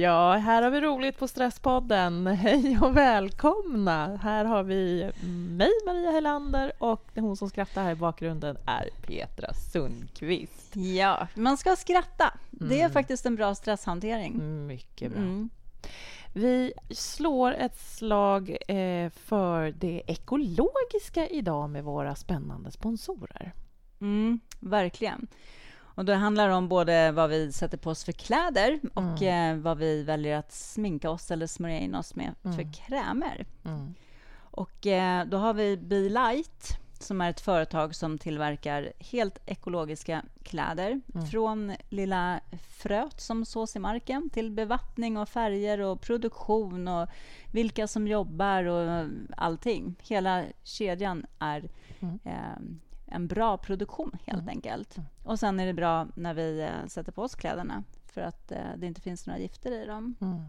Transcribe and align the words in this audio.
Ja, 0.00 0.32
här 0.32 0.62
har 0.62 0.70
vi 0.70 0.80
roligt 0.80 1.18
på 1.18 1.28
Stresspodden. 1.28 2.26
Hej 2.26 2.78
och 2.82 2.96
välkomna! 2.96 4.16
Här 4.16 4.44
har 4.44 4.62
vi 4.62 5.10
mig, 5.50 5.70
Maria 5.86 6.10
Helander, 6.10 6.72
och 6.78 7.10
hon 7.14 7.36
som 7.36 7.48
skrattar 7.48 7.82
här 7.82 7.92
i 7.92 7.94
bakgrunden 7.94 8.56
är 8.66 8.88
Petra 9.06 9.54
Sundqvist. 9.54 10.76
Ja, 10.76 11.28
man 11.34 11.56
ska 11.56 11.76
skratta. 11.76 12.34
Det 12.50 12.74
är 12.74 12.80
mm. 12.80 12.92
faktiskt 12.92 13.26
en 13.26 13.36
bra 13.36 13.54
stresshantering. 13.54 14.66
Mycket 14.66 15.12
bra. 15.12 15.20
Mm. 15.20 15.50
Vi 16.32 16.72
slår 16.90 17.52
ett 17.52 17.78
slag 17.78 18.56
eh, 18.68 19.10
för 19.10 19.70
det 19.70 20.02
ekologiska 20.06 21.28
idag 21.28 21.70
med 21.70 21.84
våra 21.84 22.14
spännande 22.14 22.70
sponsorer. 22.70 23.52
Mm, 24.00 24.40
verkligen. 24.60 25.26
Och 25.94 26.04
det 26.04 26.14
handlar 26.14 26.48
om 26.48 26.68
både 26.68 27.12
vad 27.12 27.30
vi 27.30 27.52
sätter 27.52 27.78
på 27.78 27.90
oss 27.90 28.04
för 28.04 28.12
kläder 28.12 28.80
och 28.94 29.22
mm. 29.22 29.58
eh, 29.58 29.62
vad 29.62 29.78
vi 29.78 30.02
väljer 30.02 30.38
att 30.38 30.52
sminka 30.52 31.10
oss 31.10 31.30
eller 31.30 31.46
smörja 31.46 31.78
in 31.78 31.94
oss 31.94 32.14
med 32.14 32.34
mm. 32.44 32.56
för 32.56 32.72
krämer. 32.72 33.46
Mm. 33.64 33.94
Och 34.40 34.86
eh, 34.86 35.24
då 35.26 35.36
har 35.36 35.54
vi 35.54 35.76
Be 35.76 36.08
Light 36.08 36.80
som 37.02 37.20
är 37.20 37.30
ett 37.30 37.40
företag 37.40 37.94
som 37.94 38.18
tillverkar 38.18 38.92
helt 38.98 39.38
ekologiska 39.46 40.22
kläder. 40.42 41.00
Mm. 41.14 41.26
Från 41.26 41.72
lilla 41.88 42.40
fröet 42.68 43.20
som 43.20 43.44
sås 43.44 43.76
i 43.76 43.78
marken 43.78 44.30
till 44.30 44.50
bevattning 44.50 45.16
och 45.16 45.28
färger 45.28 45.80
och 45.80 46.00
produktion 46.00 46.88
och 46.88 47.08
vilka 47.52 47.88
som 47.88 48.08
jobbar 48.08 48.64
och 48.64 49.08
allting. 49.36 49.94
Hela 50.02 50.44
kedjan 50.62 51.26
är 51.38 51.68
mm. 52.00 52.18
eh, 52.24 52.60
en 53.10 53.26
bra 53.26 53.58
produktion, 53.58 54.18
helt 54.26 54.42
mm. 54.42 54.48
enkelt. 54.48 54.96
Och 55.24 55.38
sen 55.38 55.60
är 55.60 55.66
det 55.66 55.74
bra 55.74 56.06
när 56.14 56.34
vi 56.34 56.60
eh, 56.60 56.86
sätter 56.86 57.12
på 57.12 57.22
oss 57.22 57.34
kläderna 57.34 57.84
för 58.06 58.20
att 58.20 58.52
eh, 58.52 58.58
det 58.76 58.86
inte 58.86 59.00
finns 59.00 59.26
några 59.26 59.40
gifter 59.40 59.82
i 59.82 59.86
dem. 59.86 60.14
Mm. 60.20 60.42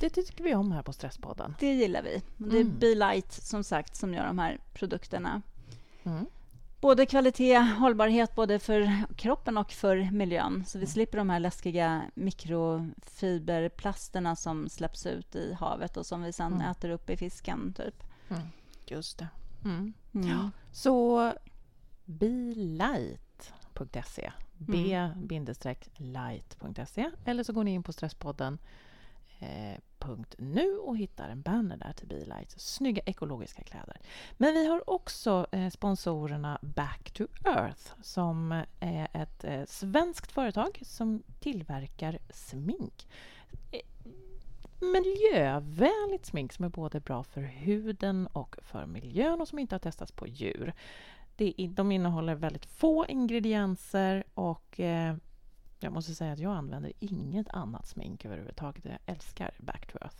Det 0.00 0.10
tycker 0.10 0.44
vi 0.44 0.54
om 0.54 0.72
här 0.72 0.82
på 0.82 0.92
Stresspodden. 0.92 1.54
Det 1.58 1.74
gillar 1.74 2.02
vi. 2.02 2.22
Det 2.36 2.56
är 2.56 2.60
mm. 2.60 2.78
Be 2.78 2.94
Light, 2.94 3.32
som 3.32 3.64
sagt, 3.64 3.96
som 3.96 4.14
gör 4.14 4.26
de 4.26 4.38
här 4.38 4.58
produkterna. 4.74 5.42
Mm. 6.04 6.26
Både 6.80 7.06
kvalitet, 7.06 7.58
hållbarhet 7.58 8.34
både 8.34 8.58
för 8.58 8.92
kroppen 9.16 9.58
och 9.58 9.72
för 9.72 10.10
miljön. 10.10 10.64
Så 10.66 10.78
vi 10.78 10.84
mm. 10.84 10.92
slipper 10.92 11.18
de 11.18 11.30
här 11.30 11.40
läskiga 11.40 12.02
mikrofiberplasterna 12.14 14.36
som 14.36 14.68
släpps 14.68 15.06
ut 15.06 15.36
i 15.36 15.52
havet 15.52 15.96
och 15.96 16.06
som 16.06 16.22
vi 16.22 16.32
sen 16.32 16.52
mm. 16.52 16.70
äter 16.70 16.90
upp 16.90 17.10
i 17.10 17.16
fisken. 17.16 17.74
Typ. 17.76 18.02
Mm. 18.28 18.42
Just 18.86 19.18
det. 19.18 19.28
Mm. 19.64 19.92
Ja. 20.12 20.50
Så 20.72 21.32
bilight.se 22.06 23.52
b-light.se 24.58 27.10
eller 27.24 27.42
så 27.42 27.52
går 27.52 27.64
ni 27.64 27.70
in 27.70 27.82
på 27.82 27.92
Stresspodden 27.92 28.58
Eh, 29.38 29.78
.nu 30.38 30.78
och 30.78 30.96
hittar 30.96 31.28
en 31.28 31.42
banner 31.42 31.76
där 31.76 31.92
till 31.92 32.08
Bilight. 32.08 32.60
Snygga 32.60 33.02
ekologiska 33.06 33.62
kläder. 33.62 34.00
Men 34.36 34.54
vi 34.54 34.66
har 34.66 34.90
också 34.90 35.46
eh, 35.52 35.70
sponsorerna 35.70 36.58
Back 36.62 37.10
to 37.10 37.26
Earth 37.44 37.92
som 38.02 38.62
är 38.80 39.08
ett 39.12 39.44
eh, 39.44 39.64
svenskt 39.64 40.32
företag 40.32 40.78
som 40.82 41.22
tillverkar 41.40 42.18
smink. 42.30 43.08
Miljövänligt 44.80 46.26
smink 46.26 46.52
som 46.52 46.64
är 46.64 46.68
både 46.68 47.00
bra 47.00 47.22
för 47.22 47.40
huden 47.40 48.26
och 48.26 48.56
för 48.62 48.86
miljön 48.86 49.40
och 49.40 49.48
som 49.48 49.58
inte 49.58 49.74
har 49.74 49.80
testats 49.80 50.12
på 50.12 50.26
djur. 50.26 50.74
De 51.68 51.92
innehåller 51.92 52.34
väldigt 52.34 52.66
få 52.66 53.06
ingredienser 53.06 54.24
och 54.34 54.80
jag 55.80 55.92
måste 55.92 56.14
säga 56.14 56.32
att 56.32 56.38
jag 56.38 56.52
använder 56.52 56.92
inget 56.98 57.48
annat 57.48 57.86
smink 57.86 58.24
överhuvudtaget. 58.24 58.84
Jag 58.84 58.98
älskar 59.06 59.54
Back 59.58 59.92
to 59.92 59.98
Earth. 60.00 60.16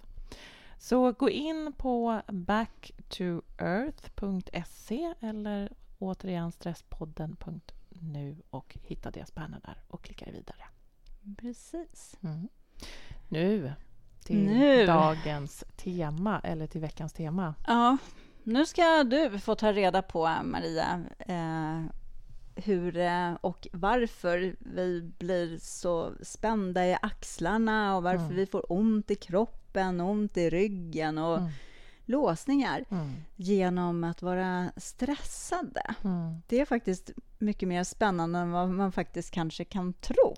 Så 0.78 1.12
gå 1.12 1.30
in 1.30 1.72
på 1.76 2.22
backtoearth.se 2.28 5.14
eller 5.20 5.72
återigen 5.98 6.52
stresspodden.nu 6.52 8.42
och 8.50 8.78
hitta 8.82 9.10
deras 9.10 9.34
banner 9.34 9.60
där 9.64 9.82
och 9.88 10.02
klicka 10.02 10.30
vidare. 10.30 10.64
Precis. 11.36 12.16
Mm. 12.22 12.48
Nu 13.28 13.72
till 14.26 14.46
nu. 14.46 14.86
dagens 14.86 15.64
tema, 15.76 16.40
eller 16.44 16.66
till 16.66 16.80
veckans 16.80 17.12
tema. 17.12 17.54
Ja, 17.66 17.96
nu 18.46 18.66
ska 18.66 19.04
du 19.04 19.38
få 19.38 19.54
ta 19.54 19.72
reda 19.72 20.02
på, 20.02 20.28
Maria, 20.44 21.04
eh, 21.18 21.82
hur 22.54 22.96
eh, 22.96 23.34
och 23.40 23.68
varför 23.72 24.56
vi 24.58 25.12
blir 25.18 25.58
så 25.58 26.12
spända 26.22 26.86
i 26.86 26.96
axlarna 27.02 27.96
och 27.96 28.02
varför 28.02 28.24
mm. 28.24 28.36
vi 28.36 28.46
får 28.46 28.72
ont 28.72 29.10
i 29.10 29.14
kroppen, 29.14 30.00
ont 30.00 30.36
i 30.36 30.50
ryggen 30.50 31.18
och 31.18 31.38
mm. 31.38 31.50
låsningar 32.04 32.84
mm. 32.90 33.12
genom 33.36 34.04
att 34.04 34.22
vara 34.22 34.72
stressade. 34.76 35.94
Mm. 36.04 36.42
Det 36.46 36.60
är 36.60 36.64
faktiskt 36.64 37.10
mycket 37.38 37.68
mer 37.68 37.84
spännande 37.84 38.38
än 38.38 38.50
vad 38.50 38.68
man 38.68 38.92
faktiskt 38.92 39.30
kanske 39.30 39.64
kan 39.64 39.92
tro. 39.92 40.34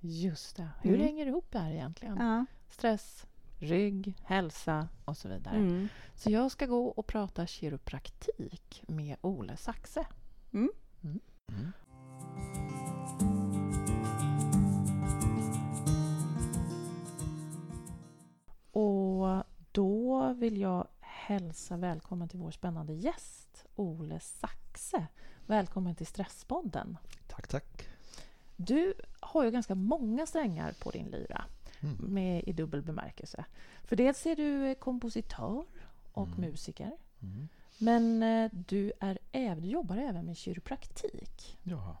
just 0.00 0.56
det. 0.56 0.68
Hur 0.82 0.94
mm. 0.94 1.06
hänger 1.06 1.24
det 1.24 1.28
ihop 1.28 1.46
det 1.50 1.58
här 1.58 1.72
egentligen? 1.72 2.16
Ja. 2.16 2.46
Stress, 2.70 3.26
rygg, 3.58 4.14
hälsa 4.24 4.88
och 5.04 5.16
så 5.16 5.28
vidare. 5.28 5.56
Mm. 5.56 5.88
Så 6.14 6.30
jag 6.30 6.50
ska 6.50 6.66
gå 6.66 6.88
och 6.88 7.06
prata 7.06 7.46
kiropraktik 7.46 8.82
med 8.86 9.16
Ole 9.20 9.56
Saxe. 9.56 10.06
Mm. 10.52 10.70
Mm. 11.02 11.20
Och 18.72 19.44
då 19.72 20.32
vill 20.32 20.60
jag 20.60 20.86
hälsa 21.00 21.76
välkommen 21.76 22.28
till 22.28 22.38
vår 22.38 22.50
spännande 22.50 22.92
gäst, 22.92 23.64
Ole 23.74 24.20
Saxe. 24.20 25.06
Välkommen 25.46 25.94
till 25.94 26.06
Stresspodden. 26.06 26.98
Tack, 27.26 27.48
tack. 27.48 27.88
Du 28.56 28.94
har 29.20 29.44
ju 29.44 29.50
ganska 29.50 29.74
många 29.74 30.26
strängar 30.26 30.74
på 30.82 30.90
din 30.90 31.06
lyra, 31.06 31.44
mm. 31.80 31.96
med, 31.96 32.44
i 32.46 32.52
dubbel 32.52 32.82
bemärkelse. 32.82 33.44
För 33.84 33.96
dels 33.96 34.26
är 34.26 34.36
du 34.36 34.74
kompositör 34.74 35.64
och 36.12 36.26
mm. 36.26 36.40
musiker. 36.40 36.92
Mm. 37.20 37.48
Men 37.78 38.22
eh, 38.22 38.50
du, 38.52 38.92
är, 39.00 39.56
du 39.56 39.68
jobbar 39.68 39.96
även 39.96 40.26
med 40.26 40.36
kiropraktik. 40.36 41.58
Jaha. 41.62 41.96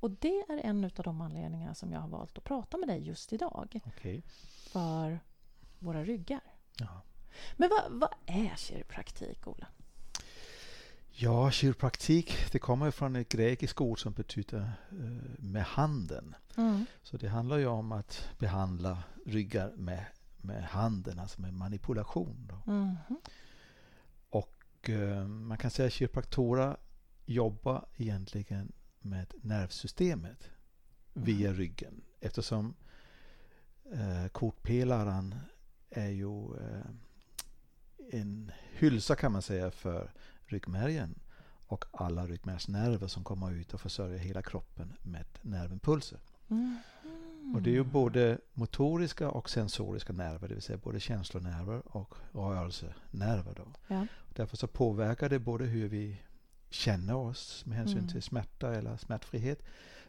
Och 0.00 0.10
det 0.10 0.44
är 0.48 0.60
en 0.64 0.84
av 0.84 0.90
de 0.90 1.20
anledningar 1.20 1.74
som 1.74 1.92
jag 1.92 2.00
har 2.00 2.08
valt 2.08 2.38
att 2.38 2.44
prata 2.44 2.76
med 2.76 2.88
dig 2.88 3.02
just 3.06 3.32
idag. 3.32 3.80
Okay. 3.86 4.22
För 4.72 5.20
våra 5.78 6.04
ryggar. 6.04 6.40
Jaha. 6.78 7.00
Men 7.56 7.70
vad, 7.70 8.00
vad 8.00 8.14
är 8.26 8.56
kiropraktik, 8.56 9.48
Ola? 9.48 9.66
Ja, 11.14 11.50
kiropraktik 11.50 12.52
det 12.52 12.58
kommer 12.58 12.90
från 12.90 13.16
ett 13.16 13.28
grekiskt 13.28 13.80
ord 13.80 14.00
som 14.00 14.12
betyder 14.12 14.72
uh, 14.92 15.18
med 15.38 15.64
handen. 15.64 16.34
Mm. 16.56 16.86
Så 17.02 17.16
det 17.16 17.28
handlar 17.28 17.56
ju 17.56 17.66
om 17.66 17.92
att 17.92 18.28
behandla 18.38 19.02
ryggar 19.26 19.72
med, 19.76 20.04
med 20.36 20.64
handen, 20.64 21.18
alltså 21.18 21.40
med 21.40 21.54
manipulation. 21.54 22.52
Mm. 22.66 22.96
Och 24.30 24.88
uh, 24.88 25.26
man 25.26 25.58
kan 25.58 25.70
säga 25.70 25.86
att 25.86 25.92
kiropraktorer 25.92 26.76
jobbar 27.26 27.86
egentligen 27.96 28.72
med 29.00 29.34
nervsystemet 29.42 30.50
via 31.12 31.48
mm. 31.48 31.58
ryggen 31.58 32.02
eftersom 32.20 32.74
uh, 33.94 34.28
kortpelaren 34.28 35.34
är 35.90 36.08
ju 36.08 36.56
en 38.12 38.52
hylsa 38.72 39.16
kan 39.16 39.32
man 39.32 39.42
säga 39.42 39.70
för 39.70 40.10
ryggmärgen 40.52 41.14
och 41.66 41.84
alla 41.92 42.26
ryggmärgsnerver 42.26 43.06
som 43.06 43.24
kommer 43.24 43.52
ut 43.52 43.74
och 43.74 43.80
försörjer 43.80 44.18
hela 44.18 44.42
kroppen 44.42 44.92
med 45.02 45.26
nervimpulser. 45.42 46.18
Mm. 46.48 46.78
Och 47.54 47.62
det 47.62 47.70
är 47.70 47.74
ju 47.74 47.84
både 47.84 48.38
motoriska 48.54 49.30
och 49.30 49.50
sensoriska 49.50 50.12
nerver, 50.12 50.48
det 50.48 50.54
vill 50.54 50.62
säga 50.62 50.78
både 50.78 51.00
känslonerver 51.00 51.96
och 51.96 52.14
rörelsenerver. 52.32 53.54
Då. 53.56 53.66
Ja. 53.86 54.06
Därför 54.34 54.56
så 54.56 54.66
påverkar 54.66 55.28
det 55.28 55.38
både 55.38 55.64
hur 55.64 55.88
vi 55.88 56.22
känner 56.70 57.14
oss 57.14 57.66
med 57.66 57.78
hänsyn 57.78 57.98
mm. 57.98 58.10
till 58.10 58.22
smärta 58.22 58.74
eller 58.74 58.96
smärtfrihet, 58.96 59.62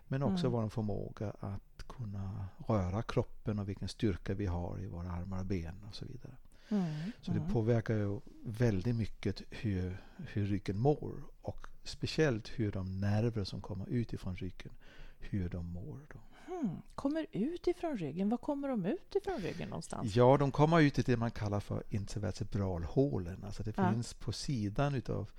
men 0.07 0.24
också 0.24 0.48
mm. 0.48 0.62
vår 0.62 0.69
förmåga 0.69 1.34
att 1.40 1.88
kunna 1.88 2.48
röra 2.68 3.01
kroppen 3.01 3.60
och 3.60 3.69
vilken 3.69 3.88
styrka 3.88 4.34
vi 4.34 4.45
har 4.45 4.80
i 4.80 4.88
våra 4.88 5.12
armar 5.12 5.40
och 5.40 5.45
ben 5.45 5.84
och 5.88 5.95
så 5.95 6.06
vidare. 6.06 6.36
Mm. 6.73 7.11
Så 7.21 7.31
det 7.31 7.39
mm. 7.39 7.53
påverkar 7.53 7.93
ju 7.93 8.19
väldigt 8.43 8.95
mycket 8.95 9.41
hur, 9.49 10.03
hur 10.17 10.45
ryggen 10.45 10.79
mår 10.79 11.23
och 11.41 11.67
speciellt 11.83 12.47
hur 12.47 12.71
de 12.71 12.99
nerver 12.99 13.43
som 13.43 13.61
kommer 13.61 13.89
ut 13.89 14.13
ifrån 14.13 14.35
ryggen, 14.35 14.73
hur 15.19 15.49
de 15.49 15.65
mår. 15.65 15.99
Då. 16.13 16.19
Mm. 16.53 16.77
Kommer 16.95 17.25
ut 17.31 17.67
ifrån 17.67 17.97
ryggen? 17.97 18.29
Var 18.29 18.37
kommer 18.37 18.67
de 18.67 18.85
ut 18.85 19.15
ifrån 19.15 19.37
ryggen 19.37 19.69
någonstans? 19.69 20.15
Ja, 20.15 20.37
de 20.37 20.51
kommer 20.51 20.81
ut 20.81 20.99
i 20.99 21.01
det 21.01 21.17
man 21.17 21.31
kallar 21.31 21.59
för 21.59 21.83
intervertebralhålen. 21.89 23.43
Alltså 23.43 23.63
det 23.63 23.73
ja. 23.77 23.91
finns 23.91 24.13
på 24.13 24.31
sidan 24.31 24.95
utav 24.95 25.31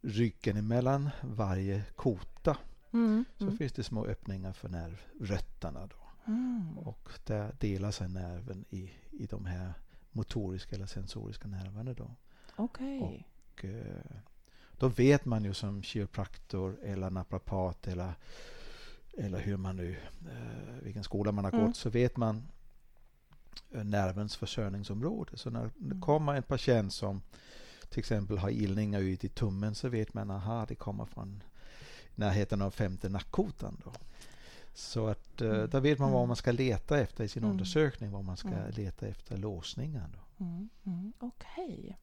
ryggen 0.00 0.56
emellan 0.56 1.10
varje 1.22 1.82
kota. 1.96 2.56
Mm. 2.92 3.24
Så 3.38 3.44
mm. 3.44 3.56
finns 3.56 3.72
det 3.72 3.82
små 3.82 4.06
öppningar 4.06 4.52
för 4.52 4.68
nervrötterna. 4.68 5.86
Då. 5.86 6.32
Mm. 6.32 6.78
Och 6.78 7.08
där 7.24 7.56
delar 7.60 7.90
sig 7.90 8.08
nerven 8.08 8.64
i, 8.70 8.90
i 9.10 9.26
de 9.26 9.44
här 9.44 9.72
motoriska 10.18 10.76
eller 10.76 10.86
sensoriska 10.86 11.48
nerverna. 11.48 11.94
Då. 11.94 12.10
Okay. 12.56 13.00
Och, 13.00 13.64
eh, 13.64 14.16
då 14.78 14.88
vet 14.88 15.24
man 15.24 15.44
ju 15.44 15.54
som 15.54 15.82
kiropraktor 15.82 16.78
eller 16.82 17.10
naprapat 17.10 17.86
eller, 17.86 18.12
eller 19.18 19.38
hur 19.38 19.56
man 19.56 19.76
nu, 19.76 19.96
eh, 20.30 20.82
vilken 20.82 21.04
skola 21.04 21.32
man 21.32 21.44
har 21.44 21.52
mm. 21.52 21.66
gått, 21.66 21.76
så 21.76 21.90
vet 21.90 22.16
man 22.16 22.48
eh, 23.70 23.84
nervens 23.84 24.36
försörjningsområde. 24.36 25.36
Så 25.36 25.50
när 25.50 25.70
det 25.76 25.84
mm. 25.84 26.00
kommer 26.00 26.34
en 26.34 26.42
patient 26.42 26.92
som 26.92 27.22
till 27.88 27.98
exempel 27.98 28.38
har 28.38 28.50
ilningar 28.50 29.00
ut 29.00 29.24
i 29.24 29.28
tummen 29.28 29.74
så 29.74 29.88
vet 29.88 30.14
man 30.14 30.30
att 30.30 30.68
det 30.68 30.74
kommer 30.74 31.04
från 31.04 31.42
närheten 32.14 32.62
av 32.62 32.70
femte 32.70 33.08
nackkotan. 33.08 33.76
Då. 33.84 33.92
Så 34.78 35.06
att 35.06 35.42
uh, 35.42 35.54
mm. 35.54 35.70
där 35.70 35.80
vet 35.80 35.98
man 35.98 36.10
vad 36.12 36.20
mm. 36.20 36.28
man 36.28 36.36
ska 36.36 36.52
leta 36.52 37.00
efter 37.00 37.24
i 37.24 37.28
sin 37.28 37.42
mm. 37.42 37.52
undersökning, 37.52 38.10
vad 38.10 38.24
man 38.24 38.36
ska 38.36 38.48
mm. 38.48 38.70
leta 38.70 39.06
efter 39.06 39.36
låsningar. 39.36 40.10
Då. 40.12 40.44
Mm. 40.44 40.68
mm. 40.86 41.12
Okej. 41.18 41.78
Okay. 41.78 41.94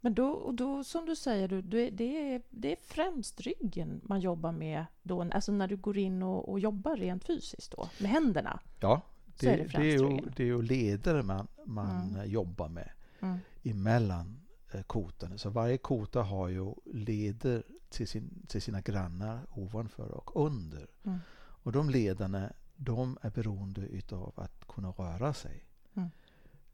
Men 0.00 0.14
då, 0.14 0.52
då, 0.52 0.84
som 0.84 1.06
du 1.06 1.16
säger, 1.16 1.48
du, 1.48 1.90
det, 1.90 2.34
är, 2.34 2.42
det 2.50 2.72
är 2.72 2.76
främst 2.82 3.40
ryggen 3.40 4.00
man 4.04 4.20
jobbar 4.20 4.52
med 4.52 4.84
då, 5.02 5.22
alltså 5.22 5.52
när 5.52 5.68
du 5.68 5.76
går 5.76 5.98
in 5.98 6.22
och, 6.22 6.48
och 6.48 6.60
jobbar 6.60 6.96
rent 6.96 7.24
fysiskt 7.24 7.74
då, 7.76 7.88
med 7.98 8.10
händerna? 8.10 8.60
Ja, 8.80 9.00
det, 9.40 9.46
är, 9.46 9.56
det, 9.56 9.64
det, 9.64 9.92
är 9.92 9.98
ju, 9.98 10.20
det 10.36 10.42
är 10.42 10.46
ju 10.46 10.62
leder 10.62 11.22
man, 11.22 11.48
man 11.64 12.22
jobbar 12.26 12.68
med 12.68 12.90
emellan 13.62 14.42
Eh, 14.72 14.82
kotan. 14.82 15.38
Så 15.38 15.50
varje 15.50 15.78
kota 15.78 16.22
har 16.22 16.48
ju 16.48 16.74
leder 16.84 17.62
till, 17.88 18.08
sin, 18.08 18.46
till 18.48 18.62
sina 18.62 18.80
grannar 18.80 19.40
ovanför 19.50 20.10
och 20.10 20.46
under. 20.46 20.86
Mm. 21.04 21.18
Och 21.62 21.72
de 21.72 21.90
lederna 21.90 22.52
de 22.76 23.18
är 23.22 23.30
beroende 23.30 23.80
utav 23.80 24.32
att 24.36 24.68
kunna 24.68 24.90
röra 24.90 25.34
sig. 25.34 25.64
Mm. 25.94 26.10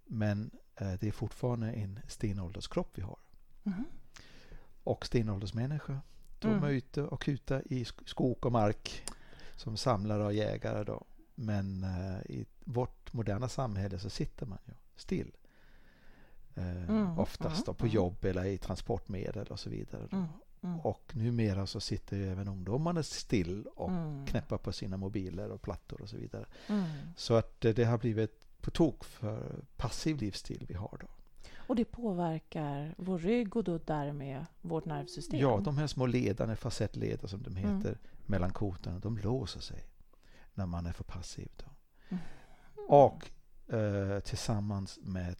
Men 0.04 0.50
eh, 0.74 0.92
det 1.00 1.08
är 1.08 1.12
fortfarande 1.12 1.72
en 1.72 2.00
stenålderskropp 2.08 2.90
vi 2.94 3.02
har. 3.02 3.18
Mm. 3.64 3.84
Och 4.84 5.06
stenåldersmänniskor, 5.06 6.00
de 6.38 6.48
mm. 6.48 6.64
är 6.64 6.68
ute 6.68 7.02
och 7.02 7.22
kutar 7.22 7.62
i 7.72 7.84
skog 7.84 8.46
och 8.46 8.52
mark 8.52 9.04
som 9.56 9.76
samlare 9.76 10.24
och 10.24 10.32
jägare. 10.32 10.84
Då. 10.84 11.04
Men 11.34 11.84
eh, 11.84 12.20
i 12.30 12.46
vårt 12.64 13.12
moderna 13.12 13.48
samhälle 13.48 13.98
så 13.98 14.10
sitter 14.10 14.46
man 14.46 14.58
ju 14.66 14.74
still. 14.96 15.32
Eh, 16.54 16.88
mm, 16.88 17.18
oftast 17.18 17.66
då, 17.66 17.74
på 17.74 17.84
mm. 17.84 17.94
jobb 17.94 18.24
eller 18.24 18.44
i 18.44 18.58
transportmedel 18.58 19.46
och 19.46 19.60
så 19.60 19.70
vidare. 19.70 20.28
Mm, 20.62 20.74
mm, 20.74 20.80
och 20.80 21.12
numera 21.16 21.66
så 21.66 21.80
sitter 21.80 22.16
ju 22.16 22.32
även 22.32 22.48
ungdomarna 22.48 23.02
still 23.02 23.66
och 23.76 23.90
mm. 23.90 24.26
knäpper 24.26 24.56
på 24.56 24.72
sina 24.72 24.96
mobiler 24.96 25.50
och 25.50 25.62
plattor 25.62 26.00
och 26.00 26.08
så 26.08 26.16
vidare. 26.16 26.46
Mm. 26.66 26.84
Så 27.16 27.34
att 27.34 27.60
det 27.60 27.84
har 27.84 27.98
blivit 27.98 28.60
på 28.60 28.70
tok 28.70 29.04
för 29.04 29.64
passiv 29.76 30.16
livsstil 30.16 30.66
vi 30.68 30.74
har 30.74 30.98
då. 31.00 31.06
Och 31.56 31.76
det 31.76 31.84
påverkar 31.84 32.94
vår 32.98 33.18
rygg 33.18 33.56
och 33.56 33.64
då 33.64 33.78
därmed 33.78 34.46
vårt 34.62 34.84
nervsystem? 34.84 35.40
Ja, 35.40 35.60
de 35.64 35.78
här 35.78 35.86
små 35.86 36.06
ledarna, 36.06 36.56
facettleder 36.56 37.26
som 37.28 37.42
de 37.42 37.56
heter, 37.56 37.88
mm. 37.88 37.98
mellan 38.26 38.52
kotorna, 38.52 38.98
de 38.98 39.18
låser 39.18 39.60
sig 39.60 39.84
när 40.54 40.66
man 40.66 40.86
är 40.86 40.92
för 40.92 41.04
passiv. 41.04 41.48
Då. 41.56 41.66
Och 42.88 43.30
eh, 43.74 44.20
tillsammans 44.20 44.98
med 45.02 45.36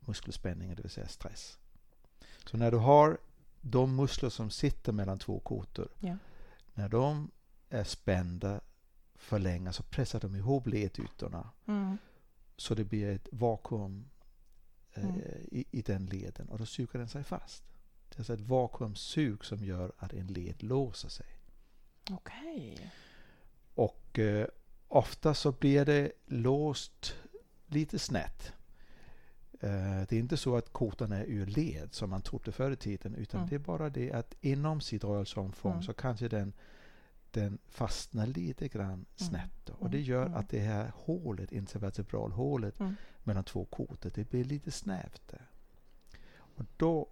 muskelspänningen, 0.00 0.76
det 0.76 0.82
vill 0.82 0.90
säga 0.90 1.08
stress. 1.08 1.58
Så 2.44 2.56
när 2.56 2.70
du 2.70 2.76
har 2.76 3.18
de 3.60 3.96
muskler 3.96 4.30
som 4.30 4.50
sitter 4.50 4.92
mellan 4.92 5.18
två 5.18 5.40
kotor, 5.40 5.88
ja. 6.00 6.16
när 6.74 6.88
de 6.88 7.30
är 7.68 7.84
spända 7.84 8.60
för 9.14 9.38
länge 9.38 9.72
så 9.72 9.82
pressar 9.82 10.20
de 10.20 10.36
ihop 10.36 10.66
ledytorna. 10.66 11.50
Mm. 11.66 11.98
Så 12.56 12.74
det 12.74 12.84
blir 12.84 13.08
ett 13.08 13.28
vakuum 13.32 14.10
eh, 14.92 15.04
mm. 15.04 15.20
i, 15.50 15.64
i, 15.70 15.82
den 15.82 16.06
leden 16.06 16.48
och 16.48 16.58
då 16.58 16.66
suger 16.66 16.98
den 16.98 17.08
sig 17.08 17.24
fast. 17.24 17.62
Det 18.08 18.16
är 18.16 18.20
alltså 18.20 18.34
ett 18.34 18.40
vakuumsug 18.40 19.44
som 19.44 19.64
gör 19.64 19.92
att 19.98 20.12
en 20.12 20.26
led 20.26 20.62
låser 20.62 21.08
sig. 21.08 21.26
Okej. 22.10 22.72
Okay. 22.72 22.88
Och 23.74 24.18
eh, 24.18 24.46
ofta 24.88 25.34
så 25.34 25.52
blir 25.52 25.84
det 25.84 26.12
låst 26.26 27.14
lite 27.66 27.98
snett. 27.98 28.52
Eh, 29.60 30.06
det 30.08 30.12
är 30.12 30.18
inte 30.18 30.36
så 30.36 30.56
att 30.56 30.72
kotan 30.72 31.12
är 31.12 31.24
ur 31.24 31.46
led 31.46 31.94
som 31.94 32.10
man 32.10 32.22
trodde 32.22 32.52
förr 32.52 32.70
i 32.70 32.76
tiden 32.76 33.14
utan 33.14 33.40
mm. 33.40 33.48
det 33.48 33.54
är 33.54 33.58
bara 33.58 33.90
det 33.90 34.12
att 34.12 34.34
inom 34.40 34.80
sitt 34.80 35.04
rörelseomfång 35.04 35.72
mm. 35.72 35.82
så 35.82 35.92
kanske 35.92 36.28
den, 36.28 36.52
den 37.30 37.58
fastnar 37.68 38.26
lite 38.26 38.68
grann 38.68 38.92
mm. 38.92 39.06
snett. 39.16 39.52
Då. 39.64 39.72
Och 39.78 39.90
det 39.90 40.00
gör 40.00 40.26
mm. 40.26 40.38
att 40.38 40.48
det 40.48 40.60
här 40.60 40.92
hålet, 40.94 41.52
intervertebralhålet 41.52 42.80
mm. 42.80 42.94
mellan 43.22 43.44
två 43.44 43.64
kotor, 43.64 44.10
det 44.14 44.30
blir 44.30 44.44
lite 44.44 44.70
snävt 44.70 45.22
där. 45.26 45.46
Och 46.32 46.64
då 46.76 47.08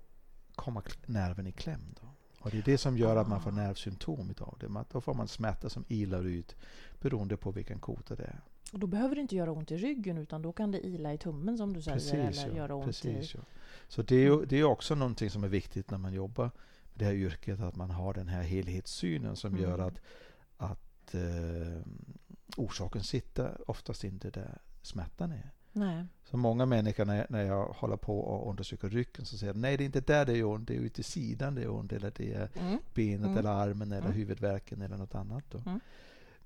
kommer 0.54 0.82
nerven 1.06 1.46
i 1.46 1.52
kläm. 1.52 1.94
Då. 2.00 2.08
Och 2.40 2.50
det 2.50 2.58
är 2.58 2.62
det 2.62 2.78
som 2.78 2.98
gör 2.98 3.16
att 3.16 3.28
man 3.28 3.42
får 3.42 3.50
ah. 3.50 3.54
nervsymptom 3.54 4.34
av 4.40 4.58
det. 4.60 4.84
Då 4.92 5.00
får 5.00 5.14
man 5.14 5.28
smärta 5.28 5.68
som 5.68 5.84
ilar 5.88 6.24
ut 6.24 6.56
beroende 7.00 7.36
på 7.36 7.50
vilken 7.50 7.78
kota 7.78 8.14
det 8.14 8.24
är. 8.24 8.40
Och 8.72 8.78
då 8.78 8.86
behöver 8.86 9.14
det 9.14 9.20
inte 9.20 9.36
göra 9.36 9.52
ont 9.52 9.70
i 9.70 9.76
ryggen 9.76 10.18
utan 10.18 10.42
då 10.42 10.52
kan 10.52 10.70
det 10.70 10.86
ila 10.86 11.14
i 11.14 11.18
tummen 11.18 11.58
som 11.58 11.72
du 11.72 11.82
säger. 11.82 11.96
Precis, 11.96 12.12
eller 12.14 12.48
ja, 12.48 12.56
göra 12.56 12.74
ont 12.74 12.86
precis, 12.86 13.34
i... 13.34 13.38
Ja. 13.38 13.44
Så 13.88 14.02
det 14.02 14.16
är, 14.16 14.46
det 14.46 14.58
är 14.58 14.64
också 14.64 14.94
någonting 14.94 15.30
som 15.30 15.44
är 15.44 15.48
viktigt 15.48 15.90
när 15.90 15.98
man 15.98 16.12
jobbar 16.12 16.44
med 16.44 16.52
det 16.94 17.04
här 17.04 17.12
yrket. 17.12 17.60
Att 17.60 17.76
man 17.76 17.90
har 17.90 18.14
den 18.14 18.28
här 18.28 18.42
helhetssynen 18.42 19.36
som 19.36 19.50
mm. 19.50 19.62
gör 19.62 19.78
att, 19.78 20.00
att 20.56 21.14
eh, 21.14 21.82
orsaken 22.56 23.02
sitter 23.02 23.70
oftast 23.70 24.04
inte 24.04 24.30
där 24.30 24.58
smärtan 24.82 25.32
är. 25.32 25.50
Nej. 25.72 26.04
Så 26.24 26.36
många 26.36 26.66
människor 26.66 27.04
när, 27.04 27.26
när 27.28 27.42
jag 27.42 27.66
håller 27.66 27.96
på 27.96 28.20
och 28.20 28.50
undersöker 28.50 28.88
ryggen 28.88 29.26
så 29.26 29.38
säger 29.38 29.54
nej 29.54 29.76
det 29.76 29.84
är 29.84 29.86
inte 29.86 30.00
där 30.00 30.26
det 30.26 30.38
är 30.38 30.44
ont, 30.44 30.68
det 30.68 30.76
är 30.76 30.80
ute 30.80 31.00
i 31.00 31.04
sidan 31.04 31.54
det 31.54 31.62
är 31.62 31.70
ont 31.70 31.92
eller 31.92 32.12
det 32.16 32.32
är 32.32 32.48
mm. 32.54 32.78
benet 32.94 33.26
mm. 33.26 33.38
eller 33.38 33.50
armen 33.50 33.92
eller 33.92 34.06
mm. 34.06 34.16
huvudvärken 34.16 34.82
eller 34.82 34.96
något 34.96 35.14
annat. 35.14 35.44
Då. 35.50 35.62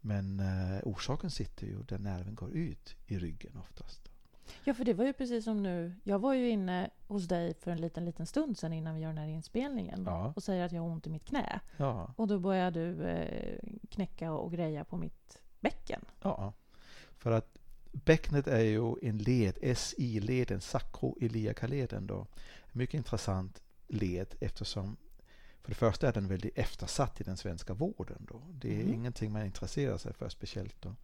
Men 0.05 0.41
eh, 0.41 0.81
orsaken 0.83 1.31
sitter 1.31 1.67
ju 1.67 1.83
där 1.83 1.99
nerven 1.99 2.35
går 2.35 2.51
ut 2.51 2.97
i 3.07 3.19
ryggen 3.19 3.57
oftast. 3.57 4.09
Ja, 4.65 4.75
för 4.75 4.85
det 4.85 4.95
var 4.95 5.05
ju 5.05 5.13
precis 5.13 5.45
som 5.45 5.63
nu. 5.63 5.95
Jag 6.05 6.19
var 6.19 6.35
ju 6.35 6.51
inne 6.51 6.91
hos 7.07 7.29
dig 7.29 7.55
för 7.55 7.71
en 7.71 7.81
liten, 7.81 8.05
liten 8.05 8.27
stund 8.27 8.59
sedan 8.59 8.73
innan 8.73 8.95
vi 8.95 9.01
gör 9.01 9.09
den 9.09 9.19
här 9.19 9.27
inspelningen 9.27 10.03
ja. 10.07 10.33
och 10.37 10.43
säger 10.43 10.65
att 10.65 10.73
jag 10.73 10.83
har 10.83 10.89
ont 10.89 11.07
i 11.07 11.11
mitt 11.11 11.25
knä. 11.25 11.61
Ja. 11.77 12.15
Och 12.17 12.29
då 12.29 12.39
börjar 12.39 12.71
du 12.71 13.05
eh, 13.05 13.59
knäcka 13.91 14.33
och 14.33 14.53
greja 14.53 14.85
på 14.85 14.97
mitt 14.97 15.43
bäcken. 15.61 16.01
Ja, 16.23 16.53
för 17.19 17.31
att 17.31 17.59
bäcknet 17.93 18.47
är 18.47 18.61
ju 18.61 18.95
en 19.03 19.19
led, 19.19 19.79
SI-leden, 19.79 20.61
sakroiliakaleden 20.61 22.07
då. 22.07 22.27
Mycket 22.73 22.95
intressant 22.95 23.63
led 23.89 24.35
eftersom 24.41 24.97
för 25.63 25.71
det 25.71 25.75
första 25.75 26.09
är 26.09 26.13
den 26.13 26.29
väldigt 26.29 26.59
eftersatt 26.59 27.21
i 27.21 27.25
den 27.25 27.37
svenska 27.37 27.75
vården. 27.75 28.27
Då. 28.31 28.43
Det 28.53 28.77
är 28.77 28.81
mm. 28.81 28.95
ingenting 28.95 29.33
man 29.33 29.45
intresserar 29.45 29.99
sig 29.99 30.13
för 30.13 30.29
speciellt. 30.29 30.77
Då. 30.83 30.95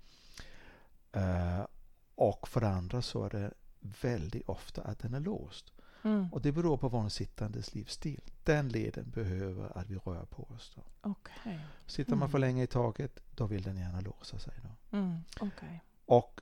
Uh, 1.16 1.66
och 2.14 2.48
för 2.48 2.60
det 2.60 2.68
andra 2.68 3.02
så 3.02 3.24
är 3.24 3.30
det 3.30 3.52
väldigt 3.80 4.48
ofta 4.48 4.82
att 4.82 4.98
den 4.98 5.14
är 5.14 5.20
låst. 5.20 5.72
Mm. 6.02 6.32
Och 6.32 6.42
det 6.42 6.52
beror 6.52 6.76
på 6.76 6.88
vår 6.88 7.08
sittandes 7.08 7.74
livsstil. 7.74 8.20
Den 8.44 8.68
leden 8.68 9.10
behöver 9.10 9.78
att 9.78 9.86
vi 9.86 9.96
rör 9.96 10.24
på 10.24 10.42
oss. 10.42 10.72
Då. 10.76 11.10
Okay. 11.10 11.58
Sitter 11.86 12.16
man 12.16 12.30
för 12.30 12.38
mm. 12.38 12.48
länge 12.48 12.62
i 12.62 12.66
taget, 12.66 13.20
då 13.30 13.46
vill 13.46 13.62
den 13.62 13.76
gärna 13.76 14.00
låsa 14.00 14.38
sig. 14.38 14.54
Då. 14.62 14.96
Mm. 14.98 15.18
Okay. 15.40 15.78
Och 16.06 16.40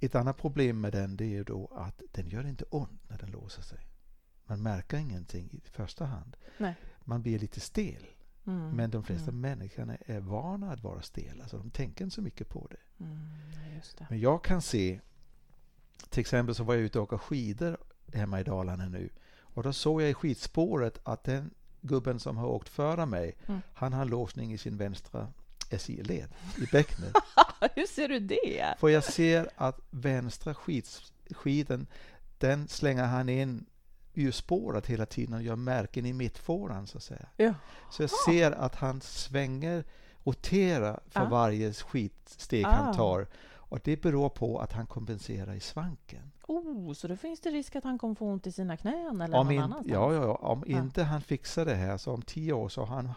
ett 0.00 0.14
annat 0.14 0.36
problem 0.36 0.80
med 0.80 0.92
den 0.92 1.16
det 1.16 1.36
är 1.36 1.44
då 1.44 1.72
att 1.76 2.02
den 2.12 2.28
gör 2.28 2.46
inte 2.46 2.64
ont 2.64 3.08
när 3.08 3.18
den 3.18 3.30
låser 3.30 3.62
sig. 3.62 3.86
Man 4.44 4.62
märker 4.62 4.96
ingenting 4.96 5.50
i 5.52 5.60
första 5.70 6.04
hand. 6.04 6.36
Nej 6.58 6.76
man 7.10 7.22
blir 7.22 7.38
lite 7.38 7.60
stel. 7.60 8.06
Mm. 8.46 8.70
Men 8.70 8.90
de 8.90 9.02
flesta 9.02 9.30
mm. 9.30 9.40
människorna 9.40 9.96
är 10.06 10.20
vana 10.20 10.72
att 10.72 10.82
vara 10.82 11.02
stela, 11.02 11.48
så 11.48 11.56
de 11.56 11.70
tänker 11.70 12.04
inte 12.04 12.14
så 12.14 12.22
mycket 12.22 12.48
på 12.48 12.68
det. 12.70 13.04
Mm, 13.04 13.28
det. 13.98 14.06
Men 14.10 14.20
jag 14.20 14.44
kan 14.44 14.62
se, 14.62 15.00
till 16.08 16.20
exempel 16.20 16.54
så 16.54 16.64
var 16.64 16.74
jag 16.74 16.82
ute 16.82 16.98
och 16.98 17.04
åka 17.04 17.18
skidor 17.18 17.76
hemma 18.12 18.40
i 18.40 18.44
Dalarna 18.44 18.88
nu. 18.88 19.10
Och 19.54 19.62
då 19.62 19.72
såg 19.72 20.02
jag 20.02 20.10
i 20.10 20.14
skidspåret 20.14 21.00
att 21.02 21.24
den 21.24 21.50
gubben 21.80 22.20
som 22.20 22.36
har 22.36 22.46
åkt 22.46 22.68
före 22.68 23.06
mig, 23.06 23.36
mm. 23.46 23.60
han 23.74 23.92
har 23.92 24.04
låsning 24.04 24.52
i 24.52 24.58
sin 24.58 24.76
vänstra 24.76 25.28
SI-led 25.78 26.28
i 26.58 26.66
bäcknet. 26.72 27.12
Hur 27.74 27.86
ser 27.86 28.08
du 28.08 28.20
det? 28.20 28.74
För 28.78 28.88
jag 28.88 29.04
ser 29.04 29.48
att 29.56 29.80
vänstra 29.90 30.54
skids, 30.54 31.12
skiden, 31.30 31.86
den 32.38 32.68
slänger 32.68 33.04
han 33.04 33.28
in 33.28 33.66
urspårat 34.14 34.86
hela 34.86 35.06
tiden 35.06 35.34
och 35.34 35.42
gör 35.42 35.56
märken 35.56 36.06
i 36.06 36.12
mittfåran 36.12 36.86
så 36.86 36.98
att 36.98 37.04
säga. 37.04 37.28
Jaha. 37.36 37.54
Så 37.90 38.02
jag 38.02 38.10
ser 38.10 38.52
att 38.52 38.74
han 38.74 39.00
svänger, 39.00 39.84
roterar 40.24 41.00
för 41.08 41.20
ah. 41.20 41.28
varje 41.28 41.72
skitsteg 41.72 42.64
ah. 42.64 42.68
han 42.68 42.96
tar. 42.96 43.26
Och 43.70 43.80
det 43.84 44.02
beror 44.02 44.28
på 44.28 44.58
att 44.58 44.72
han 44.72 44.86
kompenserar 44.86 45.54
i 45.54 45.60
svanken. 45.60 46.32
Oh, 46.46 46.92
så 46.92 47.08
då 47.08 47.16
finns 47.16 47.40
det 47.40 47.50
risk 47.50 47.76
att 47.76 47.84
han 47.84 47.98
kommer 47.98 48.14
få 48.14 48.26
ont 48.26 48.46
i 48.46 48.52
sina 48.52 48.76
knän 48.76 49.20
eller 49.20 49.38
om 49.38 49.46
någon 49.46 49.54
in, 49.54 49.62
annanstans? 49.62 49.92
Ja, 49.92 50.14
ja, 50.14 50.22
ja. 50.22 50.34
om 50.34 50.64
ja. 50.66 50.78
inte 50.78 51.02
han 51.02 51.20
fixar 51.20 51.64
det 51.64 51.74
här 51.74 51.96
så 51.96 52.12
om 52.12 52.22
tio 52.22 52.52
år 52.52 52.68
så 52.68 52.84
har 52.84 52.96
han 52.96 53.12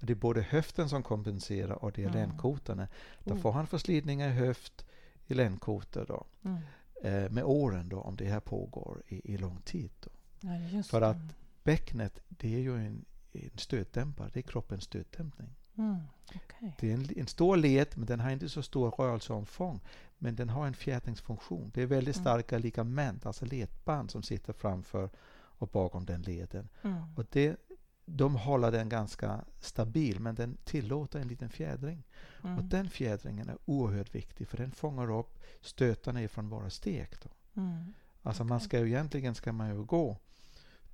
det 0.00 0.12
är 0.12 0.16
både 0.16 0.42
höften 0.42 0.88
som 0.88 1.02
kompenserar 1.02 1.84
och 1.84 1.92
det 1.92 2.02
är 2.02 2.06
mm. 2.08 2.18
ländkotorna. 2.18 2.88
Då 3.24 3.34
oh. 3.34 3.38
får 3.38 3.52
han 3.52 3.66
förslitningar 3.66 4.28
i 4.28 4.32
höft, 4.32 4.86
i 5.26 5.34
ländkotor 5.34 6.04
då, 6.08 6.26
mm. 6.44 6.58
eh, 7.02 7.30
med 7.30 7.44
åren 7.44 7.88
då, 7.88 8.00
om 8.00 8.16
det 8.16 8.24
här 8.24 8.40
pågår 8.40 9.02
i, 9.08 9.34
i 9.34 9.36
lång 9.36 9.60
tid. 9.64 9.90
Då. 10.00 10.10
Ja, 10.44 10.82
För 10.82 11.02
att 11.02 11.36
bäcknet, 11.64 12.20
det 12.28 12.54
är 12.54 12.60
ju 12.60 12.76
en, 12.76 13.04
en 13.32 13.58
stötdämpare, 13.58 14.30
det 14.32 14.40
är 14.40 14.42
kroppens 14.42 14.84
stötdämpning. 14.84 15.54
Mm, 15.78 15.96
okay. 16.28 16.70
Det 16.80 16.90
är 16.90 16.94
en, 16.94 17.08
en, 17.16 17.26
stor 17.26 17.56
led, 17.56 17.88
men 17.94 18.06
den 18.06 18.20
har 18.20 18.30
inte 18.30 18.48
så 18.48 18.62
stor 18.62 18.90
rörelseomfång. 18.90 19.80
Men 20.18 20.36
den 20.36 20.48
har 20.48 20.66
en 20.66 20.74
fjädringsfunktion. 20.74 21.70
Det 21.74 21.82
är 21.82 21.86
väldigt 21.86 22.16
mm. 22.16 22.24
starka 22.24 22.58
ligament, 22.58 23.26
alltså 23.26 23.44
ledband, 23.44 24.10
som 24.10 24.22
sitter 24.22 24.52
framför 24.52 25.10
och 25.58 25.68
bakom 25.68 26.04
den 26.04 26.22
leden. 26.22 26.68
Mm. 26.82 27.14
Och 27.16 27.24
det, 27.30 27.56
de 28.04 28.36
håller 28.36 28.72
den 28.72 28.88
ganska 28.88 29.44
stabil, 29.60 30.20
men 30.20 30.34
den 30.34 30.56
tillåter 30.64 31.20
en 31.20 31.28
liten 31.28 31.50
fjädring. 31.50 32.02
Mm. 32.44 32.58
Och 32.58 32.64
den 32.64 32.90
fjädringen 32.90 33.48
är 33.48 33.58
oerhört 33.64 34.14
viktig, 34.14 34.48
för 34.48 34.56
den 34.56 34.72
fångar 34.72 35.18
upp 35.18 35.38
stötarna 35.60 36.22
ifrån 36.22 36.48
våra 36.48 36.70
steg. 36.70 37.08
Då. 37.22 37.60
Mm. 37.60 37.94
Alltså 38.22 38.42
okay. 38.42 38.48
man 38.48 38.60
ska 38.60 38.78
ju, 38.78 38.86
egentligen 38.86 39.34
ska 39.34 39.52
man 39.52 39.68
ju 39.68 39.84
gå 39.84 40.18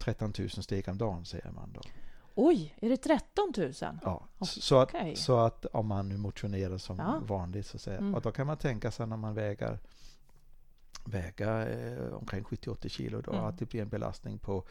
13 0.00 0.32
000 0.38 0.48
steg 0.50 0.88
om 0.88 0.98
dagen, 0.98 1.24
säger 1.24 1.50
man 1.50 1.72
då. 1.72 1.80
Oj, 2.34 2.74
är 2.80 2.88
det 2.88 2.96
13 2.96 3.52
000? 3.56 3.72
Ja, 4.02 4.28
så, 4.40 4.78
att, 4.78 4.94
så 5.14 5.38
att 5.38 5.64
om 5.64 5.86
man 5.86 6.08
nu 6.08 6.16
motionerar 6.16 6.78
som 6.78 6.98
ja. 6.98 7.20
vanligt 7.22 7.66
så 7.66 7.78
säger, 7.78 7.98
mm. 7.98 8.14
och 8.14 8.22
då 8.22 8.32
kan 8.32 8.46
man 8.46 8.56
tänka 8.56 8.90
sig 8.90 9.06
när 9.06 9.16
man 9.16 9.34
väger 9.34 9.78
väga 11.04 11.68
eh, 11.68 12.12
omkring 12.12 12.44
70-80 12.44 12.88
kilo 12.88 13.20
då, 13.20 13.32
mm. 13.32 13.44
att 13.44 13.58
det 13.58 13.66
blir 13.66 13.82
en 13.82 13.88
belastning 13.88 14.38
på, 14.38 14.64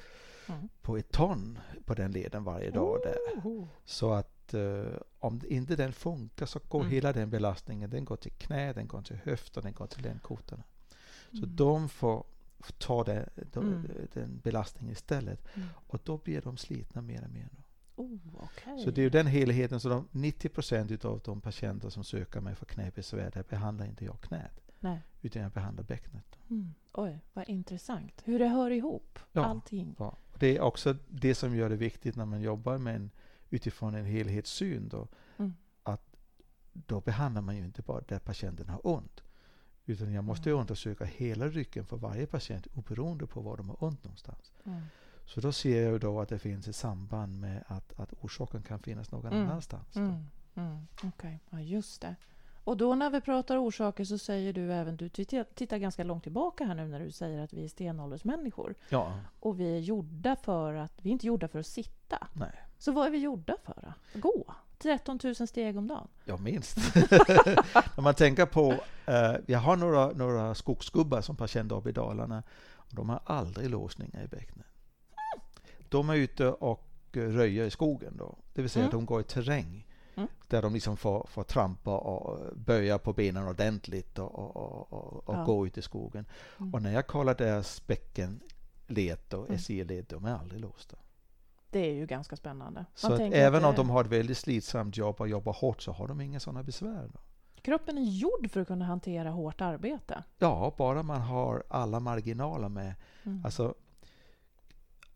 mm. 0.48 0.69
på 0.81 0.98
ett 0.98 1.12
ton 1.12 1.59
på 1.86 1.93
den 1.93 2.12
leden 2.12 2.43
varje 2.43 2.71
dag. 2.71 2.98
Oh. 2.98 3.01
Där. 3.01 3.67
Så 3.86 4.13
att 4.13 4.53
eh, 4.53 4.83
om 5.19 5.41
inte 5.50 5.75
den 5.75 5.93
funkar 5.93 6.45
så 6.45 6.59
går 6.67 6.79
mm. 6.79 6.91
hela 6.91 7.13
den 7.13 7.29
belastningen, 7.29 7.89
den 7.89 8.05
går 8.05 8.15
till 8.15 8.31
knä, 8.31 8.74
den 8.74 8.88
går 8.88 9.01
till 9.01 9.19
höften, 9.24 9.63
den 9.63 9.74
går 9.74 9.88
till 9.88 10.03
ländkotorna. 10.03 10.63
Så 11.31 11.43
mm. 11.43 11.55
de 11.55 11.89
får 11.89 12.24
ta 12.77 13.03
det, 13.03 13.29
de, 13.53 13.67
mm. 13.67 14.07
den 14.13 14.39
belastningen 14.39 14.91
istället. 14.91 15.55
Mm. 15.55 15.67
Och 15.75 15.99
då 16.03 16.17
blir 16.17 16.41
de 16.41 16.57
slitna 16.57 17.01
mer 17.01 17.23
och 17.23 17.31
mer. 17.31 17.49
Oh, 17.95 18.43
okay. 18.43 18.79
Så 18.83 18.91
det 18.91 19.01
är 19.01 19.09
den 19.09 19.27
helheten. 19.27 19.79
Så 19.79 19.89
de 19.89 20.07
90 20.11 20.49
procent 20.49 21.05
av 21.05 21.21
de 21.23 21.41
patienter 21.41 21.89
som 21.89 22.03
söker 22.03 22.41
mig 22.41 22.55
för 22.55 22.65
knäbesvär, 22.65 23.31
där 23.31 23.43
behandlar 23.49 23.85
inte 23.85 24.05
jag 24.05 24.21
knät. 24.21 24.61
Nej. 24.79 25.01
Utan 25.21 25.41
jag 25.41 25.51
behandlar 25.51 25.83
bäcknet. 25.83 26.39
Mm. 26.49 26.73
Oj, 26.93 27.19
vad 27.33 27.49
intressant. 27.49 28.21
Hur 28.25 28.39
det 28.39 28.47
hör 28.47 28.71
ihop, 28.71 29.19
ja, 29.31 29.45
allting. 29.45 29.95
Ja. 29.99 30.17
Det 30.39 30.57
är 30.57 30.61
också 30.61 30.95
det 31.07 31.35
som 31.35 31.55
gör 31.55 31.69
det 31.69 31.75
viktigt 31.75 32.15
när 32.15 32.25
man 32.25 32.41
jobbar 32.41 32.77
med 32.77 32.95
en, 32.95 33.11
utifrån 33.49 33.95
en 33.95 34.05
helhetssyn. 34.05 34.89
Då, 34.89 35.07
mm. 35.37 35.53
att 35.83 36.15
då 36.73 37.01
behandlar 37.01 37.41
man 37.41 37.57
ju 37.57 37.63
inte 37.63 37.81
bara 37.81 38.01
där 38.01 38.19
patienten 38.19 38.69
har 38.69 38.87
ont. 38.87 39.23
Utan 39.89 40.13
jag 40.13 40.24
måste 40.24 40.50
mm. 40.50 40.62
undersöka 40.62 41.05
hela 41.05 41.48
ryggen 41.48 41.86
för 41.86 41.98
varje 41.98 42.25
patient 42.25 42.67
oberoende 42.74 43.27
på 43.27 43.41
var 43.41 43.58
de 43.58 43.69
har 43.69 43.84
ont 43.84 44.03
någonstans. 44.03 44.51
Mm. 44.65 44.81
Så 45.25 45.41
då 45.41 45.51
ser 45.51 45.84
jag 45.84 46.00
då 46.00 46.22
att 46.22 46.29
det 46.29 46.39
finns 46.39 46.67
ett 46.67 46.75
samband 46.75 47.39
med 47.39 47.63
att, 47.67 48.00
att 48.00 48.13
orsaken 48.22 48.63
kan 48.63 48.79
finnas 48.79 49.12
någon 49.12 49.34
mm. 49.34 49.48
annanstans. 49.48 49.96
Mm. 49.96 50.25
Mm. 50.55 50.88
Okej, 50.98 51.10
okay. 51.10 51.38
ja 51.50 51.60
just 51.60 52.01
det. 52.01 52.15
Och 52.63 52.77
då 52.77 52.96
när 52.96 53.10
vi 53.10 53.22
pratar 53.22 53.58
orsaker 53.58 54.03
så 54.05 54.17
säger 54.17 54.53
du 54.53 54.74
även, 54.74 54.98
du 54.98 55.10
tittar 55.10 55.77
ganska 55.77 56.03
långt 56.03 56.24
tillbaka 56.24 56.65
här 56.65 56.75
nu 56.75 56.88
när 56.88 57.00
du 57.00 57.12
säger 57.12 57.39
att 57.39 57.53
vi 57.53 57.63
är 57.63 57.67
stenåldersmänniskor. 57.67 58.75
Ja. 58.89 59.19
Och 59.39 59.60
vi 59.60 59.75
är 59.75 59.79
gjorda 59.79 60.36
för 60.36 60.74
att, 60.74 60.93
vi 61.01 61.10
är 61.10 61.13
inte 61.13 61.27
gjorda 61.27 61.48
för 61.48 61.60
att 61.60 61.67
sitta. 61.67 62.27
Nej. 62.34 62.63
Så 62.77 62.91
vad 62.91 63.08
är 63.08 63.12
vi 63.12 63.17
gjorda 63.17 63.55
för? 63.63 63.93
Att 64.13 64.22
gå? 64.22 64.55
13 64.79 65.19
000 65.24 65.36
steg 65.36 65.77
om 65.77 65.88
dagen? 65.88 66.07
Ja, 66.25 66.38
minst. 66.38 66.77
När 67.95 68.01
man 68.01 68.15
tänker 68.15 68.45
på, 68.45 68.74
eh, 69.05 69.36
jag 69.48 69.59
har 69.59 69.75
några, 69.75 70.07
några 70.12 70.55
skogsgubbar 70.55 71.21
som 71.21 71.36
patienter 71.36 71.75
uppe 71.75 71.89
i 71.89 71.91
Dalarna. 71.91 72.43
Och 72.71 72.95
de 72.95 73.09
har 73.09 73.19
aldrig 73.25 73.69
låsningar 73.69 74.24
i 74.24 74.27
bäcknen. 74.27 74.65
De 75.89 76.09
är 76.09 76.15
ute 76.15 76.48
och 76.48 76.88
röjer 77.12 77.65
i 77.65 77.69
skogen 77.69 78.17
då. 78.17 78.36
Det 78.53 78.62
vill 78.62 78.69
säga 78.69 78.83
mm. 78.83 78.88
att 78.88 79.00
de 79.00 79.05
går 79.05 79.21
i 79.21 79.24
terräng. 79.24 79.86
Mm. 80.15 80.29
Där 80.48 80.62
de 80.62 80.74
liksom 80.74 80.98
får, 80.98 81.27
får 81.31 81.43
trampa 81.43 81.98
och 81.98 82.57
böja 82.57 82.98
på 82.98 83.13
benen 83.13 83.48
ordentligt 83.48 84.19
och, 84.19 84.39
och, 84.39 84.93
och, 84.93 85.29
och 85.29 85.36
ja. 85.36 85.43
gå 85.43 85.67
ut 85.67 85.77
i 85.77 85.81
skogen. 85.81 86.25
Mm. 86.59 86.74
Och 86.74 86.81
när 86.81 86.91
jag 86.91 87.07
kollar 87.07 87.36
deras 87.36 87.88
bäckenled 87.88 89.33
och 89.33 89.48
mm. 89.48 89.59
SI-led, 89.59 90.05
de 90.09 90.25
är 90.25 90.33
aldrig 90.33 90.62
låsta. 90.62 90.98
Det 91.69 91.79
är 91.79 91.93
ju 91.93 92.05
ganska 92.05 92.35
spännande. 92.35 92.85
Så 92.95 93.15
även 93.15 93.65
om 93.65 93.75
de 93.75 93.89
har 93.89 94.03
ett 94.03 94.11
väldigt 94.11 94.38
slitsamt 94.38 94.97
jobb 94.97 95.21
och 95.21 95.27
jobbar 95.27 95.53
hårt 95.53 95.81
så 95.81 95.91
har 95.91 96.07
de 96.07 96.21
inga 96.21 96.39
sådana 96.39 96.63
besvär. 96.63 97.09
Då. 97.13 97.19
Kroppen 97.61 97.97
är 97.97 98.01
gjord 98.01 98.51
för 98.51 98.61
att 98.61 98.67
kunna 98.67 98.85
hantera 98.85 99.29
hårt 99.29 99.61
arbete. 99.61 100.23
Ja, 100.38 100.75
bara 100.77 101.03
man 101.03 101.21
har 101.21 101.63
alla 101.69 101.99
marginaler 101.99 102.69
med. 102.69 102.95
Mm. 103.23 103.45
Alltså, 103.45 103.75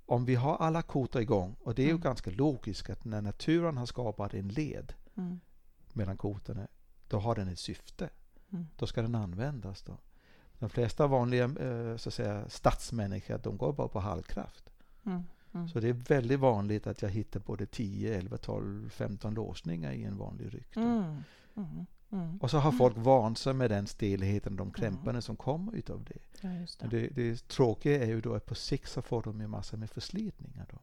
om 0.05 0.25
vi 0.25 0.35
har 0.35 0.57
alla 0.57 0.81
kotor 0.81 1.21
igång, 1.21 1.55
och 1.63 1.75
det 1.75 1.81
är 1.81 1.85
ju 1.85 1.91
mm. 1.91 2.01
ganska 2.01 2.31
logiskt 2.31 2.89
att 2.89 3.05
när 3.05 3.21
naturen 3.21 3.77
har 3.77 3.85
skapat 3.85 4.33
en 4.33 4.47
led 4.47 4.93
mm. 5.17 5.39
mellan 5.93 6.17
kotorna, 6.17 6.67
då 7.07 7.19
har 7.19 7.35
den 7.35 7.47
ett 7.47 7.59
syfte. 7.59 8.09
Mm. 8.51 8.67
Då 8.77 8.87
ska 8.87 9.01
den 9.01 9.15
användas. 9.15 9.83
Då. 9.83 9.97
De 10.59 10.69
flesta 10.69 11.07
vanliga 11.07 11.43
eh, 11.43 11.97
så 11.97 12.09
att 12.09 12.13
säga, 12.13 12.49
stadsmänniskor, 12.49 13.37
de 13.37 13.57
går 13.57 13.73
bara 13.73 13.87
på 13.87 13.99
halvkraft. 13.99 14.69
Mm. 15.05 15.23
Mm. 15.53 15.67
Så 15.67 15.79
det 15.79 15.89
är 15.89 15.93
väldigt 15.93 16.39
vanligt 16.39 16.87
att 16.87 17.01
jag 17.01 17.09
hittar 17.09 17.39
både 17.39 17.65
10, 17.65 18.17
11, 18.17 18.37
12, 18.37 18.89
15 18.89 19.33
låsningar 19.33 19.91
i 19.91 20.03
en 20.03 20.17
vanlig 20.17 20.53
ryck. 20.53 20.75
Mm. 20.75 21.23
Mm. 21.55 21.85
mm. 22.11 22.37
Och 22.37 22.51
så 22.51 22.57
har 22.57 22.71
folk 22.71 22.97
vant 22.97 23.37
sig 23.37 23.53
med 23.53 23.71
den 23.71 23.87
stelheten, 23.87 24.55
de 24.55 24.71
krämparna 24.71 25.21
som 25.21 25.35
kommer 25.35 25.75
utav 25.75 26.03
det. 26.03 26.19
Ja, 26.41 26.49
det. 26.49 26.67
Men 26.81 26.89
det, 26.89 27.07
det 27.07 27.47
tråkiga 27.47 28.03
är 28.03 28.07
ju 28.07 28.21
då 28.21 28.33
att 28.33 28.45
på 28.45 28.55
sikt 28.55 28.89
så 28.89 29.01
får 29.01 29.23
de 29.23 29.41
ju 29.41 29.47
massor 29.47 29.77
med 29.77 29.89
förslitningar 29.89 30.65
då. 30.71 30.79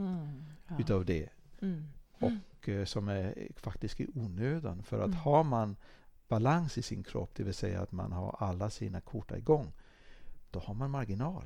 Mm. 0.00 0.44
Ja. 0.68 0.78
Utav 0.78 1.04
det. 1.04 1.28
Mm. 1.60 1.88
Och 2.18 2.68
eh, 2.68 2.84
som 2.84 3.08
är 3.08 3.48
faktiskt 3.56 4.00
i 4.00 4.06
onödan. 4.14 4.82
För 4.82 5.00
att 5.00 5.14
har 5.14 5.44
man 5.44 5.76
balans 6.28 6.78
i 6.78 6.82
sin 6.82 7.02
kropp, 7.02 7.30
det 7.34 7.42
vill 7.42 7.54
säga 7.54 7.80
att 7.80 7.92
man 7.92 8.12
har 8.12 8.36
alla 8.38 8.70
sina 8.70 9.00
kort 9.00 9.32
igång, 9.32 9.72
då 10.50 10.60
har 10.60 10.74
man 10.74 10.90
marginal. 10.90 11.44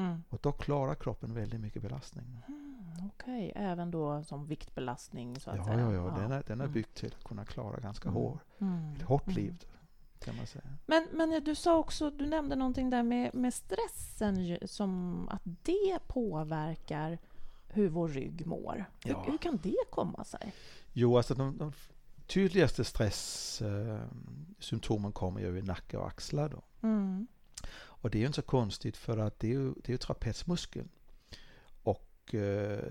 Mm. 0.00 0.22
Och 0.28 0.38
då 0.42 0.52
klarar 0.52 0.94
kroppen 0.94 1.34
väldigt 1.34 1.60
mycket 1.60 1.82
belastning. 1.82 2.42
Mm, 2.48 3.06
Okej, 3.06 3.50
okay. 3.50 3.64
även 3.64 3.90
då 3.90 4.24
som 4.24 4.46
viktbelastning? 4.46 5.40
Så 5.40 5.50
att 5.50 5.56
ja, 5.56 5.64
säga. 5.64 5.80
ja, 5.80 5.92
ja, 5.92 6.16
den 6.18 6.32
är, 6.32 6.42
den 6.46 6.60
är 6.60 6.64
mm. 6.64 6.72
byggd 6.72 6.94
till 6.94 7.14
att 7.18 7.24
kunna 7.24 7.44
klara 7.44 7.80
ganska 7.80 8.08
mm. 8.08 8.22
hår, 8.22 8.38
mm. 8.58 8.94
ett 8.94 9.02
hårt 9.02 9.26
liv. 9.26 9.64
Kan 10.24 10.36
man 10.36 10.46
säga. 10.46 10.64
Men, 10.86 11.08
men 11.12 11.44
du 11.44 11.54
sa 11.54 11.78
också, 11.78 12.10
du 12.10 12.26
nämnde 12.26 12.56
någonting 12.56 12.90
där 12.90 13.02
med, 13.02 13.34
med 13.34 13.54
stressen, 13.54 14.58
som 14.64 15.28
att 15.28 15.42
det 15.44 15.98
påverkar 16.06 17.18
hur 17.68 17.88
vår 17.88 18.08
rygg 18.08 18.46
mår. 18.46 18.84
Ja. 19.04 19.18
Hur, 19.18 19.24
hur, 19.32 19.38
kan 19.38 19.58
det 19.62 19.84
komma 19.90 20.24
sig? 20.24 20.52
Jo, 20.92 21.16
alltså 21.16 21.34
de, 21.34 21.58
de 21.58 21.72
tydligaste 22.26 22.84
stresssymptomen 22.84 25.12
kommer 25.12 25.40
ju 25.40 25.58
i 25.58 25.62
nacke 25.62 25.96
och 25.96 26.06
axlar. 26.06 26.48
Då. 26.48 26.62
Mm. 26.82 27.26
Och 28.00 28.10
det 28.10 28.18
är 28.18 28.20
ju 28.20 28.26
inte 28.26 28.36
så 28.36 28.42
konstigt 28.42 28.96
för 28.96 29.18
att 29.18 29.38
det 29.38 29.46
är 29.46 29.52
ju, 29.52 29.72
det 29.74 29.88
är 29.88 29.92
ju 29.92 29.98
trapetsmuskeln. 29.98 30.88
Och, 31.82 32.34
eh, 32.34 32.84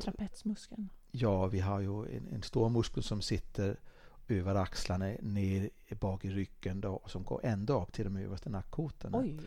Trapetsmuskeln? 0.00 0.88
Ja, 1.10 1.46
vi 1.46 1.60
har 1.60 1.80
ju 1.80 2.16
en, 2.16 2.28
en, 2.32 2.42
stor 2.42 2.68
muskel 2.68 3.02
som 3.02 3.22
sitter 3.22 3.76
över 4.28 4.54
axlarna 4.54 5.06
ner 5.22 5.70
bak 6.00 6.24
i 6.24 6.30
ryggen 6.30 6.80
då, 6.80 6.92
och 6.92 7.10
som 7.10 7.24
går 7.24 7.40
ända 7.42 7.82
upp 7.82 7.92
till 7.92 8.04
de 8.04 8.16
översta 8.16 8.50
nackkotorna. 8.50 9.18
Oj, 9.18 9.40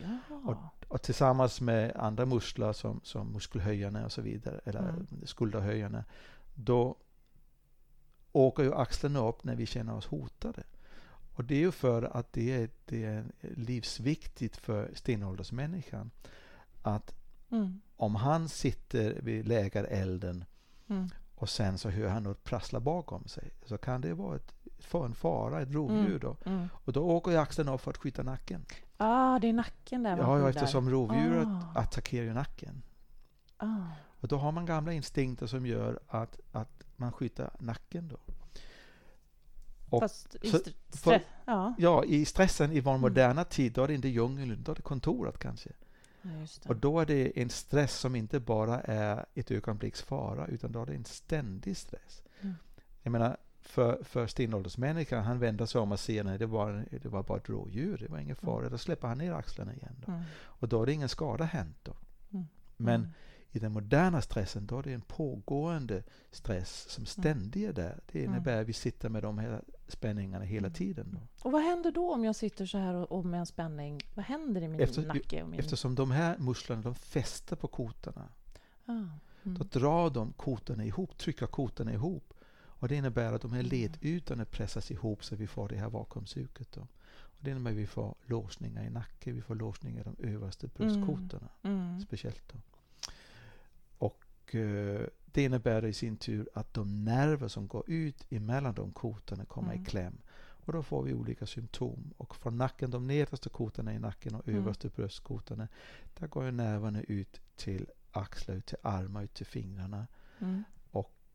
och, 0.46 0.56
och, 0.88 1.02
tillsammans 1.02 1.60
med 1.60 1.96
andra 1.96 2.26
muskler 2.26 2.72
som, 2.72 3.00
som 3.04 3.32
muskelhöjarna 3.32 4.04
och 4.04 4.12
så 4.12 4.22
vidare, 4.22 4.60
eller 4.64 4.80
mm. 4.80 5.06
skulderhöjarna, 5.24 6.04
då 6.54 6.96
åker 8.32 8.62
ju 8.62 8.74
axlarna 8.74 9.28
upp 9.28 9.44
när 9.44 9.56
vi 9.56 9.66
känner 9.66 9.94
oss 9.94 10.06
hotade. 10.06 10.62
Och 11.38 11.44
det 11.44 11.54
är 11.54 11.58
ju 11.58 11.72
för 11.72 12.02
att 12.16 12.32
det 12.32 12.62
är, 12.62 12.70
det 12.84 13.04
är 13.04 13.24
livsviktigt 13.40 14.56
för 14.56 14.90
stenåldersmänniskan 14.94 16.10
att 16.82 17.14
mm. 17.50 17.80
om 17.96 18.14
han 18.14 18.48
sitter 18.48 19.20
vid 19.22 19.48
lägerelden 19.48 20.44
mm. 20.88 21.08
och 21.34 21.48
sen 21.48 21.78
så 21.78 21.88
hör 21.88 22.08
han 22.08 22.22
något 22.22 22.44
prassla 22.44 22.80
bakom 22.80 23.28
sig 23.28 23.50
så 23.66 23.78
kan 23.78 24.00
det 24.00 24.14
vara 24.14 24.36
ett, 24.36 24.54
för 24.78 25.04
en 25.04 25.14
fara, 25.14 25.60
ett 25.60 25.70
rovdjur. 25.70 26.06
Mm. 26.06 26.18
Då. 26.18 26.36
Mm. 26.44 26.68
Och 26.72 26.92
då 26.92 27.10
åker 27.10 27.30
ju 27.30 27.36
axeln 27.36 27.68
upp 27.68 27.80
för 27.80 27.90
att 27.90 27.96
skydda 27.96 28.22
nacken. 28.22 28.64
Ah, 28.96 29.38
det 29.38 29.48
är 29.48 29.52
nacken 29.52 30.02
där 30.02 30.16
Ja, 30.18 30.38
ja 30.38 30.48
eftersom 30.48 30.90
rovdjuret 30.90 31.48
ah. 31.48 31.80
attackerar 31.80 32.34
nacken. 32.34 32.82
Ah. 33.56 33.66
Och 34.20 34.28
då 34.28 34.36
har 34.36 34.52
man 34.52 34.66
gamla 34.66 34.92
instinkter 34.92 35.46
som 35.46 35.66
gör 35.66 36.00
att, 36.08 36.40
att 36.52 36.82
man 36.96 37.12
skyddar 37.12 37.50
nacken. 37.58 38.08
Då. 38.08 38.16
Och 39.90 40.00
Fast 40.00 40.36
i 40.42 40.48
st 40.48 40.70
för, 40.88 41.20
ja. 41.44 41.74
ja. 41.78 42.04
i 42.04 42.24
stressen 42.24 42.72
i 42.72 42.80
vår 42.80 42.90
mm. 42.90 43.00
moderna 43.00 43.44
tid, 43.44 43.72
då 43.72 43.82
är 43.82 43.88
det 43.88 43.94
inte 43.94 44.08
djungeln, 44.08 44.62
då 44.62 44.72
är 44.72 44.76
det 44.76 44.82
kontoret 44.82 45.38
kanske. 45.38 45.70
Ja, 46.22 46.30
och 46.68 46.76
då 46.76 47.00
är 47.00 47.06
det 47.06 47.40
en 47.40 47.50
stress 47.50 47.98
som 47.98 48.16
inte 48.16 48.40
bara 48.40 48.80
är 48.80 49.26
ett 49.34 49.50
ögonblicks 49.50 50.02
fara, 50.02 50.46
utan 50.46 50.72
då 50.72 50.82
är 50.82 50.86
det 50.86 50.94
en 50.94 51.04
ständig 51.04 51.76
stress. 51.76 52.22
Mm. 52.40 52.54
Jag 53.02 53.10
menar, 53.10 53.36
för, 53.60 54.04
för 54.04 54.26
stenåldersmänniskan, 54.26 55.24
han 55.24 55.38
vänder 55.38 55.66
sig 55.66 55.80
om 55.80 55.92
och 55.92 56.00
ser 56.00 56.24
att 56.24 56.38
det 56.38 56.46
var, 56.46 56.84
det 56.90 57.08
var 57.08 57.22
bara 57.22 57.38
ett 57.38 57.48
rådjur, 57.48 57.98
det 57.98 58.08
var 58.08 58.18
ingen 58.18 58.36
fara. 58.36 58.58
Mm. 58.58 58.70
Då 58.70 58.78
släpper 58.78 59.08
han 59.08 59.18
ner 59.18 59.32
axlarna 59.32 59.74
igen. 59.74 59.96
Då. 60.06 60.12
Mm. 60.12 60.24
Och 60.34 60.68
då 60.68 60.82
är 60.82 60.86
det 60.86 60.92
ingen 60.92 61.08
skada 61.08 61.44
hänt. 61.44 61.76
Då. 61.82 61.92
Mm. 62.32 62.46
Men 62.76 62.94
mm. 62.94 63.10
I 63.52 63.58
den 63.58 63.72
moderna 63.72 64.22
stressen, 64.22 64.66
då 64.66 64.78
är 64.78 64.82
det 64.82 64.92
en 64.92 65.00
pågående 65.00 66.02
stress 66.30 66.86
som 66.88 67.02
mm. 67.02 67.06
ständigt 67.06 67.68
är 67.68 67.72
där. 67.72 68.00
Det 68.12 68.24
innebär 68.24 68.60
att 68.60 68.68
vi 68.68 68.72
sitter 68.72 69.08
med 69.08 69.22
de 69.22 69.38
här 69.38 69.62
spänningarna 69.88 70.44
hela 70.44 70.70
tiden. 70.70 71.08
Då. 71.12 71.46
Och 71.48 71.52
vad 71.52 71.62
händer 71.62 71.90
då 71.90 72.12
om 72.12 72.24
jag 72.24 72.36
sitter 72.36 72.66
så 72.66 72.78
här 72.78 72.94
och, 72.94 73.12
och 73.12 73.24
med 73.24 73.40
en 73.40 73.46
spänning? 73.46 74.00
Vad 74.14 74.24
händer 74.24 74.62
i 74.62 74.68
min 74.68 74.80
Efter, 74.80 75.06
nacke? 75.06 75.42
Och 75.42 75.48
min... 75.48 75.60
Eftersom 75.60 75.94
de 75.94 76.10
här 76.10 76.38
musklerna 76.38 76.82
de 76.82 76.94
fäster 76.94 77.56
på 77.56 77.68
kotorna. 77.68 78.28
Ah. 78.86 78.92
Då 79.42 79.64
drar 79.64 80.10
de 80.10 80.32
kotorna 80.32 80.84
ihop, 80.84 81.18
trycker 81.18 81.46
kotorna 81.46 81.92
ihop. 81.92 82.34
Och 82.80 82.88
det 82.88 82.96
innebär 82.96 83.32
att 83.32 83.42
de 83.42 83.52
här 83.52 83.60
mm. 83.60 83.70
ledytorna 83.70 84.44
pressas 84.44 84.90
ihop 84.90 85.24
så 85.24 85.36
vi 85.36 85.46
får 85.46 85.68
det 85.68 85.76
här 85.76 85.90
vakuumsuget. 85.90 86.72
Då. 86.72 86.80
Och 87.10 87.44
det 87.44 87.50
innebär 87.50 87.70
att 87.70 87.76
vi 87.76 87.86
får 87.86 88.14
låsningar 88.26 88.84
i 88.84 88.90
nacken, 88.90 89.34
vi 89.34 89.42
får 89.42 89.54
låsningar 89.54 90.00
i 90.00 90.04
de 90.04 90.28
översta 90.34 90.66
bröstkotorna. 90.66 91.48
Mm. 91.62 91.78
Mm. 91.78 92.00
Speciellt. 92.00 92.42
Då. 92.52 92.58
Och 94.48 94.54
uh, 94.54 95.06
det 95.24 95.44
innebär 95.44 95.84
i 95.84 95.92
sin 95.92 96.16
tur 96.16 96.48
att 96.54 96.74
de 96.74 97.04
nerver 97.04 97.48
som 97.48 97.68
går 97.68 97.84
ut 97.86 98.26
emellan 98.30 98.74
de 98.74 98.92
kotorna 98.92 99.44
kommer 99.44 99.72
mm. 99.72 99.82
i 99.82 99.84
kläm. 99.86 100.18
Och 100.38 100.72
då 100.72 100.82
får 100.82 101.02
vi 101.02 101.14
olika 101.14 101.46
symptom. 101.46 102.14
Och 102.16 102.36
från 102.36 102.58
nacken, 102.58 102.90
de 102.90 103.06
nedersta 103.06 103.50
kotorna 103.50 103.94
i 103.94 103.98
nacken 103.98 104.34
och 104.34 104.48
mm. 104.48 104.60
översta 104.60 104.88
bröstkotorna, 104.88 105.68
där 106.18 106.26
går 106.26 106.50
nerverna 106.50 107.02
ut 107.02 107.40
till 107.56 107.86
axlar, 108.10 108.54
ut 108.54 108.66
till 108.66 108.78
armar, 108.82 109.22
ut 109.22 109.34
till 109.34 109.46
fingrarna. 109.46 110.06
Mm 110.38 110.64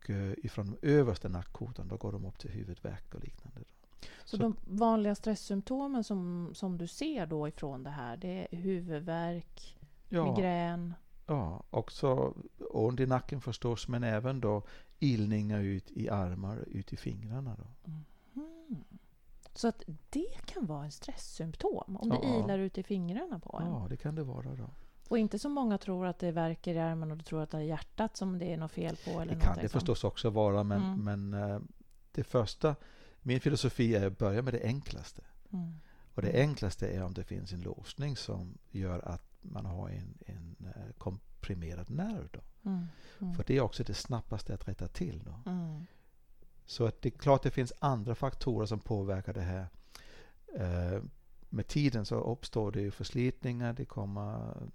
och 0.03 0.10
eh, 0.10 0.34
ifrån 0.38 0.77
de 0.82 0.88
översta 0.88 1.29
nackkotan 1.29 1.88
då 1.88 1.98
går 1.98 2.12
de 2.12 2.25
upp 2.25 2.39
till 2.39 2.50
huvudvärk 2.50 3.15
och 3.15 3.22
liknande. 3.24 3.60
Så, 4.01 4.08
så, 4.25 4.38
de 4.38 4.55
vanliga 4.63 5.15
stresssymptomen 5.15 6.03
som, 6.03 6.50
som 6.53 6.77
du 6.77 6.88
ser 6.88 7.25
då 7.25 7.48
ifrån 7.48 7.84
det 7.84 7.89
här, 7.89 8.17
det 8.17 8.48
är 8.51 8.58
huvudvärk, 8.58 9.77
ja, 10.10 10.25
migrän? 10.25 10.93
Ja, 11.33 11.63
också 11.69 12.33
ont 12.59 12.99
i 12.99 13.05
nacken 13.05 13.41
förstås, 13.41 13.87
men 13.87 14.03
även 14.03 14.41
då 14.41 14.63
ilningar 14.99 15.59
ut 15.59 15.91
i 15.91 16.09
armar, 16.09 16.57
ut 16.57 16.93
i 16.93 16.97
fingrarna. 16.97 17.55
Då. 17.57 17.91
Mm. 17.91 18.03
Så 19.53 19.67
att 19.67 19.83
det 20.09 20.45
kan 20.45 20.65
vara 20.65 20.83
en 20.85 20.91
stresssymptom 20.91 21.97
om 22.01 22.09
ja. 22.09 22.19
det 22.21 22.39
ilar 22.39 22.59
ut 22.59 22.77
i 22.77 22.83
fingrarna 22.83 23.39
på 23.39 23.59
en? 23.61 23.67
Ja, 23.67 23.87
det 23.89 23.97
kan 23.97 24.15
det 24.15 24.23
vara. 24.23 24.55
då. 24.55 24.69
Och 25.07 25.17
inte 25.17 25.39
så 25.39 25.49
många 25.49 25.77
tror 25.77 26.05
att 26.05 26.19
det 26.19 26.31
verkar 26.31 26.73
i 26.73 26.79
armen 26.79 27.11
och 27.11 27.25
tror 27.25 27.41
att 27.41 27.49
det 27.49 27.57
är 27.57 27.61
hjärtat 27.61 28.17
som 28.17 28.39
det 28.39 28.53
är 28.53 28.57
något 28.57 28.71
fel 28.71 28.97
på. 29.05 29.21
Eller 29.21 29.35
det 29.35 29.41
kan 29.41 29.57
det 29.57 29.69
förstås 29.69 30.03
också 30.03 30.29
vara, 30.29 30.63
men, 30.63 30.83
mm. 30.83 31.29
men 31.29 31.51
uh, 31.51 31.61
det 32.11 32.23
första, 32.23 32.75
min 33.21 33.39
filosofi 33.39 33.95
är 33.95 34.07
att 34.07 34.17
börja 34.17 34.41
med 34.41 34.53
det 34.53 34.63
enklaste. 34.63 35.21
Mm. 35.53 35.73
Och 36.15 36.21
det 36.21 36.41
enklaste 36.41 36.87
är 36.87 37.03
om 37.03 37.13
det 37.13 37.23
finns 37.23 37.53
en 37.53 37.61
låsning 37.61 38.15
som 38.15 38.57
gör 38.71 38.99
att 38.99 39.32
man 39.43 39.65
har 39.65 39.89
en, 39.89 40.17
en 40.25 40.55
uh, 40.65 40.93
komprimerad 40.97 41.89
nerv. 41.89 42.29
Då. 42.31 42.69
Mm. 42.69 42.88
mm. 43.21 43.33
För 43.33 43.43
det 43.47 43.57
är 43.57 43.62
också 43.62 43.83
det 43.83 43.93
snabbaste 43.93 44.53
att 44.53 44.68
rätta 44.68 44.87
till. 44.87 45.24
Då. 45.24 45.51
Mm. 45.51 45.85
Så 46.65 46.85
att 46.85 47.01
det 47.01 47.09
är 47.09 47.18
klart 47.18 47.44
det 47.44 47.51
finns 47.51 47.74
andra 47.79 48.15
faktorer 48.15 48.65
som 48.65 48.79
påverkar 48.79 49.33
det 49.33 49.41
här. 49.41 49.68
Uh, 50.59 51.03
med 51.50 51.68
tiden 51.68 52.05
så 52.05 52.15
uppstår 52.15 52.72
det 52.72 52.91
förslitningar, 52.91 53.74
det 53.74 53.85
kommer 53.85 54.51
mm, 54.51 54.72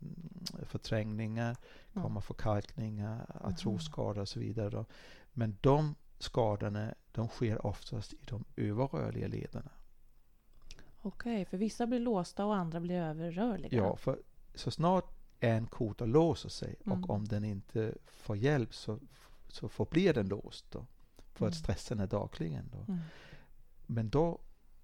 förträngningar, 0.63 1.57
det 1.93 2.01
kommer 2.01 2.21
förkalkningar, 2.21 3.41
artrosskador 3.45 4.21
och 4.21 4.29
så 4.29 4.41
vidare. 4.41 4.71
Då. 4.71 4.85
Men 5.33 5.57
de 5.61 5.95
skadorna 6.19 6.95
de 7.13 7.29
sker 7.29 7.67
oftast 7.67 8.13
i 8.13 8.19
de 8.25 8.45
överrörliga 8.57 9.29
lederna. 9.29 9.71
Okej, 11.01 11.45
för 11.45 11.57
vissa 11.57 11.87
blir 11.87 12.01
låsta 12.01 12.45
och 12.45 12.57
andra 12.57 12.81
blir 12.81 12.97
överrörliga? 12.97 13.77
Ja, 13.77 13.97
för 13.97 14.19
så 14.59 14.71
snart 14.71 15.05
en 15.41 15.67
kota 15.67 16.05
låser 16.05 16.49
sig 16.49 16.77
mm. 16.87 17.05
och 17.05 17.11
om 17.11 17.25
den 17.25 17.45
inte 17.45 17.95
får 18.07 18.37
hjälp 18.37 18.75
så, 18.75 18.99
så 19.49 19.69
förblir 19.69 20.15
den 20.15 20.29
låst 20.29 20.71
då, 20.71 20.87
för 21.33 21.45
mm. 21.45 21.49
att 21.49 21.57
stressen 21.57 22.01
är 22.01 22.07
dagligen. 22.07 22.71
Då. 22.73 22.93
Mm. 22.93 23.01
Men 23.87 24.11
då 24.11 24.41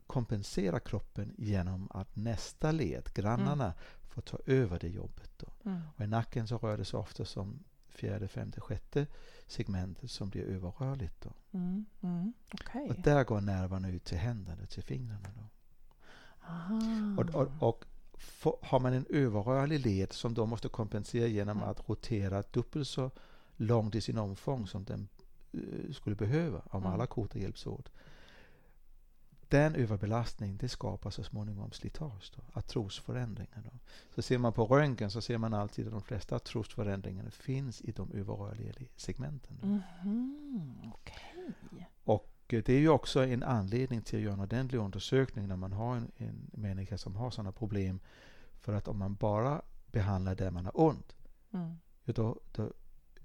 kompensera 0.07 0.81
kroppen 0.81 1.35
genom 1.39 1.89
att 1.91 2.17
nästa 2.17 2.73
led, 2.73 3.11
grannarna, 3.15 3.65
mm. 3.65 3.77
får 4.03 4.23
ta 4.23 4.39
över 4.47 4.79
det 4.79 4.89
jobbet. 4.89 5.31
Då. 5.37 5.71
Mm. 5.71 5.81
Och 5.97 6.05
I 6.05 6.07
nacken 6.07 6.49
så 6.49 6.59
rör 6.59 6.79
det 6.79 6.85
sig 6.85 6.99
ofta 6.99 7.25
som 7.25 7.65
fjärde, 7.89 8.29
femte, 8.29 8.61
sjätte 8.61 9.07
segmentet 9.47 10.11
som 10.11 10.29
blir 10.29 10.43
överrörligt. 10.43 11.21
Då. 11.21 11.33
Mm. 11.53 11.87
Okay. 12.53 12.89
Och 12.89 12.95
där 12.95 13.25
går 13.25 13.41
nerverna 13.41 13.89
ut 13.89 14.05
till 14.05 14.19
händerna, 14.19 14.67
till 14.67 14.83
fingrarna. 14.83 15.29
Då. 15.37 15.49
Och, 17.19 17.35
och, 17.35 17.69
och 17.69 17.85
har 18.63 18.81
man 18.81 18.93
en 18.93 19.07
överrörlig 19.11 19.87
led 19.87 20.13
som 20.13 20.35
då 20.35 20.47
måste 20.47 20.69
kompensera 20.69 21.27
genom 21.27 21.57
mm. 21.57 21.69
att 21.69 21.89
rotera 21.89 22.43
dubbelt 22.51 22.89
så 22.89 23.11
långt 23.57 23.95
i 23.95 24.01
sin 24.01 24.19
omfång 24.19 24.67
som 24.67 24.85
den 24.85 25.09
uh, 25.55 25.93
skulle 25.93 26.17
behöva 26.17 26.63
om 26.65 26.83
mm. 26.83 26.93
alla 26.93 27.07
kotor 27.07 27.43
hjälps 27.43 27.67
åt 27.67 27.91
den 29.55 29.75
överbelastningen 29.75 30.57
det 30.57 30.69
skapar 30.69 31.11
så 31.11 31.25
småningom 31.25 31.73
slitage, 31.73 32.33
då, 32.37 32.43
artrosförändringar. 32.53 33.63
Då. 33.65 33.71
Så 34.15 34.23
ser 34.23 34.39
man 34.39 34.53
på 34.53 34.65
röntgen 34.67 35.11
så 35.11 35.21
ser 35.21 35.39
man 35.39 35.55
alltid 35.55 35.87
att 35.87 35.93
de 35.93 36.03
flesta 36.03 36.37
artrosförändringarna 36.37 37.31
finns 37.31 37.81
i 37.81 37.93
de 37.93 38.13
överrörliga 38.13 38.73
segmenten. 38.97 39.59
Mm 39.63 39.81
-hmm. 40.03 40.93
okay. 40.93 41.85
Eh, 42.49 42.63
det 42.65 42.73
är 42.73 42.81
ju 42.81 42.89
också 42.89 43.25
en 43.25 43.43
anledning 43.43 44.03
till 44.03 44.19
att 44.19 44.23
göra 44.23 44.35
en 44.35 44.41
ordentlig 44.41 44.79
undersökning 44.79 45.49
när 45.49 45.57
man 45.57 45.73
har 45.73 45.97
en, 45.97 46.13
en 46.17 46.51
människa 46.53 46.99
som 46.99 47.17
har 47.17 47.31
sådana 47.31 47.53
problem. 47.53 48.01
För 48.61 48.73
att 48.73 48.89
om 48.89 48.99
man 48.99 49.15
bara 49.15 49.63
behandlar 49.87 50.35
där 50.35 50.51
man 50.51 50.65
har 50.65 50.81
ont, 50.81 51.17
mm. 51.53 51.75
då, 52.05 52.41
då 52.53 52.73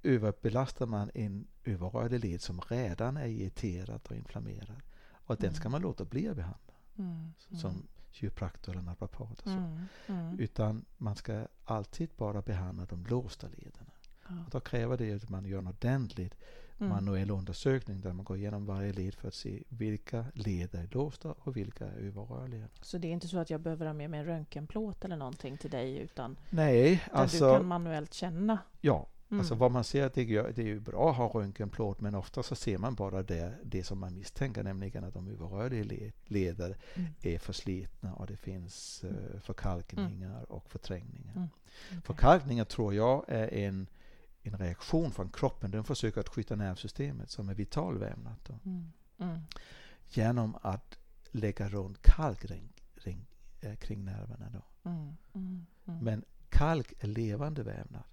överbelastar 0.04 0.86
man 0.86 1.12
en 1.14 1.48
överrörlig 1.64 2.20
led 2.20 2.42
som 2.42 2.62
redan 2.62 3.18
är 3.18 3.26
irriterad 3.26 4.02
och 4.10 4.16
inflammerad. 4.16 4.82
Och 5.12 5.38
den 5.38 5.54
ska 5.54 5.70
man 5.70 5.82
låta 5.82 6.06
bli 6.06 6.28
att 6.28 6.36
behandla. 6.36 6.74
Mm, 6.98 7.12
mm. 7.12 7.60
Som 7.60 7.88
kiropraktor 8.12 8.74
eller 8.74 8.82
naprapat. 8.82 9.46
Mm, 9.46 9.86
mm, 10.08 10.40
Utan 10.40 10.86
man 10.98 11.16
ska 11.16 11.48
alltid 11.64 12.10
bara 12.18 12.42
behandla 12.42 12.86
de 12.86 13.06
låsta 13.06 13.48
lederna. 13.48 13.92
Ja. 14.28 14.36
Och 14.46 14.50
då 14.52 14.60
kräver 14.60 14.98
det 14.98 15.14
att 15.14 15.30
man 15.30 15.46
gör 15.46 15.60
en 15.60 15.68
ordentlig 15.68 16.34
mm. 16.80 16.94
manuell 16.94 17.32
undersökning 17.32 18.02
där 18.02 18.14
man 18.14 18.26
går 18.26 18.38
igenom 18.38 18.66
varje 18.66 18.94
led 18.94 19.16
för 19.16 19.28
att 19.28 19.34
se 19.34 19.64
vilka 19.70 20.26
led 20.34 20.76
är 20.76 20.88
låsta 20.92 21.32
och 21.32 21.58
vilka 21.58 21.86
är 21.86 21.98
överrörliga. 21.98 22.68
Så 22.82 22.98
det 22.98 23.08
är 23.08 23.12
inte 23.12 23.28
så 23.28 23.38
att 23.38 23.50
jag 23.50 23.62
behöver 23.62 23.86
ha 23.86 23.94
med 23.94 24.10
mig 24.10 24.20
en 24.20 24.26
röntgenplåt 24.26 25.06
eller 25.06 25.18
någonting 25.18 25.58
till 25.58 25.70
dig 25.70 25.98
utan 25.98 26.38
Nej, 26.50 27.04
alltså, 27.12 27.48
du 27.48 27.58
kan 27.58 27.66
manuellt 27.66 28.14
känna? 28.14 28.58
Ja, 28.82 29.08
Mm. 29.32 29.40
Alltså 29.40 29.56
vad 29.56 29.72
man 29.72 29.84
ser, 29.84 30.12
det 30.14 30.22
är, 30.22 30.52
det 30.56 30.62
är 30.62 30.66
ju 30.66 30.80
bra 30.80 31.10
att 31.10 31.18
ha 31.18 31.28
röntgenplåt 31.28 32.02
men 32.02 32.16
ofta 32.16 32.44
så 32.44 32.56
ser 32.56 32.78
man 32.78 32.96
bara 32.96 33.24
det, 33.24 33.54
det 33.64 33.84
som 33.84 34.00
man 34.00 34.16
misstänker, 34.16 34.64
nämligen 34.64 35.04
att 35.04 35.14
de 35.14 35.28
överrörliga 35.28 36.12
leder 36.26 36.78
mm. 36.96 37.10
är 37.22 37.40
förslitna 37.40 38.14
och 38.14 38.28
det 38.28 38.38
finns 38.38 39.04
uh, 39.04 39.40
förkalkningar 39.40 40.38
mm. 40.38 40.44
och 40.44 40.70
förträngningar. 40.70 41.34
Mm. 41.36 41.48
Okay. 41.88 42.02
Förkalkningar 42.02 42.66
tror 42.66 42.94
jag 42.94 43.26
är 43.28 43.54
en, 43.54 43.88
en 44.44 44.58
reaktion 44.58 45.12
från 45.12 45.30
kroppen. 45.30 45.72
Den 45.72 45.84
försöker 45.84 46.22
att 46.22 46.30
skydda 46.30 46.56
nervsystemet 46.56 47.30
som 47.30 47.50
är 47.50 47.54
vital 47.54 47.98
vävnad. 47.98 48.60
Mm. 48.66 48.92
Mm. 49.18 49.40
Genom 50.10 50.58
att 50.62 51.00
lägga 51.32 51.70
runt 51.70 52.02
kalk 52.02 52.46
ring, 52.46 52.74
ring, 52.96 53.26
äh, 53.62 53.76
kring 53.76 54.06
nerverna. 54.06 54.50
Då. 54.50 54.90
Men 56.02 56.24
kalk 56.50 56.94
är 57.00 57.08
levande 57.08 57.64
vävnad. 57.64 58.04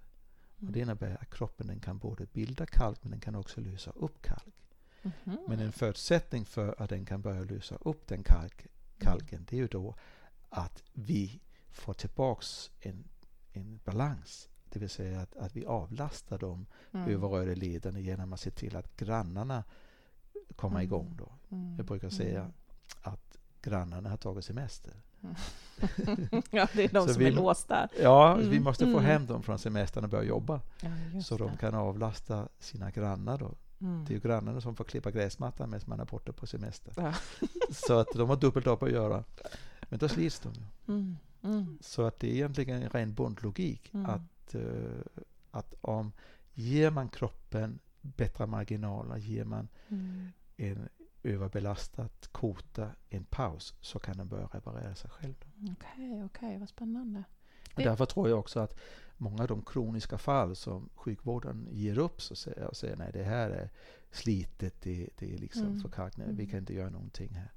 Och 0.59 0.71
det 0.71 0.79
innebär 0.79 1.17
att 1.21 1.29
kroppen 1.29 1.67
den 1.67 1.79
kan 1.79 1.97
både 1.97 2.25
bilda 2.25 2.65
kalk 2.65 3.03
men 3.03 3.11
den 3.11 3.19
kan 3.19 3.35
också 3.35 3.61
lösa 3.61 3.91
upp 3.91 4.21
kalk. 4.21 4.55
Mm 5.01 5.13
-hmm. 5.23 5.37
Men 5.47 5.59
en 5.59 5.71
förutsättning 5.71 6.45
för 6.45 6.81
att 6.81 6.89
den 6.89 7.05
kan 7.05 7.21
börja 7.21 7.43
lösa 7.43 7.75
upp 7.75 8.07
den 8.07 8.23
kalk, 8.23 8.67
kalken 8.99 9.45
det 9.49 9.55
är 9.55 9.61
ju 9.61 9.67
då 9.67 9.95
att 10.49 10.83
vi 10.93 11.39
får 11.69 11.93
tillbaks 11.93 12.71
en, 12.79 13.03
en 13.53 13.79
balans. 13.85 14.49
Det 14.77 14.81
vill 14.81 14.89
säga 14.89 15.21
att, 15.21 15.35
att 15.35 15.55
vi 15.55 15.65
avlastar 15.65 16.37
de 16.37 16.65
mm. 16.93 17.09
överrörda 17.09 17.55
lederna 17.55 17.99
genom 17.99 18.33
att 18.33 18.39
se 18.39 18.51
till 18.51 18.75
att 18.75 18.97
grannarna 18.97 19.63
kommer 20.55 20.75
mm. 20.75 20.83
igång. 20.83 21.15
Då. 21.17 21.31
Mm. 21.55 21.75
Jag 21.77 21.85
brukar 21.85 22.09
säga 22.09 22.39
mm. 22.39 22.51
att 23.01 23.37
grannarna 23.61 24.09
har 24.09 24.17
tagit 24.17 24.45
semester. 24.45 24.93
ja, 26.51 26.67
det 26.73 26.83
är 26.83 26.93
de 26.93 27.07
som 27.07 27.19
vi, 27.19 27.27
är 27.27 27.31
låsta. 27.31 27.89
Ja, 28.01 28.33
mm. 28.33 28.49
vi 28.49 28.59
måste 28.59 28.85
få 28.85 28.91
mm. 28.91 29.05
hem 29.05 29.25
dem 29.25 29.43
från 29.43 29.59
semestern 29.59 30.03
och 30.03 30.09
börja 30.09 30.23
jobba. 30.23 30.61
Ja, 30.81 31.21
så 31.21 31.37
de 31.37 31.57
kan 31.57 31.75
avlasta 31.75 32.47
sina 32.59 32.91
grannar. 32.91 33.37
Då. 33.37 33.55
Mm. 33.81 34.05
Det 34.05 34.11
är 34.11 34.15
ju 34.15 34.21
grannarna 34.21 34.61
som 34.61 34.75
får 34.75 34.83
klippa 34.83 35.11
gräsmattan 35.11 35.69
medan 35.69 35.89
man 35.89 35.99
är 35.99 36.05
borta 36.05 36.31
på 36.31 36.47
semester. 36.47 36.93
Ja. 36.97 37.13
så 37.71 37.99
att 37.99 38.07
de 38.13 38.29
har 38.29 38.35
dubbelt 38.35 38.67
upp 38.67 38.83
att 38.83 38.91
göra. 38.91 39.23
Men 39.89 39.99
då 39.99 40.09
slits 40.09 40.39
de. 40.39 40.53
Mm. 40.87 41.17
Mm. 41.43 41.77
Så 41.81 42.01
att 42.01 42.19
det 42.19 42.27
är 42.27 42.33
egentligen 42.33 42.83
en 42.83 42.89
ren 42.89 43.13
bondlogik 43.13 43.93
mm. 43.93 44.05
att, 44.05 44.21
uh, 44.55 45.01
att 45.51 45.73
om 45.81 46.11
ger 46.53 46.91
man 46.91 47.09
kroppen 47.09 47.79
bättre 48.01 48.47
marginaler, 48.47 49.17
ger 49.17 49.45
man 49.45 49.67
en 50.57 50.89
överbelastat 51.23 52.27
kota 52.31 52.91
en 53.09 53.23
paus 53.23 53.73
så 53.81 53.99
kan 53.99 54.17
den 54.17 54.27
börja 54.27 54.45
reparera 54.45 54.95
sig 54.95 55.09
själv. 55.09 55.35
Okej, 55.55 55.73
okay, 55.73 56.23
okej, 56.23 56.25
okay, 56.25 56.57
vad 56.57 56.69
spännande. 56.69 57.23
Och 57.75 57.83
därför 57.83 58.05
tror 58.05 58.29
jag 58.29 58.39
också 58.39 58.59
att 58.59 58.79
många 59.17 59.41
av 59.41 59.47
de 59.47 59.61
kroniska 59.61 60.17
fall 60.17 60.55
som 60.55 60.89
sjukvården 60.95 61.67
ger 61.71 61.99
upp 61.99 62.21
så 62.21 62.35
säger, 62.35 62.67
och 62.67 62.75
säger 62.75 62.95
nej 62.95 63.11
det 63.13 63.23
här 63.23 63.49
är 63.49 63.69
slitet, 64.11 64.81
det, 64.81 65.09
det 65.17 65.33
är 65.33 65.37
liksom 65.37 65.65
mm. 65.65 65.79
förkalkning, 65.79 66.35
vi 66.35 66.47
kan 66.47 66.59
inte 66.59 66.73
göra 66.73 66.89
någonting 66.89 67.33
här. 67.33 67.51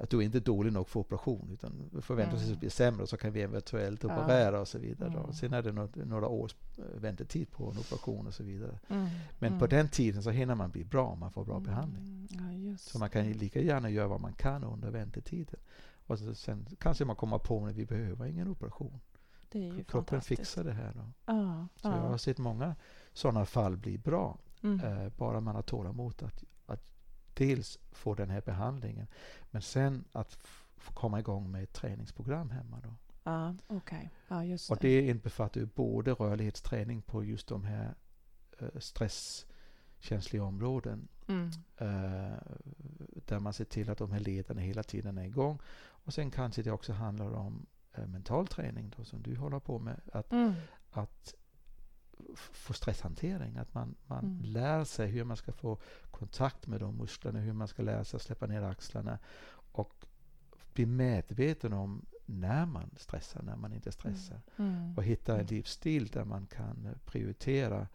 Att 0.00 0.10
du 0.10 0.18
är 0.18 0.22
inte 0.22 0.40
dålig 0.40 0.72
nog 0.72 0.88
för 0.88 1.00
operation 1.00 1.50
utan 1.52 1.90
förväntar 2.02 2.36
sig 2.36 2.44
mm. 2.44 2.54
att 2.54 2.60
blir 2.60 2.70
sämre 2.70 3.06
så 3.06 3.16
kan 3.16 3.32
vi 3.32 3.42
eventuellt 3.42 4.04
operera 4.04 4.60
och 4.60 4.68
så 4.68 4.78
vidare. 4.78 5.08
Mm. 5.08 5.32
Sen 5.32 5.52
är 5.52 5.62
det 5.62 5.72
något, 5.72 5.96
några 5.96 6.28
års 6.28 6.54
eh, 6.78 7.00
väntetid 7.00 7.50
på 7.50 7.70
en 7.70 7.78
operation 7.78 8.26
och 8.26 8.34
så 8.34 8.42
vidare. 8.42 8.78
Mm. 8.88 9.08
Men 9.38 9.48
mm. 9.48 9.58
på 9.58 9.66
den 9.66 9.88
tiden 9.88 10.22
så 10.22 10.30
hinner 10.30 10.54
man 10.54 10.70
bli 10.70 10.84
bra, 10.84 11.14
man 11.14 11.32
får 11.32 11.44
bra 11.44 11.56
mm. 11.56 11.64
behandling. 11.64 12.28
Ja, 12.30 12.76
så 12.78 12.98
man 12.98 13.10
kan 13.10 13.32
lika 13.32 13.60
gärna 13.60 13.90
göra 13.90 14.08
vad 14.08 14.20
man 14.20 14.32
kan 14.32 14.64
under 14.64 14.90
väntetiden. 14.90 15.60
Och 16.06 16.18
sen 16.18 16.66
kanske 16.78 17.04
man 17.04 17.16
kommer 17.16 17.38
på 17.38 17.66
att 17.66 17.74
vi 17.74 17.86
behöver 17.86 18.26
ingen 18.26 18.48
operation. 18.48 19.00
Är 19.50 19.84
Kroppen 19.84 20.20
fixar 20.20 20.64
det 20.64 20.72
här. 20.72 20.92
Då. 20.94 21.12
Ja, 21.26 21.68
så 21.76 21.88
ja. 21.88 21.96
jag 21.96 22.02
har 22.02 22.18
sett 22.18 22.38
många 22.38 22.76
sådana 23.12 23.46
fall 23.46 23.76
bli 23.76 23.98
bra. 23.98 24.38
Mm. 24.62 24.80
Eh, 24.80 25.12
bara 25.16 25.40
man 25.40 25.54
har 25.54 25.62
tålamod 25.62 26.22
att 26.22 26.44
dels 27.34 27.78
få 27.92 28.14
den 28.14 28.30
här 28.30 28.40
behandlingen 28.40 29.06
men 29.50 29.62
sen 29.62 30.04
att 30.12 30.38
komma 30.94 31.18
igång 31.18 31.50
med 31.50 31.62
ett 31.62 31.72
träningsprogram 31.72 32.50
hemma. 32.50 32.80
Då. 32.80 32.94
Ja, 33.24 33.54
okay. 33.68 34.08
ja, 34.28 34.44
just 34.44 34.70
och 34.70 34.78
det 34.80 35.08
innefattar 35.08 35.60
ju 35.60 35.66
både 35.66 36.12
rörlighetsträning 36.12 37.02
på 37.02 37.24
just 37.24 37.46
de 37.46 37.64
här 37.64 37.94
uh, 38.62 38.68
stresskänsliga 38.78 40.44
områden 40.44 41.08
mm. 41.28 41.46
uh, 41.80 42.38
där 43.26 43.38
man 43.38 43.52
ser 43.52 43.64
till 43.64 43.90
att 43.90 43.98
de 43.98 44.12
här 44.12 44.20
lederna 44.20 44.60
hela 44.60 44.82
tiden 44.82 45.18
är 45.18 45.24
igång. 45.24 45.58
Och 45.82 46.14
sen 46.14 46.30
kanske 46.30 46.62
det 46.62 46.70
också 46.70 46.92
handlar 46.92 47.32
om 47.32 47.66
uh, 47.98 48.06
mental 48.06 48.46
träning 48.46 48.92
då, 48.96 49.04
som 49.04 49.22
du 49.22 49.36
håller 49.36 49.60
på 49.60 49.78
med. 49.78 50.00
Att, 50.12 50.32
mm. 50.32 50.52
att 50.90 51.34
få 52.36 52.72
stresshantering. 52.72 53.56
Att 53.56 53.74
man, 53.74 53.94
man 54.06 54.24
mm. 54.24 54.40
lär 54.42 54.84
sig 54.84 55.08
hur 55.08 55.24
man 55.24 55.36
ska 55.36 55.52
få 55.52 55.78
kontakt 56.10 56.66
med 56.66 56.80
de 56.80 56.96
musklerna, 56.96 57.38
hur 57.38 57.52
man 57.52 57.68
ska 57.68 57.82
lära 57.82 58.04
sig 58.04 58.16
att 58.16 58.22
släppa 58.22 58.46
ner 58.46 58.62
axlarna 58.62 59.18
och 59.72 60.04
bli 60.72 60.86
medveten 60.86 61.72
om 61.72 62.06
när 62.26 62.66
man 62.66 62.90
stressar, 62.96 63.42
när 63.42 63.56
man 63.56 63.72
inte 63.72 63.92
stressar. 63.92 64.40
Mm. 64.56 64.74
mm. 64.74 64.96
Och 64.96 65.04
hitta 65.04 65.40
en 65.40 65.46
livsstil 65.46 66.06
där 66.06 66.24
man 66.24 66.46
kan 66.46 66.88
prioritera 67.04 67.86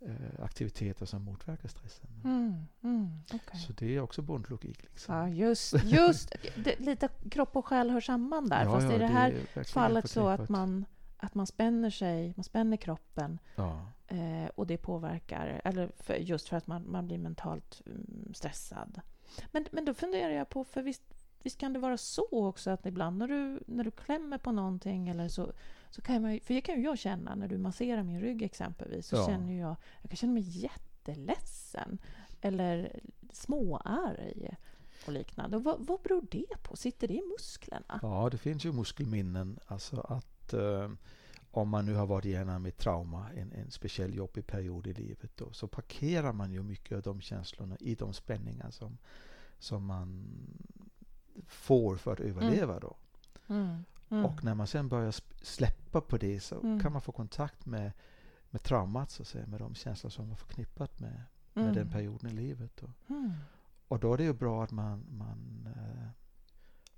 eh, 0.00 0.44
aktiviteter 0.44 1.06
som 1.06 1.22
motverkar 1.22 1.68
stressen. 1.68 2.10
Mm. 2.24 2.66
Mm. 2.82 3.20
Okay. 3.26 3.60
Så 3.60 3.72
det 3.72 3.96
är 3.96 4.00
också 4.00 4.22
bondlogik. 4.22 4.82
Liksom. 4.82 5.14
Ja, 5.14 5.28
just, 5.28 5.84
just 5.84 6.36
det, 6.56 6.80
lite 6.80 7.08
kropp 7.30 7.56
och 7.56 7.66
själ 7.66 7.90
hör 7.90 8.00
samman 8.00 8.48
där. 8.48 8.64
Ja, 8.64 8.72
fast 8.72 8.86
ja, 8.86 8.94
i 8.94 8.98
det 8.98 9.06
här 9.06 9.34
det 9.54 9.64
fallet 9.64 10.10
så 10.10 10.28
att 10.28 10.48
man 10.48 10.84
att 11.18 11.34
man 11.34 11.46
spänner 11.46 11.90
sig, 11.90 12.32
man 12.36 12.44
spänner 12.44 12.76
kroppen 12.76 13.38
ja. 13.56 13.86
eh, 14.06 14.46
och 14.54 14.66
det 14.66 14.76
påverkar, 14.76 15.60
eller 15.64 15.90
för, 15.96 16.14
just 16.14 16.48
för 16.48 16.56
att 16.56 16.66
man, 16.66 16.90
man 16.90 17.06
blir 17.06 17.18
mentalt 17.18 17.82
um, 17.86 18.34
stressad. 18.34 19.00
Men, 19.52 19.66
men 19.72 19.84
då 19.84 19.94
funderar 19.94 20.30
jag 20.30 20.48
på, 20.48 20.64
för 20.64 20.82
visst, 20.82 21.02
visst 21.42 21.58
kan 21.58 21.72
det 21.72 21.78
vara 21.78 21.96
så 21.96 22.28
också 22.30 22.70
att 22.70 22.86
ibland 22.86 23.18
när 23.18 23.28
du, 23.28 23.60
när 23.66 23.84
du 23.84 23.90
klämmer 23.90 24.38
på 24.38 24.52
någonting 24.52 25.08
eller 25.08 25.28
så, 25.28 25.52
så 25.90 26.02
kan 26.02 26.22
man 26.22 26.40
för 26.40 26.54
det 26.54 26.60
kan 26.60 26.76
ju 26.76 26.82
jag 26.82 26.98
känna 26.98 27.34
när 27.34 27.48
du 27.48 27.58
masserar 27.58 28.02
min 28.02 28.20
rygg 28.20 28.42
exempelvis, 28.42 29.06
så 29.06 29.16
ja. 29.16 29.26
känner 29.26 29.60
jag, 29.60 29.76
jag 30.02 30.10
kan 30.10 30.16
känna 30.16 30.32
mig 30.32 30.42
jätteledsen 30.42 31.98
eller 32.40 33.00
småarg 33.32 34.56
och 35.06 35.12
liknande. 35.12 35.56
Och 35.56 35.64
vad, 35.64 35.86
vad 35.86 36.00
beror 36.00 36.26
det 36.30 36.62
på? 36.62 36.76
Sitter 36.76 37.08
det 37.08 37.14
i 37.14 37.22
musklerna? 37.22 37.98
Ja, 38.02 38.28
det 38.30 38.38
finns 38.38 38.64
ju 38.64 38.72
muskelminnen. 38.72 39.58
Alltså 39.66 40.00
att 40.00 40.37
att 40.48 40.54
eh, 40.54 40.90
om 41.50 41.68
man 41.68 41.86
nu 41.86 41.94
har 41.94 42.06
varit 42.06 42.24
igenom 42.24 42.66
ett 42.66 42.78
trauma, 42.78 43.30
en, 43.32 43.52
en 43.52 43.70
speciell 43.70 44.14
jobbig 44.14 44.46
period 44.46 44.86
i 44.86 44.94
livet, 44.94 45.30
då, 45.36 45.52
så 45.52 45.66
parkerar 45.66 46.32
man 46.32 46.52
ju 46.52 46.62
mycket 46.62 46.96
av 46.96 47.02
de 47.02 47.20
känslorna 47.20 47.76
i 47.80 47.94
de 47.94 48.12
spänningar 48.12 48.70
som, 48.70 48.98
som 49.58 49.84
man 49.84 50.26
får 51.46 51.96
för 51.96 52.12
att 52.12 52.20
överleva. 52.20 52.72
Mm. 52.72 52.80
Då. 52.80 52.96
Mm. 53.48 53.84
Mm. 54.10 54.24
Och 54.24 54.44
när 54.44 54.54
man 54.54 54.66
sen 54.66 54.88
börjar 54.88 55.14
släppa 55.42 56.00
på 56.00 56.16
det 56.16 56.40
så 56.40 56.60
mm. 56.60 56.80
kan 56.80 56.92
man 56.92 57.02
få 57.02 57.12
kontakt 57.12 57.66
med, 57.66 57.92
med 58.50 58.62
traumat, 58.62 59.10
så 59.10 59.22
att 59.22 59.28
säga, 59.28 59.46
med 59.46 59.60
de 59.60 59.74
känslor 59.74 60.10
som 60.10 60.28
man 60.28 60.36
förknippat 60.36 61.00
med, 61.00 61.22
med 61.52 61.64
den 61.64 61.76
mm. 61.76 61.90
perioden 61.90 62.30
i 62.30 62.34
livet. 62.34 62.70
Då. 62.80 63.14
Mm. 63.14 63.32
Och 63.88 63.98
då 63.98 64.12
är 64.12 64.18
det 64.18 64.24
ju 64.24 64.32
bra 64.32 64.64
att 64.64 64.70
man, 64.70 65.04
man 65.10 65.68
äh, 65.76 66.08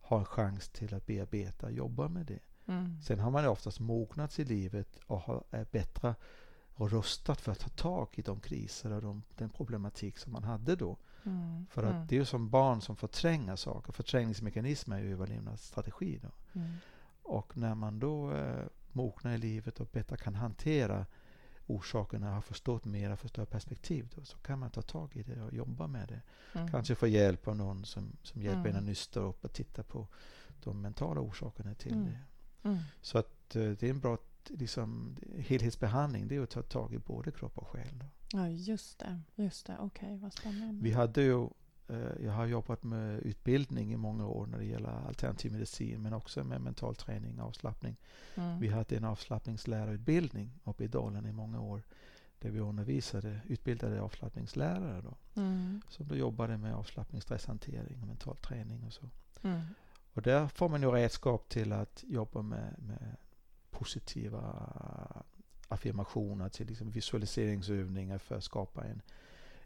har 0.01 0.19
en 0.19 0.25
chans 0.25 0.69
till 0.69 0.95
att 0.95 1.07
bearbeta 1.07 1.67
och 1.67 1.73
jobba 1.73 2.09
med 2.09 2.27
det. 2.27 2.41
Mm. 2.67 3.03
Sen 3.03 3.19
har 3.19 3.31
man 3.31 3.47
oftast 3.47 3.81
mognat 3.81 4.39
i 4.39 4.45
livet 4.45 4.99
och 5.07 5.47
är 5.51 5.67
bättre 5.71 6.15
och 6.75 6.91
rustat 6.91 7.41
för 7.41 7.53
att 7.53 7.59
ta 7.59 7.69
tag 7.69 8.09
i 8.13 8.23
de 8.23 8.41
kriser 8.41 8.93
och 8.93 9.03
de, 9.03 9.23
den 9.37 9.51
problematik 9.51 10.19
som 10.19 10.33
man 10.33 10.45
hade 10.45 10.77
då. 10.77 10.97
Mm. 11.25 11.67
För 11.71 11.83
att 11.83 11.95
mm. 11.95 12.07
det 12.07 12.15
är 12.15 12.19
ju 12.19 12.25
som 12.25 12.51
barn 12.51 12.81
som 12.81 12.97
förtränger 12.97 13.57
saker. 13.57 13.93
Förträngningsmekanismer 13.93 14.97
är 14.97 15.03
ju 15.03 15.13
överlevnadsstrategi. 15.13 16.21
Då. 16.23 16.61
Mm. 16.61 16.73
Och 17.23 17.57
när 17.57 17.75
man 17.75 17.99
då 17.99 18.33
eh, 18.33 18.65
mognar 18.93 19.35
i 19.35 19.39
livet 19.39 19.81
och 19.81 19.89
bättre 19.93 20.17
kan 20.17 20.35
hantera 20.35 21.07
orsakerna, 21.67 22.35
har 22.35 22.41
förstått 22.41 22.85
mera, 22.85 23.17
för 23.17 23.29
större 23.29 23.47
perspektiv, 23.47 24.09
då, 24.15 24.25
så 24.25 24.39
kan 24.39 24.59
man 24.59 24.71
ta 24.71 24.83
tag 24.83 25.17
i 25.17 25.23
det 25.23 25.43
och 25.43 25.55
jobba 25.55 25.87
med 25.87 26.09
det. 26.09 26.21
Mm. 26.59 26.71
Kanske 26.71 26.95
få 26.95 27.07
hjälp 27.07 27.49
av 27.49 27.57
någon 27.57 27.85
som, 27.85 28.17
som 28.23 28.43
hjälper 28.43 28.61
mm. 28.61 28.71
en 28.71 28.77
att 28.77 28.85
nysta 28.85 29.21
upp 29.21 29.45
och 29.45 29.53
titta 29.53 29.83
på 29.83 30.09
de 30.65 30.81
mentala 30.81 31.21
orsakerna 31.21 31.75
till 31.75 31.93
mm. 31.93 32.05
det. 32.05 32.19
Mm. 32.63 32.79
Så 33.03 33.19
att 33.19 33.57
eh, 33.57 33.71
det 33.71 33.83
är 33.83 33.91
en 33.91 34.01
bra 34.01 34.19
liksom, 34.49 35.17
helhetsbehandling. 35.39 36.29
Det 36.29 36.37
är 36.37 36.43
att 36.43 36.51
ta 36.51 36.63
tag 36.63 36.95
i 36.95 36.99
både 36.99 37.31
kropp 37.31 37.59
och 37.59 37.69
själ. 37.69 37.99
Då. 37.99 38.07
Ja, 38.33 38.49
just 38.49 38.99
det. 38.99 39.21
Just 39.35 39.67
det. 39.67 39.77
Okej, 39.81 40.07
okay, 40.07 40.19
vad 40.19 40.33
spännande. 40.33 40.83
Vi 40.83 40.93
hade 40.93 41.23
ju, 41.23 41.49
eh, 41.89 42.25
jag 42.25 42.33
har 42.33 42.47
jobbat 42.47 42.83
med 42.83 43.21
utbildning 43.21 43.93
i 43.93 43.97
många 43.97 44.27
år 44.27 44.47
när 44.47 44.59
det 44.59 44.65
gäller 44.65 45.07
alternativ 45.09 45.53
medicin 45.53 46.03
men 46.03 46.13
också 46.13 46.45
med 46.45 46.61
mental 46.61 46.95
träning 46.95 47.41
och 47.41 47.49
avslappning. 47.49 47.97
Mm. 48.35 48.61
Vi 48.61 48.69
hade 48.69 48.97
en 48.97 49.05
avslappningslärarutbildning 49.05 50.53
uppe 50.65 50.85
i 50.85 50.89
Dalen 50.89 51.27
i 51.27 51.33
många 51.33 51.61
år 51.61 51.83
där 52.39 52.51
vi 52.51 52.61
undervisade 52.61 53.41
utbildade 53.49 54.01
avslappningslärare 54.01 55.01
då, 55.01 55.41
mm. 55.41 55.83
som 55.89 56.09
då 56.09 56.17
jobbade 56.17 56.57
med 56.57 56.75
avslappning, 56.75 57.21
stresshantering 57.21 58.01
och 58.03 58.07
mental 58.07 58.37
träning 58.37 58.85
och 58.85 58.93
så. 58.93 59.09
Mm. 59.43 59.61
Och 60.15 60.23
där 60.23 60.49
får 60.49 60.69
man 60.69 60.83
ju 60.83 60.91
redskap 60.91 61.49
till 61.49 61.73
att 61.73 62.05
jobba 62.09 62.43
med, 62.43 62.75
med 62.79 63.17
positiva 63.71 64.43
affirmationer, 65.69 66.49
till 66.49 66.67
liksom 66.67 66.91
visualiseringsövningar 66.91 68.19
för 68.19 68.37
att 68.37 68.45
skapa 68.45 68.85
en, 68.85 69.03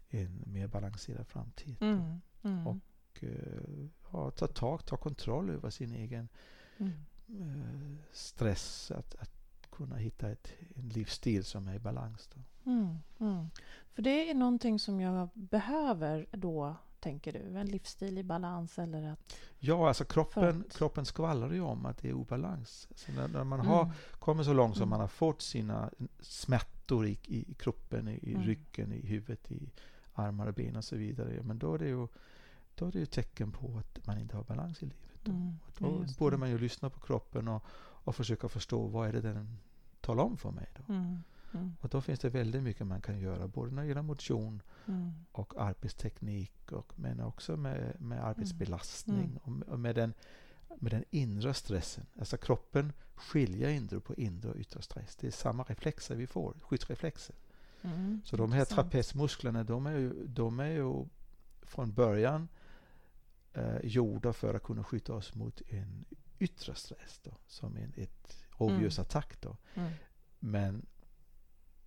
en 0.09 0.43
mer 0.45 0.67
balanserad 0.67 1.27
framtid. 1.27 1.75
Mm, 1.81 2.21
mm. 2.41 2.67
Och 2.67 3.23
uh, 3.23 3.87
ja, 4.11 4.31
ta 4.31 4.47
tag, 4.47 4.85
ta 4.85 4.97
kontroll 4.97 5.49
över 5.49 5.69
sin 5.69 5.93
egen 5.93 6.29
mm. 6.77 6.93
uh, 7.29 7.95
stress. 8.11 8.91
Att, 8.91 9.15
att 9.15 9.31
kunna 9.75 9.95
hitta 9.95 10.29
ett, 10.29 10.53
en 10.75 10.89
livsstil 10.89 11.43
som 11.43 11.67
är 11.67 11.75
i 11.75 11.79
balans. 11.79 12.29
Mm, 12.65 12.97
mm. 13.19 13.49
För 13.93 14.01
det 14.01 14.29
är 14.29 14.33
någonting 14.33 14.79
som 14.79 15.01
jag 15.01 15.29
behöver 15.33 16.27
då 16.31 16.75
tänker 16.99 17.33
du? 17.33 17.57
En 17.59 17.67
livsstil 17.67 18.17
i 18.17 18.23
balans 18.23 18.79
eller 18.79 19.11
att... 19.11 19.35
Ja, 19.59 19.87
alltså 19.87 20.05
kroppen, 20.05 20.63
att... 20.67 20.77
kroppen 20.77 21.05
skvallrar 21.05 21.53
ju 21.53 21.61
om 21.61 21.85
att 21.85 21.97
det 21.97 22.09
är 22.09 22.13
obalans. 22.13 22.87
Så 22.95 23.11
när, 23.11 23.27
när 23.27 23.43
man 23.43 23.59
mm. 23.59 23.71
har 23.71 23.91
kommit 24.19 24.45
så 24.45 24.53
långt 24.53 24.75
som 24.75 24.83
mm. 24.83 24.89
man 24.89 24.99
har 24.99 25.07
fått 25.07 25.41
sina 25.41 25.89
smärtor 26.19 27.07
i, 27.07 27.19
i 27.23 27.53
kroppen, 27.53 28.07
i, 28.07 28.33
mm. 28.33 28.43
ryggen, 28.43 28.93
i 28.93 29.07
huvudet, 29.07 29.51
i 29.51 29.71
armar 30.13 30.47
och 30.47 30.53
ben 30.53 30.75
och 30.75 30.83
så 30.83 30.95
vidare. 30.95 31.41
Men 31.43 31.59
då 31.59 31.73
är 31.73 31.79
det 31.79 31.87
ju, 31.87 32.07
då 32.75 32.87
är 32.87 32.91
det 32.91 32.99
ju 32.99 33.05
tecken 33.05 33.51
på 33.51 33.77
att 33.79 34.07
man 34.07 34.17
inte 34.17 34.35
har 34.35 34.43
balans 34.43 34.83
i 34.83 34.85
livet. 34.85 35.19
Då, 35.23 35.31
mm. 35.31 35.57
då 35.77 36.05
borde 36.19 36.37
man 36.37 36.49
ju 36.49 36.57
lyssna 36.57 36.89
på 36.89 36.99
kroppen 36.99 37.47
och, 37.47 37.63
och 37.77 38.15
försöka 38.15 38.49
förstå 38.49 38.87
vad 38.87 39.07
är 39.07 39.13
det 39.13 39.21
den 39.21 39.57
talar 40.01 40.23
om 40.23 40.37
för 40.37 40.51
mig. 40.51 40.67
Då. 40.77 40.93
Mm. 41.55 41.65
Mm. 41.65 41.75
Och 41.81 41.89
då 41.89 42.01
finns 42.01 42.19
det 42.19 42.29
väldigt 42.29 42.63
mycket 42.63 42.87
man 42.87 43.01
kan 43.01 43.19
göra, 43.19 43.47
både 43.47 43.71
när 43.71 43.81
det 43.81 43.87
gäller 43.87 44.01
motion 44.01 44.61
mm. 44.85 45.11
och 45.31 45.61
arbetsteknik, 45.61 46.71
och, 46.71 46.99
men 46.99 47.19
också 47.19 47.57
med, 47.57 48.01
med 48.01 48.25
arbetsbelastning 48.25 49.39
mm. 49.45 49.61
och, 49.63 49.73
och 49.73 49.79
med, 49.79 49.95
den, 49.95 50.13
med 50.79 50.91
den 50.91 51.03
inre 51.09 51.53
stressen. 51.53 52.05
Alltså 52.19 52.37
kroppen 52.37 52.93
skiljer 53.15 53.69
inte 53.69 53.99
på 53.99 54.15
inre 54.15 54.49
och 54.49 54.57
yttre 54.57 54.81
stress. 54.81 55.15
Det 55.15 55.27
är 55.27 55.31
samma 55.31 55.63
reflexer 55.63 56.15
vi 56.15 56.27
får, 56.27 56.57
skyddsreflexer. 56.61 57.35
Mm, 57.81 58.21
Så 58.25 58.37
de 58.37 58.51
här 58.51 58.65
trapezmusklerna, 58.65 59.63
de 59.63 59.85
är 59.85 59.97
ju, 59.97 60.27
de 60.27 60.59
är 60.59 60.69
ju 60.69 61.05
från 61.61 61.93
början 61.93 62.47
eh, 63.53 63.77
gjorda 63.83 64.33
för 64.33 64.53
att 64.53 64.63
kunna 64.63 64.83
skydda 64.83 65.13
oss 65.13 65.35
mot 65.35 65.61
en 65.67 66.05
yttre 66.39 66.75
stress, 66.75 67.19
då, 67.23 67.37
som 67.47 67.77
en 67.77 67.93
ett 67.95 68.45
rovdjursattack. 68.57 69.41
Då. 69.41 69.57
Mm. 69.73 69.91
Men 70.39 70.85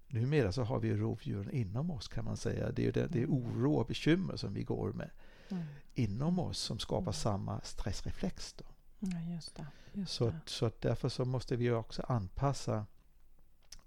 numera 0.09 0.53
så 0.53 0.63
har 0.63 0.81
vi 0.81 0.97
rovdjuren 0.97 1.51
inom 1.51 1.91
oss 1.91 2.09
kan 2.09 2.25
man 2.25 2.37
säga. 2.37 2.73
Det 2.73 2.87
är, 2.87 2.93
det, 2.93 3.07
det 3.07 3.19
är 3.19 3.25
mm. 3.25 3.37
oro 3.37 3.75
och 3.75 3.87
bekymmer 3.87 4.37
som 4.37 4.55
vi 4.55 4.63
går 4.63 4.93
med. 4.93 5.11
mm. 5.49 5.65
inom 5.95 6.39
oss 6.39 6.59
som 6.59 6.79
skapar 6.79 7.03
mm. 7.03 7.13
samma 7.13 7.61
stressreflex. 7.61 8.53
Då. 8.53 8.65
Ja, 8.99 9.21
just 9.21 9.57
det, 9.57 9.67
just 9.93 10.13
så, 10.13 10.33
så 10.47 10.71
därför 10.81 11.09
så 11.09 11.25
måste 11.25 11.57
vi 11.57 11.71
också 11.71 12.03
anpassa 12.09 12.87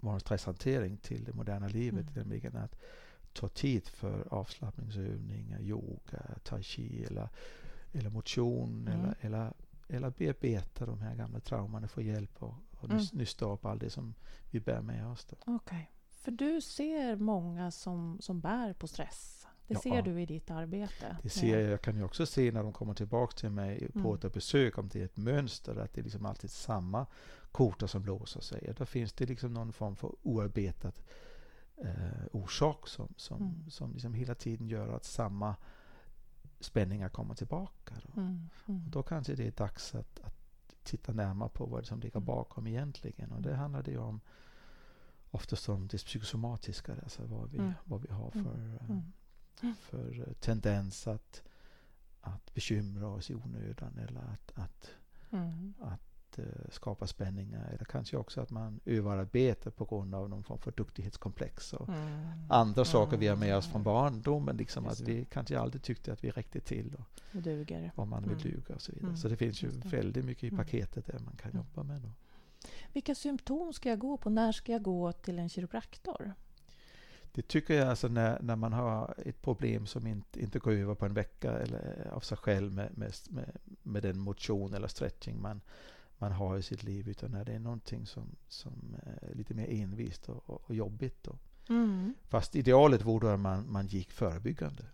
vår 0.00 0.18
stresshantering 0.18 0.96
till 0.96 1.24
det 1.24 1.32
moderna 1.32 1.68
livet. 1.68 2.06
Mm. 2.10 2.14
Nämligen 2.14 2.56
att 2.56 2.76
ta 3.32 3.48
tid 3.48 3.88
för 3.88 4.34
avslappningsövningar, 4.34 5.60
yoga, 5.60 6.22
tai 6.42 6.62
chi 6.62 7.04
eller, 7.04 7.28
eller 7.92 8.10
motion 8.10 8.88
mm. 8.88 9.00
eller, 9.00 9.14
eller, 9.20 9.52
eller 9.88 10.10
bearbeta 10.10 10.86
de 10.86 11.00
här 11.00 11.14
gamla 11.14 11.40
traumorna, 11.40 11.88
få 11.88 12.02
hjälp 12.02 12.42
och, 12.42 12.54
och 12.72 12.90
mm. 12.90 13.04
nysta 13.12 13.44
upp 13.44 13.64
allt 13.64 13.80
det 13.80 13.90
som 13.90 14.14
vi 14.50 14.60
bär 14.60 14.80
med 14.80 15.06
oss. 15.06 15.26
Okej. 15.30 15.54
Okay. 15.54 15.84
För 16.22 16.30
du 16.32 16.60
ser 16.60 17.16
många 17.16 17.70
som, 17.70 18.18
som 18.20 18.40
bär 18.40 18.72
på 18.72 18.86
stress. 18.86 19.46
Det 19.66 19.74
ja, 19.74 19.80
ser 19.80 20.02
du 20.02 20.22
i 20.22 20.26
ditt 20.26 20.50
arbete. 20.50 21.16
Det 21.22 21.28
ser 21.28 21.60
jag. 21.60 21.70
Jag 21.70 21.80
kan 21.80 21.96
ju 21.96 22.04
också 22.04 22.26
se 22.26 22.52
när 22.52 22.62
de 22.62 22.72
kommer 22.72 22.94
tillbaka 22.94 23.36
till 23.36 23.50
mig 23.50 23.92
på 23.92 23.98
mm. 23.98 24.14
ett 24.14 24.34
besök 24.34 24.78
om 24.78 24.88
det 24.88 25.00
är 25.00 25.04
ett 25.04 25.16
mönster, 25.16 25.76
att 25.76 25.92
det 25.94 26.00
är 26.00 26.02
liksom 26.02 26.26
alltid 26.26 26.50
samma 26.50 27.06
kotor 27.52 27.86
som 27.86 28.04
låser 28.04 28.40
sig. 28.40 28.74
Då 28.78 28.84
finns 28.86 29.12
det 29.12 29.26
liksom 29.26 29.52
någon 29.54 29.72
form 29.72 29.96
för 29.96 30.12
oarbetad 30.22 30.92
eh, 31.76 32.26
orsak 32.32 32.88
som, 32.88 33.14
som, 33.16 33.36
mm. 33.36 33.70
som 33.70 33.92
liksom 33.92 34.14
hela 34.14 34.34
tiden 34.34 34.68
gör 34.68 34.88
att 34.88 35.04
samma 35.04 35.56
spänningar 36.60 37.08
kommer 37.08 37.34
tillbaka. 37.34 37.94
Då, 38.02 38.20
mm. 38.20 38.48
Mm. 38.68 38.90
då 38.90 39.02
kanske 39.02 39.34
det 39.34 39.46
är 39.46 39.50
dags 39.50 39.94
att, 39.94 40.20
att 40.20 40.34
titta 40.82 41.12
närmare 41.12 41.48
på 41.48 41.66
vad 41.66 41.86
som 41.86 42.00
ligger 42.00 42.16
mm. 42.16 42.26
bakom 42.26 42.66
egentligen. 42.66 43.32
Och 43.32 43.42
det 43.42 43.54
handlar 43.54 43.82
det 43.82 43.98
om 43.98 44.20
oftast 45.32 45.68
om 45.68 45.88
det 45.88 45.96
psykosomatiska, 45.96 46.92
alltså 47.02 47.22
vad 47.26 47.50
vi, 47.50 47.58
mm. 47.58 47.72
vad 47.84 48.02
vi 48.02 48.12
har 48.12 48.30
mm. 48.34 48.44
för, 48.44 48.84
mm. 48.88 49.74
för 49.80 50.34
tendens 50.40 51.06
att, 51.06 51.42
att 52.20 52.54
bekymra 52.54 53.08
oss 53.08 53.30
i 53.30 53.34
onödan 53.34 53.98
eller 53.98 54.20
att, 54.20 54.52
att, 54.54 54.90
mm. 55.30 55.74
att 55.80 56.38
uh, 56.38 56.44
skapa 56.70 57.06
spänningar. 57.06 57.68
Eller 57.68 57.84
kanske 57.84 58.16
också 58.16 58.40
att 58.40 58.50
man 58.50 58.80
överarbetar 58.84 59.70
på 59.70 59.84
grund 59.84 60.14
av 60.14 60.30
någon 60.30 60.44
form 60.44 60.58
för 60.58 60.72
duktighetskomplex 60.72 61.72
och 61.72 61.88
mm. 61.88 62.46
andra 62.48 62.84
saker 62.84 63.16
vi 63.16 63.26
har 63.26 63.36
med 63.36 63.56
oss 63.56 63.66
från 63.66 63.82
barndomen. 63.82 64.56
Liksom 64.56 64.86
att 64.86 65.00
vi 65.00 65.24
kanske 65.24 65.58
aldrig 65.58 65.82
tyckte 65.82 66.12
att 66.12 66.24
vi 66.24 66.30
räckte 66.30 66.60
till. 66.60 66.94
Och, 66.94 67.36
och 67.36 67.42
duger. 67.42 67.92
Om 67.94 68.08
man 68.08 68.28
vill 68.28 68.38
duga 68.38 68.74
och 68.74 68.82
så 68.82 68.92
vidare. 68.92 69.16
Så 69.16 69.28
det 69.28 69.36
finns 69.36 69.62
ju 69.62 69.68
väldigt 69.70 70.24
mycket 70.24 70.52
i 70.52 70.56
paketet 70.56 71.06
där 71.06 71.18
man 71.18 71.36
kan 71.36 71.52
jobba 71.54 71.82
med. 71.82 72.00
Då. 72.00 72.08
Vilka 72.92 73.14
symptom 73.14 73.72
ska 73.72 73.88
jag 73.88 73.98
gå 73.98 74.16
på? 74.16 74.30
När 74.30 74.52
ska 74.52 74.72
jag 74.72 74.82
gå 74.82 75.12
till 75.12 75.38
en 75.38 75.48
kiropraktor? 75.48 76.34
Det 77.34 77.48
tycker 77.48 77.74
jag 77.74 77.88
alltså 77.88 78.08
när, 78.08 78.42
när 78.42 78.56
man 78.56 78.72
har 78.72 79.14
ett 79.26 79.42
problem 79.42 79.86
som 79.86 80.06
inte, 80.06 80.40
inte 80.40 80.58
går 80.58 80.72
över 80.72 80.94
på 80.94 81.06
en 81.06 81.14
vecka 81.14 81.52
eller 81.52 82.08
av 82.12 82.20
sig 82.20 82.36
själv 82.36 82.72
med, 82.72 82.98
med, 82.98 83.12
med, 83.82 84.02
den 84.02 84.18
motion 84.18 84.74
eller 84.74 84.88
stretching 84.88 85.42
man, 85.42 85.60
man 86.18 86.32
har 86.32 86.58
i 86.58 86.62
sitt 86.62 86.82
liv 86.82 87.08
utan 87.08 87.30
när 87.30 87.44
det 87.44 87.52
är 87.52 87.58
någonting 87.58 88.06
som, 88.06 88.36
som 88.48 88.96
är 89.02 89.34
lite 89.34 89.54
mer 89.54 89.66
envist 89.70 90.28
och, 90.28 90.50
och, 90.50 90.62
och 90.66 90.74
jobbigt. 90.74 91.22
Då. 91.22 91.36
Mm. 91.68 92.14
Fast 92.28 92.56
idealet 92.56 93.02
vore 93.02 93.34
att 93.34 93.40
man, 93.40 93.72
man 93.72 93.86
gick 93.86 94.10
förebyggande. 94.12 94.84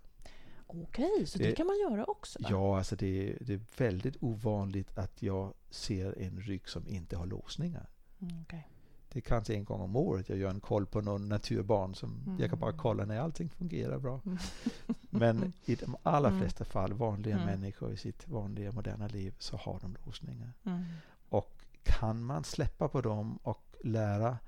Okej, 0.68 1.26
så 1.26 1.38
det, 1.38 1.44
det, 1.44 1.52
kan 1.52 1.66
man 1.66 1.78
göra 1.78 2.04
också? 2.04 2.38
Ja, 2.42 2.78
alltså 2.78 2.96
det, 2.96 3.36
det, 3.40 3.54
är 3.54 3.60
väldigt 3.76 4.16
ovanligt 4.20 4.98
att 4.98 5.22
jag 5.22 5.54
ser 5.70 6.18
en 6.18 6.40
rygg 6.40 6.68
som 6.68 6.88
inte 6.88 7.16
har 7.16 7.26
låsningar. 7.26 7.88
Mm, 8.18 8.42
okay. 8.42 8.60
Det 9.08 9.18
är 9.18 9.20
kanske 9.20 9.54
en 9.54 9.64
gång 9.64 9.80
om 9.80 9.96
året 9.96 10.28
jag 10.28 10.38
gör 10.38 10.50
en 10.50 10.60
koll 10.60 10.86
på 10.86 11.00
någon 11.00 11.28
naturbarn. 11.28 11.94
Som 11.94 12.22
mm. 12.26 12.40
Jag 12.40 12.50
kan 12.50 12.58
bara 12.58 12.72
kolla 12.72 13.04
när 13.04 13.20
allting 13.20 13.50
fungerar 13.50 13.98
bra. 13.98 14.20
Mm. 14.26 14.38
Men 15.10 15.52
i 15.64 15.74
de 15.74 15.96
allra 16.02 16.28
mm. 16.28 16.40
flesta 16.40 16.64
fall, 16.64 16.92
vanliga 16.92 17.34
mm. 17.34 17.46
människor 17.46 17.92
i 17.92 17.96
sitt 17.96 18.28
vanliga 18.28 18.72
moderna 18.72 19.08
liv, 19.08 19.34
så 19.38 19.56
har 19.56 19.80
de 19.80 19.96
låsningar. 20.06 20.52
Mm. 20.64 20.84
Och 21.28 21.64
kan 21.82 22.22
man 22.22 22.44
släppa 22.44 22.88
på 22.88 23.00
dem 23.00 23.38
och 23.42 23.74
lära 23.80 24.38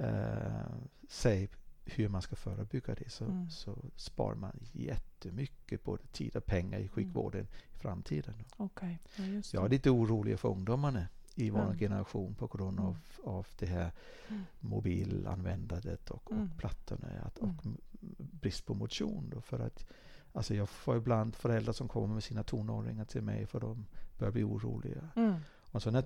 eh, 0.00 0.72
sig 1.08 1.48
hur 1.90 2.08
man 2.08 2.22
ska 2.22 2.36
förebygga 2.36 2.94
det 2.94 3.10
så, 3.10 3.24
mm. 3.24 3.50
så 3.50 3.76
sparar 3.96 4.34
man 4.34 4.52
jättemycket 4.72 5.84
både 5.84 6.02
tid 6.12 6.36
och 6.36 6.46
pengar 6.46 6.78
i 6.78 6.82
mm. 6.82 6.88
sjukvården 6.88 7.40
mm. 7.40 7.52
i 7.74 7.78
framtiden. 7.78 8.34
Okay. 8.56 8.96
Ja, 9.16 9.42
Jag 9.52 9.64
är 9.64 9.68
lite 9.68 9.90
orolig 9.90 10.38
för 10.38 10.48
ungdomarna 10.48 11.06
i 11.34 11.50
vår 11.50 11.62
mm. 11.62 11.78
generation 11.78 12.34
på 12.34 12.46
grund 12.46 12.80
av, 12.80 12.86
mm. 12.86 13.00
av 13.24 13.46
det 13.58 13.66
här 13.66 13.92
mm. 14.28 14.42
mobilanvändandet 14.60 16.10
och, 16.10 16.32
och 16.32 16.58
plattorna 16.58 17.08
att, 17.22 17.38
och 17.38 17.54
brist 18.18 18.66
på 18.66 18.74
motion. 18.74 19.30
Då, 19.34 19.40
för 19.40 19.58
att, 19.58 19.86
alltså 20.32 20.54
jag 20.54 20.68
får 20.68 20.96
ibland 20.96 21.36
föräldrar 21.36 21.72
som 21.72 21.88
kommer 21.88 22.14
med 22.14 22.24
sina 22.24 22.42
tonåringar 22.42 23.04
till 23.04 23.22
mig 23.22 23.46
för 23.46 23.60
de 23.60 23.86
börjar 24.18 24.32
bli 24.32 24.42
oroliga. 24.42 25.08
Och 25.70 25.82
så 25.82 25.90
en 25.90 26.02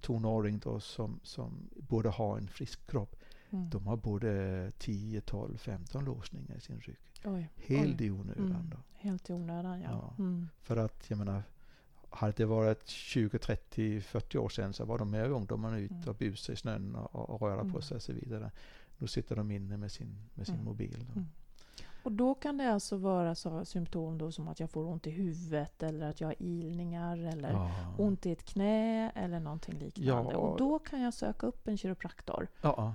tonåring 0.00 0.58
då 0.58 0.80
som, 0.80 1.20
som 1.22 1.70
borde 1.76 2.08
ha 2.08 2.38
en 2.38 2.48
frisk 2.48 2.86
kropp 2.86 3.16
Mm. 3.50 3.70
De 3.70 3.86
har 3.86 3.96
både 3.96 4.72
10, 4.78 5.20
12, 5.20 5.56
15 5.56 6.04
låsningar 6.04 6.56
i 6.56 6.60
sin 6.60 6.80
rygg. 6.80 6.98
Oj, 7.24 7.48
Helt 7.56 8.00
oj. 8.00 8.06
i 8.06 8.10
onödan. 8.10 8.46
Mm. 8.46 8.70
Då. 8.70 8.76
Helt 8.92 9.30
i 9.30 9.32
onödan, 9.32 9.80
ja. 9.80 9.88
ja. 9.90 10.14
Mm. 10.18 10.48
För 10.60 10.76
att, 10.76 11.10
jag 11.10 11.18
menar, 11.18 11.42
hade 12.10 12.32
det 12.32 12.46
varit 12.46 12.88
20, 12.88 13.38
30, 13.38 14.00
40 14.00 14.38
år 14.38 14.48
sedan 14.48 14.72
så 14.72 14.84
var 14.84 14.98
de 14.98 15.10
med 15.10 15.30
ungdomarna 15.30 15.78
ute 15.78 15.94
mm. 15.94 16.08
och 16.08 16.14
busade 16.14 16.54
i 16.54 16.56
snön 16.56 16.94
och, 16.96 17.30
och 17.30 17.40
röra 17.40 17.60
på 17.60 17.68
mm. 17.68 17.82
sig 17.82 17.94
och 17.94 18.02
så 18.02 18.12
vidare. 18.12 18.50
Nu 18.98 19.06
sitter 19.06 19.36
de 19.36 19.50
inne 19.50 19.76
med 19.76 19.92
sin, 19.92 20.16
med 20.34 20.46
sin 20.46 20.54
mm. 20.54 20.66
mobil. 20.66 21.06
Då. 21.14 21.22
Och 22.02 22.12
då 22.12 22.34
kan 22.34 22.56
det 22.56 22.72
alltså 22.72 22.96
vara 22.96 23.34
så 23.34 23.64
symptom 23.64 24.18
då 24.18 24.32
som 24.32 24.48
att 24.48 24.60
jag 24.60 24.70
får 24.70 24.84
ont 24.84 25.06
i 25.06 25.10
huvudet 25.10 25.82
eller 25.82 26.08
att 26.08 26.20
jag 26.20 26.28
har 26.28 26.42
ilningar 26.42 27.18
eller 27.18 27.52
ja. 27.52 27.94
ont 27.98 28.26
i 28.26 28.32
ett 28.32 28.44
knä 28.44 29.10
eller 29.10 29.40
någonting 29.40 29.78
liknande. 29.78 30.32
Ja. 30.32 30.38
Och 30.38 30.58
då 30.58 30.78
kan 30.78 31.00
jag 31.00 31.14
söka 31.14 31.46
upp 31.46 31.68
en 31.68 31.78
kiropraktor. 31.78 32.48
Ja 32.60 32.94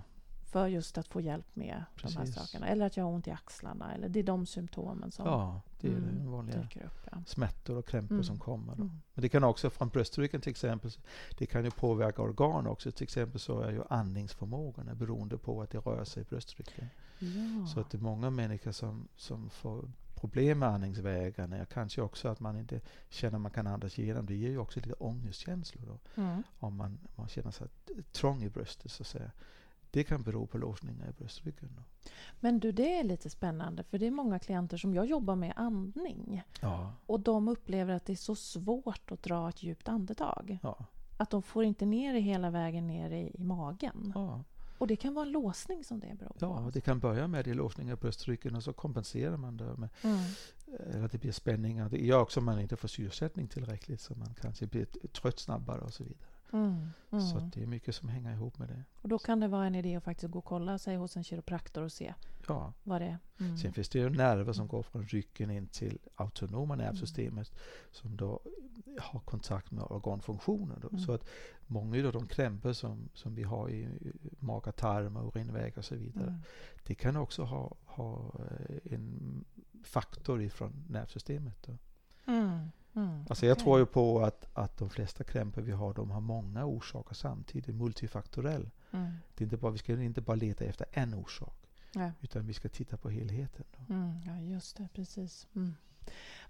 för 0.51 0.67
just 0.67 0.97
att 0.97 1.07
få 1.07 1.21
hjälp 1.21 1.55
med 1.55 1.83
Precis. 1.95 2.15
de 2.15 2.19
här 2.19 2.31
sakerna. 2.31 2.67
Eller 2.67 2.85
att 2.85 2.97
jag 2.97 3.03
har 3.03 3.11
ont 3.11 3.27
i 3.27 3.31
axlarna. 3.31 3.93
Eller 3.93 4.09
det 4.09 4.19
är 4.19 4.23
de 4.23 4.45
symptomen 4.45 5.11
som 5.11 5.25
ja, 5.25 5.61
det 5.81 5.87
är 5.87 5.91
mm, 5.91 6.31
vanliga 6.31 6.61
dyker 6.61 6.85
upp. 6.85 7.07
Ja. 7.11 7.17
Smärtor 7.25 7.77
och 7.77 7.87
krämpor 7.87 8.15
mm. 8.15 8.23
som 8.23 8.39
kommer. 8.39 8.73
Mm. 8.73 8.91
Men 9.13 9.21
det 9.21 9.29
kan 9.29 9.43
också 9.43 9.69
från 9.69 9.89
bröstryggen 9.89 10.41
till 10.41 10.49
exempel, 10.49 10.91
det 11.37 11.45
kan 11.45 11.63
ju 11.63 11.71
påverka 11.71 12.21
organ 12.21 12.67
också. 12.67 12.91
Till 12.91 13.03
exempel 13.03 13.39
så 13.39 13.61
är 13.61 13.71
ju 13.71 13.83
andningsförmågan 13.89 14.97
beroende 14.97 15.37
på 15.37 15.61
att 15.61 15.69
det 15.69 15.77
rör 15.77 16.03
sig 16.03 16.21
i 16.21 16.25
bröstryggen. 16.25 16.89
Ja. 17.19 17.67
Så 17.67 17.79
att 17.79 17.91
det 17.91 17.97
är 17.97 18.01
många 18.01 18.29
människor 18.29 18.71
som, 18.71 19.07
som 19.15 19.49
får 19.49 19.89
problem 20.15 20.59
med 20.59 20.69
andningsvägarna. 20.69 21.65
Kanske 21.65 22.01
också 22.01 22.27
att 22.27 22.39
man 22.39 22.57
inte 22.57 22.81
känner 23.09 23.35
att 23.35 23.41
man 23.41 23.51
kan 23.51 23.67
andas 23.67 23.99
igenom. 23.99 24.25
Det 24.25 24.35
ger 24.35 24.49
ju 24.49 24.57
också 24.57 24.79
lite 24.79 24.93
ångestkänslor 24.93 25.85
då. 25.85 26.21
Mm. 26.21 26.43
Om 26.59 26.75
man, 26.75 26.99
man 27.15 27.27
känner 27.27 27.51
sig 27.51 27.67
trång 28.11 28.43
i 28.43 28.49
bröstet 28.49 28.91
så 28.91 29.03
att 29.03 29.07
säga. 29.07 29.31
Det 29.91 30.03
kan 30.03 30.23
bero 30.23 30.47
på 30.47 30.57
låsningar 30.57 31.09
i 31.09 31.11
bröstryggen. 31.11 31.79
Men 32.39 32.59
du, 32.59 32.71
det 32.71 32.99
är 32.99 33.03
lite 33.03 33.29
spännande 33.29 33.83
för 33.83 33.97
det 33.97 34.07
är 34.07 34.11
många 34.11 34.39
klienter 34.39 34.77
som 34.77 34.93
jag 34.93 35.05
jobbar 35.05 35.35
med 35.35 35.53
andning. 35.55 36.43
Ja. 36.61 36.93
Och 37.05 37.19
de 37.19 37.47
upplever 37.47 37.93
att 37.93 38.05
det 38.05 38.13
är 38.13 38.17
så 38.17 38.35
svårt 38.35 39.11
att 39.11 39.23
dra 39.23 39.49
ett 39.49 39.63
djupt 39.63 39.89
andetag. 39.89 40.57
Ja. 40.63 40.85
Att 41.17 41.29
de 41.29 41.43
får 41.43 41.63
inte 41.63 41.85
ner 41.85 42.13
det 42.13 42.19
hela 42.19 42.49
vägen 42.49 42.87
ner 42.87 43.11
i, 43.11 43.31
i 43.33 43.43
magen. 43.43 44.11
Ja. 44.15 44.43
Och 44.77 44.87
det 44.87 44.95
kan 44.95 45.13
vara 45.13 45.25
en 45.25 45.31
låsning 45.31 45.83
som 45.83 45.99
det 45.99 46.15
beror 46.19 46.29
på. 46.29 46.35
Ja, 46.39 46.69
det 46.73 46.81
kan 46.81 46.99
börja 46.99 47.27
med 47.27 47.45
det 47.45 47.53
låsningar 47.53 47.93
i 47.93 47.95
bröstryggen 47.95 48.55
och 48.55 48.63
så 48.63 48.73
kompenserar 48.73 49.37
man 49.37 49.57
det 49.57 49.77
med 49.77 49.89
mm. 50.01 50.19
eller 50.89 51.07
det 51.07 51.17
blir 51.17 51.31
spänningar. 51.31 51.89
Det 51.89 52.05
gör 52.05 52.21
också 52.21 52.39
att 52.39 52.43
man 52.43 52.59
inte 52.59 52.75
får 52.75 52.87
syresättning 52.87 53.47
tillräckligt 53.47 54.01
så 54.01 54.15
man 54.15 54.35
kanske 54.41 54.67
blir 54.67 54.85
trött 55.07 55.39
snabbare 55.39 55.81
och 55.81 55.93
så 55.93 56.03
vidare. 56.03 56.27
Mm, 56.53 56.89
mm. 57.11 57.21
Så 57.21 57.39
det 57.53 57.61
är 57.61 57.67
mycket 57.67 57.95
som 57.95 58.09
hänger 58.09 58.31
ihop 58.31 58.57
med 58.57 58.67
det. 58.67 58.83
Och 59.01 59.09
då 59.09 59.19
kan 59.19 59.39
det 59.39 59.47
vara 59.47 59.65
en 59.65 59.75
idé 59.75 59.95
att 59.95 60.03
faktiskt 60.03 60.31
gå 60.31 60.39
och 60.39 60.45
kolla 60.45 60.77
sig 60.77 60.95
hos 60.95 61.17
en 61.17 61.23
kiropraktor 61.23 61.83
och 61.83 61.91
se 61.91 62.13
ja. 62.47 62.73
vad 62.83 63.01
det 63.01 63.07
är. 63.07 63.17
Mm. 63.39 63.57
Sen 63.57 63.73
finns 63.73 63.89
det 63.89 63.99
ju 63.99 64.09
nerver 64.09 64.53
som 64.53 64.67
går 64.67 64.83
från 64.83 65.05
ryggen 65.05 65.51
in 65.51 65.67
till 65.67 65.99
autonoma 66.15 66.75
nervsystemet 66.75 67.51
mm. 67.51 67.61
som 67.91 68.17
då 68.17 68.39
har 68.99 69.19
kontakt 69.19 69.71
med 69.71 69.83
organfunktioner. 69.83 70.77
Då. 70.81 70.87
Mm. 70.87 70.99
Så 70.99 71.13
att 71.13 71.29
många 71.67 72.07
av 72.07 72.13
de 72.13 72.27
krämpor 72.27 72.73
som, 72.73 73.09
som 73.13 73.35
vi 73.35 73.43
har 73.43 73.69
i 73.69 73.87
mage, 74.39 74.71
tarm, 74.71 75.17
urinväg 75.17 75.77
och 75.77 75.85
så 75.85 75.95
vidare. 75.95 76.27
Mm. 76.27 76.41
Det 76.83 76.95
kan 76.95 77.15
också 77.15 77.43
ha, 77.43 77.75
ha 77.85 78.31
eh, 78.39 78.93
en 78.93 79.45
faktor 79.83 80.41
ifrån 80.41 80.85
nervsystemet. 80.89 81.67
Då. 81.67 81.77
Mm, 82.95 83.25
alltså 83.29 83.45
jag 83.45 83.53
okay. 83.55 83.63
tror 83.63 83.79
ju 83.79 83.85
på 83.85 84.19
att, 84.19 84.47
att 84.53 84.77
de 84.77 84.89
flesta 84.89 85.23
krämpor 85.23 85.61
vi 85.61 85.71
har, 85.71 85.93
de 85.93 86.11
har 86.11 86.21
många 86.21 86.65
orsaker 86.65 87.15
samtidigt, 87.15 87.75
multifaktorell. 87.75 88.69
Mm. 88.91 89.11
Det 89.35 89.43
är 89.43 89.45
inte 89.45 89.57
bara, 89.57 89.71
vi 89.71 89.77
ska 89.77 90.01
inte 90.01 90.21
bara 90.21 90.35
leta 90.35 90.65
efter 90.65 90.87
en 90.91 91.13
orsak, 91.13 91.69
ja. 91.93 92.11
utan 92.21 92.47
vi 92.47 92.53
ska 92.53 92.69
titta 92.69 92.97
på 92.97 93.09
helheten. 93.09 93.65
Mm, 93.89 94.21
ja, 94.25 94.39
just 94.39 94.77
det, 94.77 94.87
precis. 94.93 95.47
Mm. 95.55 95.75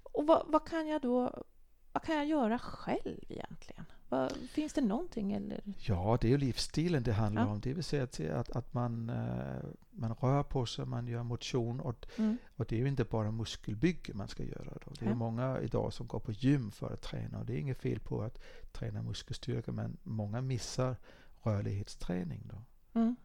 Och 0.04 0.28
vad, 0.28 0.46
vad, 0.48 0.68
kan 0.68 0.88
jag 0.88 1.02
då 1.02 1.44
vad 1.92 2.04
kan 2.04 2.16
jag 2.16 2.26
göra 2.26 2.60
själv 2.60 3.18
egentligen? 3.30 3.86
Vad, 4.10 4.32
finns 4.32 4.74
det 4.74 4.82
någonting? 4.82 5.32
Eller? 5.32 5.62
Ja, 5.80 6.18
det 6.22 6.28
är 6.28 6.30
ju 6.30 6.38
livsstilen 6.38 7.04
det 7.04 7.14
handlar 7.14 7.42
ja. 7.42 7.48
om. 7.48 7.60
Det 7.60 7.74
vill 7.74 7.84
säga 7.84 8.04
att, 8.40 8.50
att 8.50 8.74
man, 8.74 9.10
uh, 9.10 9.64
man 9.92 10.14
rör 10.14 10.44
på 10.44 10.66
sig, 10.66 10.86
man 10.86 11.08
gör 11.08 11.24
motion. 11.24 11.80
Och, 11.80 12.08
mm. 12.18 12.38
och 12.56 12.66
det 12.66 12.76
är 12.76 12.80
ju 12.80 12.88
inte 12.88 13.04
bara 13.04 13.32
muskelbygge 13.32 14.14
man 14.14 14.28
ska 14.28 14.44
göra. 14.44 14.78
Då. 14.86 14.92
Det 15.00 15.06
är 15.06 15.10
ja. 15.10 15.16
många 15.16 15.60
idag 15.60 15.94
som 15.94 16.08
går 16.08 16.20
på 16.20 16.32
gym 16.32 16.72
för 16.72 16.94
att 16.94 17.02
träna. 17.02 17.40
Och 17.40 17.46
det 17.46 17.54
är 17.54 17.58
inget 17.58 17.82
fel 17.82 18.00
på 18.00 18.22
att 18.22 18.42
träna 18.72 19.02
muskelstyrka, 19.02 19.72
men 19.72 19.98
många 20.04 20.42
missar 20.42 20.96
rörlighetsträning. 21.44 22.42
Då. 22.46 22.62
Mm. 23.00 23.16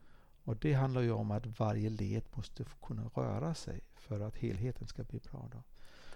Och 0.45 0.57
det 0.57 0.73
handlar 0.73 1.01
ju 1.01 1.13
om 1.13 1.31
att 1.31 1.59
varje 1.59 1.91
led 1.91 2.25
måste 2.35 2.65
kunna 2.83 3.11
röra 3.15 3.55
sig 3.55 3.81
för 3.95 4.21
att 4.21 4.37
helheten 4.37 4.87
ska 4.87 5.05
bli 5.05 5.21
bra. 5.31 5.49
Då. 5.53 5.63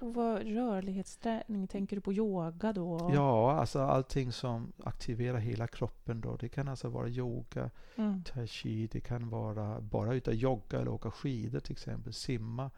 Vad 0.00 0.42
rörlighetsträning, 0.42 1.66
tänker 1.66 1.96
du 1.96 2.02
på 2.02 2.12
yoga 2.12 2.72
då? 2.72 3.10
Ja, 3.14 3.52
alltså 3.52 3.80
allting 3.80 4.32
som 4.32 4.72
aktiverar 4.84 5.38
hela 5.38 5.66
kroppen 5.66 6.20
då. 6.20 6.36
Det 6.36 6.48
kan 6.48 6.68
alltså 6.68 6.88
vara 6.88 7.08
yoga, 7.08 7.70
mm. 7.96 8.24
tai 8.24 8.46
chi, 8.46 8.86
det 8.86 9.00
kan 9.00 9.28
vara 9.28 9.80
bara 9.80 10.14
utav 10.14 10.34
jogga 10.34 10.80
eller 10.80 10.90
åka 10.90 11.10
skidor 11.10 11.60
till 11.60 11.72
exempel, 11.72 12.12
simma 12.12 12.70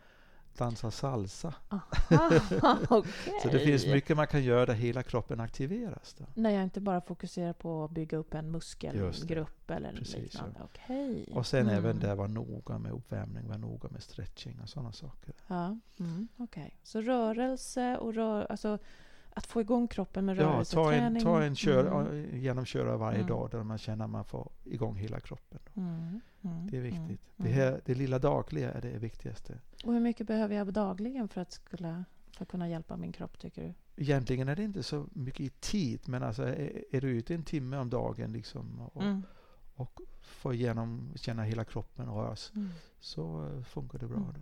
dansa 0.59 0.91
salsa. 0.91 1.55
okay. 2.91 3.33
Så 3.43 3.49
det 3.49 3.59
finns 3.59 3.87
mycket 3.87 4.17
man 4.17 4.27
kan 4.27 4.43
göra 4.45 4.67
där 4.67 4.75
hela 4.75 5.03
kroppen 5.03 5.41
aktiveras. 5.41 6.15
Då. 6.19 6.25
När 6.35 6.51
jag 6.51 6.63
inte 6.63 6.81
bara 6.81 7.01
fokuserar 7.01 7.53
på 7.53 7.85
att 7.85 7.91
bygga 7.91 8.19
upp 8.19 8.35
en 8.35 8.51
muskelgrupp 8.51 9.71
eller 9.71 9.93
Precis, 9.93 10.17
liknande. 10.17 10.55
Ja. 10.59 10.65
Okay. 10.65 11.25
Och 11.25 11.47
sen 11.47 11.63
mm. 11.63 11.75
även 11.77 11.99
där 11.99 12.15
vara 12.15 12.29
noga 12.29 12.79
med 12.79 12.93
uppvärmning, 12.93 13.47
vara 13.49 13.59
noga 13.59 13.89
med 13.89 14.03
stretching 14.03 14.61
och 14.63 14.69
sådana 14.69 14.93
saker. 14.93 15.35
Ja, 15.47 15.79
mm. 15.99 16.29
okej. 16.37 16.63
Okay. 16.63 16.71
Så 16.83 17.01
rörelse 17.01 17.97
och 17.97 18.15
rör, 18.15 18.47
alltså 18.51 18.79
att 19.35 19.47
få 19.47 19.61
igång 19.61 19.89
kroppen 19.89 20.25
med 20.25 20.37
rörelseträning. 20.37 21.03
Ja, 21.03 21.11
ta 21.11 21.17
en, 21.17 21.21
ta 21.23 21.43
en 21.43 21.57
kör, 21.57 22.01
mm. 22.01 22.41
genomköra 22.41 22.97
varje 22.97 23.19
mm. 23.19 23.29
dag 23.29 23.51
där 23.51 23.63
man 23.63 23.79
känner 23.79 24.05
att 24.05 24.11
man 24.11 24.25
får 24.25 24.51
igång 24.65 24.97
hela 24.97 25.21
kroppen. 25.21 25.61
Mm. 25.75 26.21
Mm. 26.43 26.67
Det 26.71 26.77
är 26.77 26.81
viktigt. 26.81 27.01
Mm. 27.01 27.19
Det, 27.37 27.49
här, 27.49 27.81
det 27.85 27.95
lilla 27.95 28.19
dagliga 28.19 28.73
är 28.73 28.81
det 28.81 28.99
viktigaste. 28.99 29.59
Och 29.85 29.93
hur 29.93 30.01
mycket 30.01 30.27
behöver 30.27 30.57
jag 30.57 30.73
dagligen 30.73 31.29
för 31.29 31.41
att, 31.41 31.53
skulle, 31.53 32.05
för 32.37 32.45
att 32.45 32.49
kunna 32.49 32.69
hjälpa 32.69 32.97
min 32.97 33.13
kropp, 33.13 33.39
tycker 33.39 33.63
du? 33.63 33.75
Egentligen 34.03 34.49
är 34.49 34.57
det 34.57 34.63
inte 34.63 34.83
så 34.83 35.07
mycket 35.13 35.41
i 35.41 35.49
tid, 35.49 36.01
men 36.07 36.23
alltså 36.23 36.43
är, 36.43 36.85
är 36.91 37.01
du 37.01 37.11
ute 37.11 37.35
en 37.35 37.43
timme 37.43 37.77
om 37.77 37.91
dagen 37.91 38.33
liksom 38.33 38.81
och, 38.81 39.03
mm. 39.03 39.23
och 39.75 40.01
får 40.23 40.55
igenom, 40.55 41.13
känna 41.15 41.43
hela 41.43 41.65
kroppen 41.65 42.07
röras, 42.07 42.53
mm. 42.55 42.69
så 43.01 43.49
funkar 43.69 43.99
det 43.99 44.07
bra. 44.07 44.19
Då. 44.35 44.41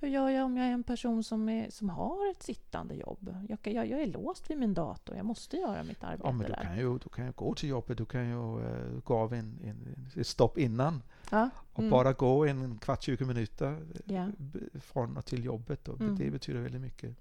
Hur 0.00 0.08
gör 0.08 0.28
jag 0.28 0.44
om 0.44 0.56
jag 0.56 0.66
är 0.66 0.72
en 0.72 0.82
person 0.82 1.24
som, 1.24 1.48
är, 1.48 1.70
som 1.70 1.90
har 1.90 2.30
ett 2.30 2.42
sittande 2.42 2.94
jobb? 2.94 3.36
Jag, 3.48 3.58
jag, 3.74 3.86
jag 3.86 4.02
är 4.02 4.06
låst 4.06 4.50
vid 4.50 4.58
min 4.58 4.74
dator, 4.74 5.16
jag 5.16 5.26
måste 5.26 5.56
göra 5.56 5.82
mitt 5.82 6.04
arbete 6.04 6.22
ja, 6.24 6.32
men 6.32 6.46
du 6.46 6.52
där. 6.52 6.62
Kan 6.62 6.78
ju, 6.78 6.98
du 6.98 7.08
kan 7.08 7.26
ju 7.26 7.32
gå 7.32 7.54
till 7.54 7.68
jobbet, 7.68 7.98
du 7.98 8.06
kan 8.06 8.28
ju 8.28 8.58
uh, 8.60 9.00
gå 9.04 9.16
av 9.16 9.34
en, 9.34 9.58
en, 9.64 10.06
ett 10.16 10.26
stopp 10.26 10.58
innan. 10.58 11.02
Ja. 11.30 11.50
Och 11.72 11.78
mm. 11.78 11.90
bara 11.90 12.12
gå 12.12 12.46
en 12.46 12.78
kvart, 12.78 13.02
20 13.02 13.24
minuter 13.24 13.86
ja. 14.04 14.28
från 14.80 15.16
och 15.16 15.24
till 15.24 15.44
jobbet. 15.44 15.88
Och 15.88 16.00
mm. 16.00 16.16
Det 16.16 16.30
betyder 16.30 16.60
väldigt 16.60 16.80
mycket. 16.80 17.16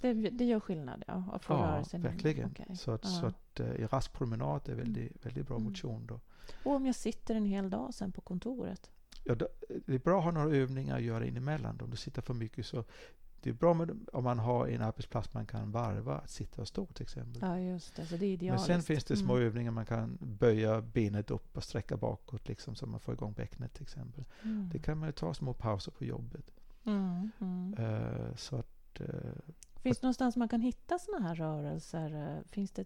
Det, 0.00 0.12
det 0.12 0.44
gör 0.44 0.60
skillnad, 0.60 1.04
ja. 1.06 1.24
Att 1.32 1.44
få 1.44 1.54
ja, 1.54 1.84
sig. 1.84 2.00
verkligen. 2.00 2.50
Okay. 2.50 2.76
Så 2.76 2.90
att, 2.90 3.04
ja. 3.04 3.10
så 3.10 3.26
att 3.26 3.60
uh, 3.60 3.88
rask 3.88 4.12
promenad 4.12 4.68
är 4.68 4.74
väldigt, 4.74 5.10
mm. 5.10 5.18
väldigt 5.22 5.46
bra 5.46 5.56
mm. 5.56 5.68
motion. 5.68 6.06
Då. 6.06 6.20
Och 6.64 6.72
om 6.72 6.86
jag 6.86 6.94
sitter 6.94 7.34
en 7.34 7.46
hel 7.46 7.70
dag 7.70 7.94
sen 7.94 8.12
på 8.12 8.20
kontoret? 8.20 8.90
Ja, 9.28 9.46
det 9.86 9.94
är 9.94 9.98
bra 9.98 10.18
att 10.18 10.24
ha 10.24 10.30
några 10.30 10.56
övningar 10.56 10.96
att 10.96 11.02
göra 11.02 11.26
in 11.26 11.36
emellan. 11.36 11.80
Om 11.80 11.90
du 11.90 11.96
sitter 11.96 12.22
för 12.22 12.34
mycket 12.34 12.66
så 12.66 12.84
det 13.40 13.50
är 13.50 13.54
bra 13.54 13.74
med, 13.74 14.06
om 14.12 14.24
man 14.24 14.38
har 14.38 14.66
en 14.66 14.82
arbetsplats 14.82 15.34
man 15.34 15.46
kan 15.46 15.72
varva 15.72 16.18
att 16.18 16.30
sitta 16.30 16.62
och 16.62 16.68
stå 16.68 16.86
till 16.86 17.02
exempel. 17.02 17.42
Ja, 17.42 17.58
just 17.58 17.96
det. 17.96 18.06
Så 18.06 18.16
det 18.16 18.26
är 18.26 18.30
idealiskt. 18.30 18.68
Men 18.68 18.76
sen 18.76 18.82
finns 18.82 19.04
det 19.04 19.16
små 19.16 19.36
mm. 19.36 19.46
övningar 19.46 19.70
man 19.70 19.86
kan 19.86 20.18
böja 20.20 20.80
benet 20.80 21.30
upp 21.30 21.56
och 21.56 21.64
sträcka 21.64 21.96
bakåt 21.96 22.48
liksom 22.48 22.74
så 22.74 22.86
man 22.86 23.00
får 23.00 23.14
igång 23.14 23.32
bäcknet 23.32 23.74
till 23.74 23.82
exempel. 23.82 24.24
Mm. 24.42 24.68
Det 24.72 24.78
kan 24.78 24.98
man 24.98 25.12
ta 25.12 25.34
små 25.34 25.54
pauser 25.54 25.92
på 25.92 26.04
jobbet. 26.04 26.50
Mm, 26.84 27.30
uh, 27.78 28.34
så 28.36 28.56
att, 28.56 29.00
uh, 29.00 29.06
Finns 29.82 29.98
det 29.98 30.04
någonstans 30.04 30.36
man 30.36 30.48
kan 30.48 30.60
hitta 30.60 30.98
sådana 30.98 31.28
här 31.28 31.34
rörelser? 31.34 32.42
Finns 32.48 32.70
det 32.70 32.84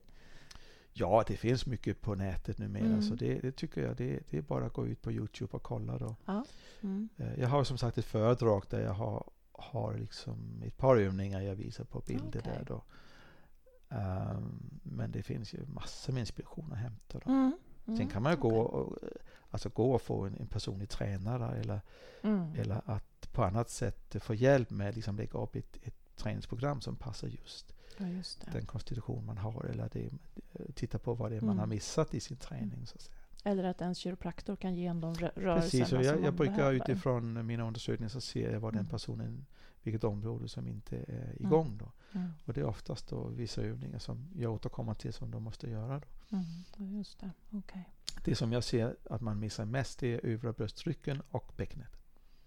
Ja, 0.92 1.24
det 1.26 1.36
finns 1.36 1.66
mycket 1.66 2.00
på 2.00 2.14
nätet 2.14 2.58
numera. 2.58 2.84
Mm. 2.84 3.02
Så 3.02 3.14
det, 3.14 3.40
det, 3.40 3.52
tycker 3.52 3.82
jag, 3.82 3.96
det, 3.96 4.20
det, 4.30 4.38
är 4.38 4.42
bara 4.42 4.66
att 4.66 4.72
gå 4.72 4.86
ut 4.86 5.02
på 5.02 5.12
Youtube 5.12 5.52
och 5.52 5.62
kolla. 5.62 5.98
Då. 5.98 6.16
Ja. 6.24 6.44
Mm. 6.80 7.08
Eh, 7.16 7.40
jag 7.40 7.48
har 7.48 7.64
som 7.64 7.78
sagt 7.78 7.98
ett 7.98 8.04
föredrag 8.04 8.64
där 8.70 8.80
jag 8.80 8.92
har, 8.92 9.30
har 9.52 9.94
liksom 9.94 10.62
ett 10.66 10.76
par 10.76 10.96
övningar 10.96 11.40
jag 11.40 11.54
visar 11.54 11.84
på 11.84 12.00
bilder 12.00 12.40
okay. 12.40 12.52
där. 12.52 12.64
Då. 12.64 12.84
Um, 13.88 14.80
men 14.82 15.10
det 15.10 15.22
finns 15.22 15.54
ju 15.54 15.66
massor 15.66 16.12
med 16.12 16.20
inspiration 16.20 16.72
att 16.72 16.78
hämta. 16.78 17.18
Då. 17.18 17.30
Mm. 17.30 17.52
Mm. 17.86 17.98
Sen 17.98 18.08
kan 18.08 18.22
man 18.22 18.32
ju 18.32 18.38
gå, 18.38 18.60
och, 18.60 18.98
alltså 19.50 19.68
gå 19.68 19.92
och 19.92 20.02
få 20.02 20.24
en, 20.24 20.36
en 20.36 20.46
personlig 20.46 20.88
tränare 20.88 21.56
eller, 21.60 21.80
mm. 22.22 22.54
eller 22.54 22.82
att 22.84 23.32
på 23.32 23.44
annat 23.44 23.70
sätt 23.70 24.16
få 24.20 24.34
hjälp 24.34 24.70
med 24.70 24.88
att 24.88 24.96
liksom 24.96 25.16
lägga 25.16 25.38
upp 25.38 25.56
ett, 25.56 25.78
ett 25.82 26.16
träningsprogram 26.16 26.80
som 26.80 26.96
passar 26.96 27.28
just 27.28 27.74
Ja, 28.46 28.52
den 28.52 28.66
konstitution 28.66 29.26
man 29.26 29.38
har 29.38 29.64
eller 29.64 29.88
det, 29.92 30.10
titta 30.74 30.98
på 30.98 31.14
vad 31.14 31.30
det 31.30 31.36
är 31.36 31.40
man 31.40 31.58
har 31.58 31.64
mm. 31.64 31.74
missat 31.74 32.14
i 32.14 32.20
sin 32.20 32.36
träning. 32.36 32.86
Så 32.86 32.94
att 32.94 33.02
säga. 33.02 33.16
Eller 33.44 33.64
att 33.64 33.80
ens 33.80 33.98
kiropraktor 33.98 34.56
kan 34.56 34.74
ge 34.74 34.86
en 34.86 35.00
de 35.00 35.14
rörelserna 35.14 35.60
Precis, 35.60 35.92
och 35.92 36.02
jag, 36.02 36.24
jag 36.24 36.34
brukar 36.34 36.56
behöver. 36.56 36.76
utifrån 36.76 37.46
mina 37.46 37.66
undersökningar 37.66 38.08
så 38.08 38.20
ser 38.20 38.52
jag 38.52 38.60
vad 38.60 38.72
den 38.72 38.80
mm. 38.80 38.90
personen, 38.90 39.46
vilket 39.82 40.04
område 40.04 40.48
som 40.48 40.68
inte 40.68 40.96
är 40.96 41.24
mm. 41.24 41.46
igång. 41.46 41.78
Då. 41.78 41.92
Mm. 42.18 42.30
Och 42.44 42.52
det 42.52 42.60
är 42.60 42.64
oftast 42.64 43.08
då 43.08 43.24
vissa 43.24 43.62
övningar 43.62 43.98
som 43.98 44.28
jag 44.36 44.52
återkommer 44.52 44.94
till 44.94 45.12
som 45.12 45.30
de 45.30 45.42
måste 45.42 45.70
göra. 45.70 46.00
Då. 46.00 46.36
Mm. 46.36 46.96
Just 46.96 47.20
det. 47.20 47.30
Okay. 47.50 47.82
det 48.24 48.34
som 48.34 48.52
jag 48.52 48.64
ser 48.64 48.96
att 49.10 49.20
man 49.20 49.38
missar 49.38 49.64
mest 49.64 50.02
är 50.02 50.26
övre 50.26 50.52
bröstryggen 50.52 51.22
och 51.30 51.52
bäcknet. 51.56 52.01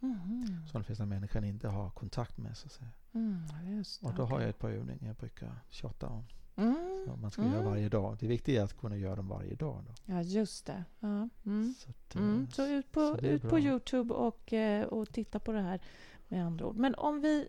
Mm. 0.06 0.68
Som 0.68 0.82
de 0.82 0.84
flesta 0.84 1.06
människor 1.06 1.46
inte 1.46 1.68
har 1.68 1.90
kontakt 1.90 2.38
med. 2.38 2.58
Så 2.58 2.66
att 2.66 2.72
säga. 2.72 2.90
Mm, 3.14 3.42
det, 3.64 4.08
och 4.08 4.14
då 4.14 4.24
okay. 4.24 4.36
har 4.36 4.42
jag 4.42 4.50
ett 4.50 4.60
par 4.60 4.70
övningar 4.70 5.08
jag 5.08 5.16
brukar 5.16 5.52
tjata 5.70 6.08
om. 6.08 6.26
Mm. 6.56 7.04
Som 7.06 7.22
man 7.22 7.32
ska 7.32 7.42
mm. 7.42 7.54
göra 7.54 7.64
varje 7.64 7.90
dag. 7.90 8.18
Det 8.20 8.28
viktiga 8.28 8.62
är 8.62 8.66
att 8.66 8.78
kunna 8.78 8.98
göra 8.98 9.16
dem 9.16 9.28
varje 9.28 9.56
dag. 9.56 9.84
Då. 9.88 10.14
Ja, 10.14 10.22
just 10.22 10.66
det. 10.66 10.84
Ja. 11.00 11.30
Mm. 11.46 11.74
Så, 11.78 11.90
att, 11.90 12.16
mm. 12.16 12.48
så, 12.52 12.68
ut 12.68 12.92
på, 12.92 13.18
så 13.20 13.26
ut 13.26 13.42
på 13.42 13.60
Youtube 13.60 14.14
och, 14.14 14.54
eh, 14.54 14.86
och 14.86 15.12
titta 15.12 15.40
på 15.40 15.52
det 15.52 15.62
här 15.62 15.82
med 16.28 16.46
andra 16.46 16.66
ord. 16.66 16.76
Men 16.76 16.96
om 16.96 17.22
vi... 17.22 17.48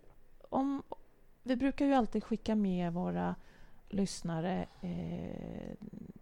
Om, 0.48 0.82
vi 1.42 1.56
brukar 1.56 1.86
ju 1.86 1.92
alltid 1.92 2.24
skicka 2.24 2.54
med 2.54 2.92
våra 2.92 3.34
lyssnare 3.88 4.66
eh, 4.80 5.76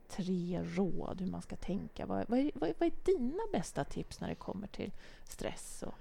tre 0.08 0.62
råd 0.62 1.20
hur 1.20 1.30
man 1.30 1.42
ska 1.42 1.56
tänka. 1.56 2.06
Vad, 2.06 2.24
vad, 2.28 2.50
vad, 2.54 2.72
vad 2.78 2.88
är 2.88 3.04
dina 3.04 3.42
bästa 3.52 3.84
tips 3.84 4.20
när 4.20 4.28
det 4.28 4.34
kommer 4.34 4.66
till 4.66 4.92
stress 5.24 5.84
och 5.86 5.94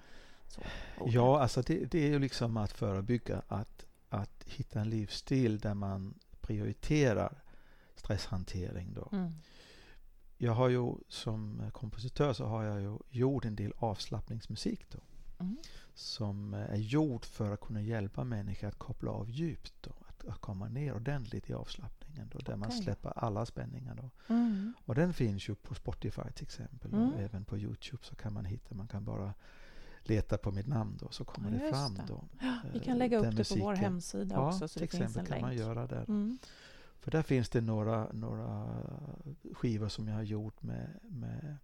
så, 0.54 0.62
ja, 1.06 1.42
alltså 1.42 1.62
det, 1.62 1.86
det, 1.86 2.00
är 2.00 2.08
ju 2.08 2.20
liksom 2.20 2.58
att 2.58 2.72
förebygga, 2.72 3.42
att, 3.48 3.86
att 4.10 4.44
hitta 4.46 4.82
en 4.82 4.90
livsstil 4.90 5.60
där 5.60 5.74
man 5.74 6.14
prioriterar 6.42 7.42
stresshantering. 7.96 8.94
Då. 8.94 9.10
Mm. 9.12 9.32
Jag 10.38 10.54
har 10.54 10.70
ju 10.70 10.96
som 11.08 11.72
kompositör 11.74 12.34
så 12.34 12.46
har 12.46 12.64
jag 12.64 12.82
ju 12.82 12.98
gjort 13.10 13.46
en 13.46 13.56
del 13.56 13.74
avslappningsmusik 13.78 14.86
då. 14.92 15.00
Mm. 15.40 15.58
Som 15.94 16.54
är 16.54 16.78
gjord 16.78 17.26
för 17.26 17.52
att 17.52 17.62
kunna 17.62 17.82
hjälpa 17.82 18.24
människor 18.24 18.68
att 18.68 18.80
koppla 18.80 19.12
av 19.12 19.30
djupt. 19.30 19.74
Då, 19.82 19.92
att, 20.08 20.26
att 20.26 20.42
komma 20.42 20.68
ner 20.68 20.94
ordentligt 20.94 21.50
i 21.50 21.54
avslappningen. 21.54 22.30
Då, 22.32 22.40
där 22.40 22.44
okay. 22.44 22.56
man 22.56 22.72
släpper 22.72 23.14
alla 23.16 23.46
spänningar. 23.46 23.96
Då. 23.96 24.34
Mm. 24.34 24.74
Och 24.86 24.96
den 24.96 25.14
finns 25.14 25.50
ju 25.50 25.56
på 25.56 25.76
Spotify 25.76 26.32
till 26.36 26.44
exempel. 26.44 26.94
Och 26.94 27.00
mm. 27.00 27.20
även 27.20 27.46
på 27.46 27.58
Youtube 27.58 28.04
så 28.04 28.16
kan 28.16 28.34
man 28.34 28.46
hitta. 28.46 28.76
Man 28.76 28.88
kan 28.88 29.04
bara 29.04 29.34
leta 30.10 30.38
på 30.38 30.52
mitt 30.52 30.68
namn 30.68 30.98
då, 31.02 31.08
så 31.10 31.26
kommer 31.26 31.52
ja, 31.52 31.64
det 31.64 31.70
fram. 31.70 31.94
Det. 31.94 32.04
Då, 32.08 32.24
vi 32.74 32.80
kan 32.80 32.98
lägga 32.98 33.18
upp 33.18 33.24
det 33.24 33.32
musiken. 33.32 33.60
på 33.60 33.66
vår 33.66 33.76
hemsida 33.76 34.36
ja, 34.36 34.48
också. 34.48 34.68
Så 34.68 34.74
till 34.74 34.84
exempel 34.84 35.14
kan 35.14 35.26
länk. 35.26 35.42
man 35.42 35.56
göra 35.56 35.88
där. 35.88 36.06
Mm. 36.08 36.38
För 37.00 37.12
där 37.12 37.22
finns 37.22 37.50
det 37.50 37.62
några, 37.62 38.08
några 38.14 38.68
skivor 39.54 39.88
som 39.88 40.08
jag 40.08 40.16
har 40.16 40.24
gjort 40.24 40.64
med, 40.64 41.00
med 41.02 41.58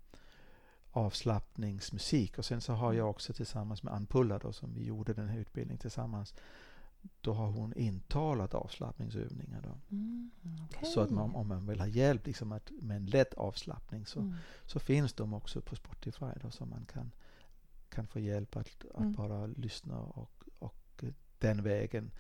avslappningsmusik. 0.92 2.38
Och 2.38 2.46
sen 2.46 2.62
så 2.62 2.74
har 2.74 2.94
jag 2.94 3.10
också 3.10 3.34
tillsammans 3.34 3.84
med 3.84 3.94
Ann 3.94 4.06
Pulla 4.06 4.40
då, 4.40 4.54
som 4.54 4.74
vi 4.74 4.86
gjorde 4.86 5.14
den 5.14 5.28
här 5.28 5.40
utbildningen 5.40 5.80
tillsammans. 5.80 6.34
Då 7.22 7.34
har 7.34 7.48
hon 7.48 7.74
intalat 7.74 8.54
avslappningsövningar. 8.54 9.62
Då. 9.62 9.96
Mm, 9.96 10.32
okay. 10.70 10.90
Så 10.90 11.02
att 11.02 11.10
man, 11.10 11.36
om 11.36 11.48
man 11.48 11.68
vill 11.68 11.80
ha 11.80 11.88
hjälp 11.88 12.28
liksom 12.28 12.52
att, 12.52 12.72
med 12.82 12.98
en 12.98 13.06
lätt 13.06 13.34
avslappning 13.34 14.06
så, 14.06 14.20
mm. 14.20 14.36
så 14.66 14.80
finns 14.80 15.14
de 15.14 15.34
också 15.34 15.62
på 15.62 15.76
Spotify 15.76 16.26
då, 16.42 16.52
som 16.52 16.70
man 16.70 16.86
kan 16.86 17.12
kan 17.90 18.08
få 18.08 18.20
hjälp 18.20 18.56
att, 18.56 18.86
att 18.94 19.00
mm. 19.00 19.14
bara 19.14 19.46
lyssna 19.46 20.00
och, 20.00 20.44
och 20.60 21.04
den 21.40 21.64
vägen 21.64 22.12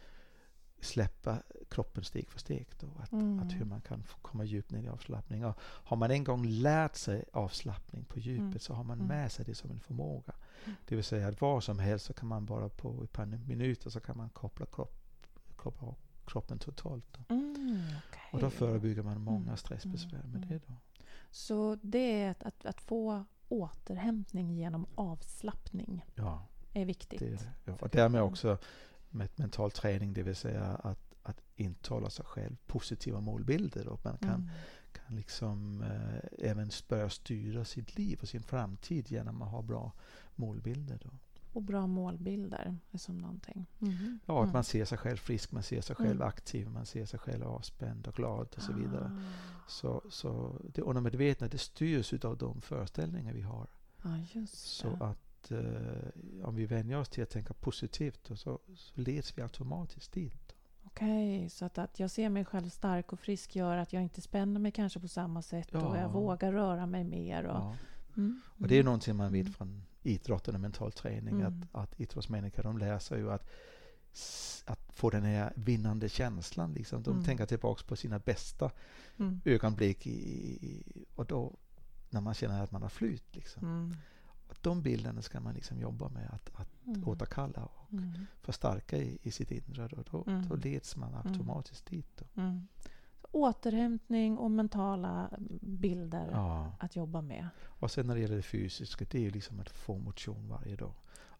släppa 0.81 1.43
kroppen 1.69 2.03
steg 2.03 2.31
för 2.31 2.39
steg. 2.39 2.67
Då, 2.79 2.87
att, 2.99 3.11
mm. 3.11 3.39
att 3.39 3.51
hur 3.51 3.65
man 3.65 3.81
kan 3.81 4.03
komma 4.21 4.43
djupt 4.43 4.71
ner 4.71 4.83
i 4.83 4.87
avslappning. 4.87 5.45
Och 5.45 5.59
har 5.61 5.97
man 5.97 6.11
en 6.11 6.23
gång 6.23 6.45
lärt 6.45 6.95
sig 6.95 7.25
avslappning 7.33 8.05
på 8.05 8.19
djupet 8.19 8.41
mm. 8.41 8.59
så 8.59 8.73
har 8.73 8.83
man 8.83 8.97
mm. 8.97 9.07
med 9.07 9.31
sig 9.31 9.45
det 9.45 9.55
som 9.55 9.71
en 9.71 9.79
förmåga. 9.79 10.33
Mm. 10.65 10.75
Det 10.85 10.95
vill 10.95 11.03
säga 11.03 11.27
att 11.27 11.41
var 11.41 11.61
som 11.61 11.79
helst 11.79 12.05
så 12.05 12.13
kan 12.13 12.27
man 12.27 12.45
bara 12.45 12.69
på 12.69 13.03
ett 13.03 13.11
par 13.11 13.25
minuter 13.25 13.89
så 13.89 13.99
kan 13.99 14.17
man 14.17 14.29
koppla 14.29 14.65
kropp, 14.65 15.27
koppla 15.55 15.95
kroppen 16.25 16.59
totalt. 16.59 17.05
Då. 17.11 17.35
Mm, 17.35 17.83
okay. 17.85 18.21
Och 18.31 18.39
då 18.39 18.49
förebygger 18.49 19.03
man 19.03 19.21
många 19.21 19.57
stressbesvär 19.57 20.23
med 20.23 20.41
det. 20.41 20.61
Då. 20.67 20.73
Så 21.31 21.77
det 21.81 22.21
är 22.21 22.31
att, 22.31 22.43
att, 22.43 22.65
att 22.65 22.81
få 22.81 23.25
återhämtning 23.49 24.51
genom 24.51 24.85
avslappning 24.95 26.05
ja, 26.15 26.47
är 26.73 26.85
viktigt. 26.85 27.19
Det, 27.19 27.51
ja. 27.65 27.77
Och 27.79 27.89
därmed 27.89 28.21
också 28.21 28.57
med 29.09 29.29
mental 29.35 29.71
träning, 29.71 30.13
det 30.13 30.23
vill 30.23 30.35
säga 30.35 30.63
att, 30.63 31.15
att 31.23 31.41
intala 31.55 32.09
sig 32.09 32.25
själv 32.25 32.57
positiva 32.67 33.21
målbilder. 33.21 33.87
Och 33.87 34.05
man 34.05 34.17
kan, 34.17 34.29
mm. 34.29 34.49
kan 34.91 35.15
liksom 35.15 35.81
eh, 35.81 36.49
även 36.49 36.69
börja 36.87 37.09
styra 37.09 37.65
sitt 37.65 37.97
liv 37.97 38.19
och 38.21 38.27
sin 38.27 38.43
framtid 38.43 39.11
genom 39.11 39.41
att 39.41 39.51
ha 39.51 39.61
bra 39.61 39.91
målbilder. 40.35 40.99
Då. 41.03 41.09
Och 41.53 41.61
bra 41.61 41.87
målbilder 41.87 42.77
är 42.91 42.97
som 42.97 43.17
någonting. 43.17 43.65
Mm. 43.81 44.19
Ja, 44.25 44.39
att 44.39 44.43
mm. 44.43 44.53
man 44.53 44.63
ser 44.63 44.85
sig 44.85 44.97
själv 44.97 45.17
frisk, 45.17 45.51
man 45.51 45.63
ser 45.63 45.81
sig 45.81 45.95
själv 45.95 46.15
mm. 46.15 46.27
aktiv, 46.27 46.69
man 46.69 46.85
ser 46.85 47.05
sig 47.05 47.19
själv 47.19 47.43
avspänd 47.43 48.07
och 48.07 48.15
glad 48.15 48.47
och 48.55 48.61
så 48.61 48.73
vidare. 48.73 49.11
Ah. 49.19 49.67
Så, 49.67 50.03
så 50.09 50.61
det 50.73 50.81
undermedvetna 50.81 51.47
det 51.47 51.57
styrs 51.57 52.13
av 52.13 52.37
de 52.37 52.61
föreställningar 52.61 53.33
vi 53.33 53.41
har. 53.41 53.67
Just 54.33 54.55
så 54.55 54.97
att 55.03 55.51
eh, 55.51 56.47
om 56.47 56.55
vi 56.55 56.65
vänjer 56.65 56.99
oss 56.99 57.09
till 57.09 57.23
att 57.23 57.29
tänka 57.29 57.53
positivt 57.53 58.27
så, 58.27 58.35
så 58.35 58.59
leds 58.93 59.37
vi 59.37 59.41
automatiskt 59.41 60.11
dit. 60.11 60.55
Okej, 60.83 61.37
okay, 61.37 61.49
så 61.49 61.65
att, 61.65 61.77
att 61.77 61.99
jag 61.99 62.11
ser 62.11 62.29
mig 62.29 62.45
själv 62.45 62.69
stark 62.69 63.13
och 63.13 63.19
frisk 63.19 63.55
gör 63.55 63.77
att 63.77 63.93
jag 63.93 64.03
inte 64.03 64.21
spänner 64.21 64.59
mig 64.59 64.71
kanske 64.71 64.99
på 64.99 65.07
samma 65.07 65.41
sätt 65.41 65.67
ja. 65.71 65.81
och 65.81 65.97
jag 65.97 66.09
vågar 66.09 66.53
röra 66.53 66.85
mig 66.85 67.03
mer. 67.03 67.43
Och, 67.43 67.55
ja. 67.55 67.75
mm, 68.17 68.41
och 68.59 68.67
det 68.67 68.79
är 68.79 68.83
någonting 68.83 69.15
man 69.15 69.31
vet 69.31 69.45
mm. 69.45 69.53
från 69.53 69.83
idrotten 70.03 70.55
och 70.55 70.61
mental 70.61 70.91
träning. 70.91 71.41
Mm. 71.41 71.47
Att, 71.47 71.81
att 71.81 71.99
idrottsmänniskor 71.99 72.63
de 72.63 72.77
lär 72.77 72.99
sig 72.99 73.19
ju 73.19 73.31
att, 73.31 73.49
att 74.65 74.79
få 74.93 75.09
den 75.09 75.23
här 75.23 75.53
vinnande 75.55 76.09
känslan. 76.09 76.73
Liksom. 76.73 77.03
De 77.03 77.13
mm. 77.13 77.25
tänker 77.25 77.45
tillbaka 77.45 77.83
på 77.87 77.95
sina 77.95 78.19
bästa 78.19 78.71
mm. 79.17 79.41
ögonblick 79.45 80.07
i, 80.07 81.05
och 81.15 81.25
då 81.25 81.53
när 82.09 82.21
man 82.21 82.33
känner 82.33 82.63
att 82.63 82.71
man 82.71 82.81
har 82.81 82.89
flyt. 82.89 83.35
Liksom. 83.35 83.63
Mm. 83.63 83.95
Och 84.47 84.55
de 84.61 84.81
bilderna 84.81 85.21
ska 85.21 85.39
man 85.39 85.53
liksom 85.53 85.79
jobba 85.79 86.09
med 86.09 86.29
att, 86.33 86.49
att 86.53 86.87
mm. 86.87 87.07
återkalla 87.07 87.63
och 87.63 87.93
mm. 87.93 88.25
förstärka 88.41 88.97
i, 88.97 89.17
i 89.21 89.31
sitt 89.31 89.51
inre. 89.51 89.87
Då, 89.87 90.03
då, 90.11 90.31
mm. 90.31 90.47
då 90.47 90.55
leds 90.55 90.95
man 90.95 91.15
automatiskt 91.15 91.85
dit. 91.85 92.17
Då. 92.17 92.41
Återhämtning 93.31 94.37
och 94.37 94.51
mentala 94.51 95.29
bilder 95.61 96.29
ja. 96.31 96.71
att 96.79 96.95
jobba 96.95 97.21
med. 97.21 97.47
Och 97.65 97.91
sen 97.91 98.07
när 98.07 98.15
det 98.15 98.21
gäller 98.21 98.35
det 98.35 98.41
fysiska, 98.41 99.05
det 99.11 99.27
är 99.27 99.31
liksom 99.31 99.59
att 99.59 99.69
få 99.69 99.97
motion 99.97 100.49
varje 100.49 100.75
dag. 100.75 100.93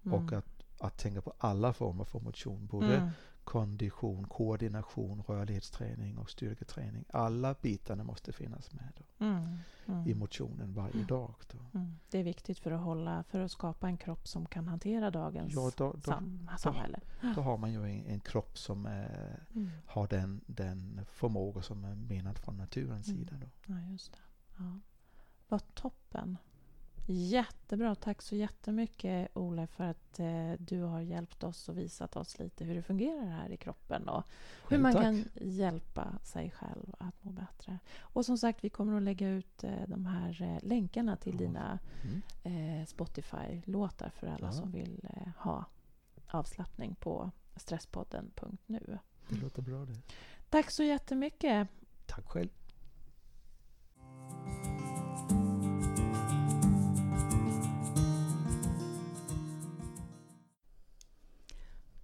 Mm. 0.05 0.13
Och 0.13 0.33
att, 0.33 0.63
att 0.79 0.97
tänka 0.97 1.21
på 1.21 1.33
alla 1.37 1.73
former 1.73 2.03
för 2.03 2.19
motion. 2.19 2.67
Både 2.67 2.95
mm. 2.95 3.09
Kondition, 3.49 4.27
koordination, 4.27 5.23
rörlighetsträning 5.27 6.17
och 6.17 6.29
styrketräning. 6.29 7.05
Alla 7.13 7.55
bitarna 7.61 8.03
måste 8.03 8.33
finnas 8.33 8.71
med 8.71 8.91
då, 8.97 9.25
mm. 9.25 9.57
mm. 9.85 10.07
i 10.07 10.13
motionen 10.13 10.73
varje 10.73 10.93
mm. 10.93 11.07
dag. 11.07 11.33
Då. 11.51 11.79
Mm. 11.79 11.95
Det 12.09 12.19
är 12.19 12.23
viktigt 12.23 12.59
för 12.59 12.71
att, 12.71 12.81
hålla, 12.81 13.23
för 13.23 13.39
att 13.39 13.51
skapa 13.51 13.87
en 13.87 13.97
kropp 13.97 14.27
som 14.27 14.45
kan 14.45 14.67
hantera 14.67 15.11
dagens 15.11 15.53
ja, 15.53 15.71
då, 15.77 15.91
då, 15.91 16.01
sam 16.01 16.49
samhälle. 16.57 16.99
Då, 17.21 17.33
då, 17.35 17.41
har 17.41 17.57
man 17.57 17.71
ju 17.71 17.83
en, 17.83 18.05
en 18.05 18.19
kropp 18.19 18.57
som 18.57 18.85
är, 18.85 19.43
har 19.85 20.07
den, 20.07 20.41
den 20.45 21.05
förmåga 21.11 21.61
som 21.61 21.83
är 21.83 21.95
menad 21.95 22.37
från 22.39 22.57
naturens 22.57 23.05
sida. 23.05 23.35
Då. 23.41 23.73
Ja, 23.73 23.81
just 23.81 24.11
det. 24.11 24.19
Ja. 24.57 24.79
Vad 25.47 25.75
toppen. 25.75 26.37
Jättebra. 27.11 27.95
Tack 27.95 28.21
så 28.21 28.35
jättemycket 28.35 29.29
Ola 29.33 29.67
för 29.67 29.83
att 29.83 30.19
eh, 30.19 30.51
du 30.59 30.81
har 30.81 31.01
hjälpt 31.01 31.43
oss 31.43 31.69
och 31.69 31.77
visat 31.77 32.15
oss 32.15 32.39
lite 32.39 32.63
hur 32.63 32.75
det 32.75 32.81
fungerar 32.81 33.25
här 33.25 33.49
i 33.49 33.57
kroppen 33.57 34.09
och 34.09 34.23
hur 34.69 34.77
man 34.77 34.93
tack. 34.93 35.03
kan 35.03 35.25
hjälpa 35.41 36.19
sig 36.23 36.51
själv 36.51 36.95
att 36.99 37.23
må 37.23 37.31
bättre. 37.31 37.79
Och 37.99 38.25
som 38.25 38.37
sagt, 38.37 38.63
vi 38.63 38.69
kommer 38.69 38.97
att 38.97 39.03
lägga 39.03 39.29
ut 39.29 39.63
eh, 39.63 39.87
de 39.87 40.05
här 40.05 40.41
eh, 40.41 40.67
länkarna 40.67 41.15
till 41.15 41.33
ja. 41.33 41.39
dina 41.39 41.79
mm. 42.03 42.21
Eh, 42.43 42.85
Spotify-låtar 42.85 44.09
för 44.09 44.27
alla 44.27 44.47
ja. 44.47 44.51
som 44.51 44.71
vill 44.71 45.09
eh, 45.13 45.31
ha 45.37 45.65
avslappning 46.27 46.95
på 46.95 47.31
stresspodden.nu. 47.55 48.99
Det 49.29 49.35
låter 49.35 49.61
bra 49.61 49.85
det. 49.85 50.01
Tack 50.49 50.71
så 50.71 50.83
jättemycket. 50.83 51.67
Tack 52.05 52.27
själv. 52.27 52.49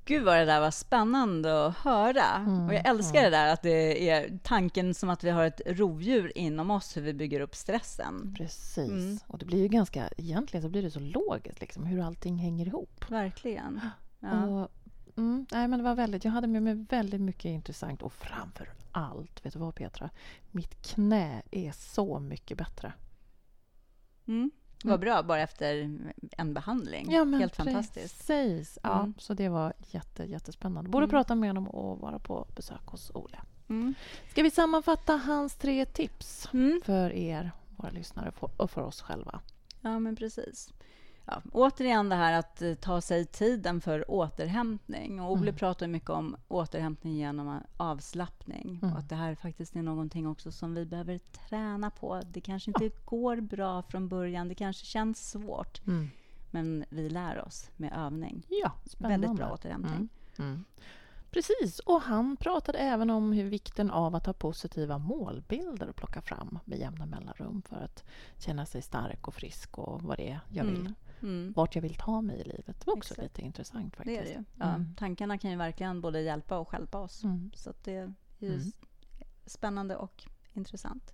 Gud 0.08 0.24
vad 0.24 0.38
det 0.38 0.45
där 0.45 0.60
var 0.60 0.72
spännande 0.72 1.68
att 1.68 1.78
höra. 1.78 2.36
Mm, 2.36 2.68
och 2.68 2.74
jag 2.74 2.88
älskar 2.88 3.20
mm. 3.20 3.32
det 3.32 3.38
där 3.38 3.53
att 3.53 3.62
det 3.62 4.10
är 4.10 4.39
tanken 4.43 4.93
som 4.93 5.10
att 5.10 5.24
vi 5.24 5.30
har 5.30 5.45
ett 5.45 5.62
rovdjur 5.66 6.38
inom 6.38 6.72
oss, 6.72 6.97
hur 6.97 7.01
vi 7.01 7.14
bygger 7.14 7.39
upp 7.39 7.56
stressen. 7.56 8.36
Precis. 8.38 8.89
Mm. 8.89 9.18
Och 9.28 9.38
det 9.38 9.45
blir 9.45 9.62
ju 9.62 9.68
ganska, 9.68 10.10
egentligen 10.18 10.62
så 10.62 10.70
blir 10.70 10.82
det 10.82 10.91
så 10.91 10.99
logiskt 10.99 11.62
liksom, 11.62 11.86
hur 11.86 12.01
allting 12.01 12.38
hänger 12.38 12.66
ihop. 12.66 13.06
Verkligen. 13.10 13.82
Ja. 14.20 14.45
Och, 14.45 14.72
mm, 15.18 15.45
nej, 15.51 15.68
men 15.68 15.80
det 15.80 15.84
var 15.84 15.95
väldigt, 15.95 16.26
jag 16.26 16.32
hade 16.32 16.47
med 16.47 16.64
mig 16.64 16.86
väldigt 16.89 17.22
mycket 17.22 17.45
intressant 17.45 18.01
och 18.01 18.14
framför 18.14 18.74
allt, 18.91 19.45
vet 19.45 19.53
du 19.53 19.60
vad 19.60 19.76
Petra? 19.76 20.10
Mitt 20.51 20.82
knä 20.82 21.41
är 21.51 21.72
så 21.72 22.20
mycket 22.20 22.58
bättre. 22.58 22.93
Mm. 24.28 24.51
Vad 24.84 24.93
mm. 24.93 24.99
bra, 24.99 25.24
bara 25.24 25.41
efter 25.41 25.97
en 26.38 26.54
behandling. 26.54 27.12
Ja, 27.12 27.24
Helt 27.26 27.56
fantastiskt. 27.56 28.18
Precis. 28.18 28.78
Ja, 28.84 29.00
mm. 29.00 29.14
Så 29.18 29.34
det 29.34 29.50
var 29.50 29.74
jätte, 29.92 30.24
jättespännande. 30.24 30.90
Borde 30.90 31.04
mm. 31.04 31.10
prata 31.10 31.36
med 31.36 31.50
honom 31.50 31.68
och 31.68 32.00
vara 32.00 32.20
på 32.20 32.48
besök 32.56 32.86
hos 32.86 33.12
Ola. 33.14 33.44
Mm. 33.70 33.94
Ska 34.32 34.44
vi 34.44 34.52
sammanfatta 34.52 35.16
hans 35.16 35.56
tre 35.56 35.86
tips 35.86 36.50
mm. 36.54 36.82
för 36.86 37.14
er, 37.14 37.52
våra 37.76 37.90
lyssnare, 37.90 38.32
och 38.58 38.72
för 38.72 38.82
oss 38.82 39.02
själva? 39.02 39.40
Ja, 39.82 40.00
men 40.00 40.16
precis 40.16 40.74
ja, 41.26 41.42
återigen 41.52 42.10
det 42.10 42.16
här 42.16 42.34
att 42.34 42.62
eh, 42.62 42.74
ta 42.74 43.02
sig 43.02 43.26
tiden 43.26 43.82
för 43.82 44.12
återhämtning. 44.12 45.22
Och 45.22 45.32
Ole 45.32 45.42
mm. 45.42 45.56
pratar 45.56 45.88
mycket 45.88 46.10
om 46.10 46.36
återhämtning 46.48 47.14
genom 47.14 47.60
avslappning. 47.78 48.80
Mm. 48.82 48.94
Och 48.94 49.00
att 49.00 49.10
det 49.10 49.16
här 49.16 49.36
faktiskt 49.36 49.76
är 49.76 49.82
någonting 49.82 50.28
också 50.28 50.52
som 50.52 50.76
vi 50.76 50.86
behöver 50.86 51.18
träna 51.18 51.90
på. 51.90 52.22
Det 52.32 52.42
kanske 52.42 52.72
inte 52.72 52.90
går 53.06 53.42
bra 53.42 53.82
från 53.82 54.08
början. 54.08 54.48
Det 54.48 54.56
kanske 54.56 54.86
känns 54.86 55.32
svårt. 55.32 55.88
Mm. 55.88 56.10
Men 56.56 56.86
vi 56.89 57.10
lär 57.10 57.45
oss 57.45 57.72
med 57.76 57.93
övning. 57.93 58.45
Ja, 58.49 58.72
spännande. 58.86 59.28
Väldigt 59.28 59.38
bra 59.38 59.53
återhämtning. 59.53 60.10
Mm. 60.38 60.51
mm. 60.51 60.66
Precis, 61.32 61.80
och 61.80 62.01
han 62.01 62.38
pratade 62.38 62.78
även 62.78 63.10
om 63.10 63.32
hur 63.32 63.49
vikten 63.49 63.91
av 63.91 64.16
att 64.16 64.26
ha 64.26 64.34
positiva 64.34 64.97
målbilder 64.97 65.88
att 65.88 65.95
plocka 65.95 66.22
fram 66.22 66.60
med 66.66 66.80
jämna 66.80 67.06
mellanrum 67.06 67.62
för 67.62 67.76
att 67.76 68.03
känna 68.38 68.66
sig 68.66 68.82
stark 68.82 69.28
och 69.28 69.34
frisk 69.34 69.78
och 69.78 70.01
vad 70.01 70.18
det 70.18 70.30
är 70.30 70.39
jag 70.49 70.64
vill. 70.64 70.80
Mm 70.80 70.95
mm. 71.22 71.53
vart 71.53 71.76
jag 71.76 71.82
vill 71.82 71.95
ta 71.95 72.22
mig 72.22 72.39
i 72.39 72.43
livet. 72.43 72.80
Det 72.80 72.88
var 72.88 72.97
också 72.97 73.14
Exakt. 73.14 73.24
lite 73.24 73.41
intressant 73.41 73.95
faktiskt. 73.95 74.24
Det 74.24 74.34
är 74.34 74.38
det 74.38 74.43
ja, 74.56 74.66
mm. 74.66 74.95
Tankarna 74.95 75.38
kan 75.38 75.51
ju 75.51 75.58
verkligen 75.58 76.01
både 76.01 76.22
hjälpa 76.22 76.58
och 76.58 76.74
hjälpa 76.74 76.99
oss. 76.99 77.24
Mm. 77.24 77.51
Så 77.56 77.74
det 77.84 77.95
är 77.95 78.14
mm. 78.39 78.72
spännande 79.45 79.95
och 79.95 80.24
intressant. 80.53 81.14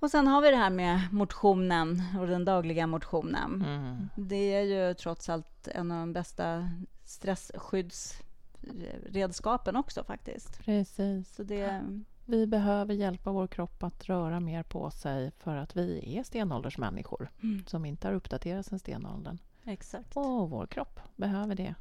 Och 0.00 0.10
sen 0.10 0.26
har 0.26 0.42
vi 0.42 0.50
det 0.50 0.56
här 0.56 0.70
med 0.70 1.00
motionen 1.12 2.02
och 2.20 2.26
den 2.26 2.44
dagliga 2.44 2.86
motionen. 2.86 3.64
Mm. 3.66 4.08
Det 4.16 4.54
är 4.54 4.62
ju 4.62 4.94
trots 4.94 5.28
allt 5.28 5.68
en 5.68 5.92
av 5.92 5.98
de 5.98 6.12
bästa 6.12 6.70
stresskyddsredskapen 7.04 9.76
också 9.76 10.04
faktiskt. 10.04 10.64
Precis. 10.64 11.34
Så 11.34 11.42
det, 11.42 11.82
vi 12.24 12.46
behöver 12.46 12.94
hjälpa 12.94 13.32
vår 13.32 13.46
kropp 13.46 13.82
att 13.82 14.04
röra 14.04 14.40
mer 14.40 14.62
på 14.62 14.90
sig 14.90 15.30
för 15.38 15.56
att 15.56 15.76
vi 15.76 16.16
är 16.18 16.22
stenåldersmänniskor 16.22 17.30
mm. 17.42 17.66
som 17.66 17.84
inte 17.84 18.08
har 18.08 18.14
uppdaterats 18.14 18.68
sen 18.68 18.78
stenåldern. 18.78 19.38
Exakt. 19.64 20.16
Och 20.16 20.50
vår 20.50 20.66
kropp 20.66 21.00
behöver 21.16 21.54
det. 21.54 21.74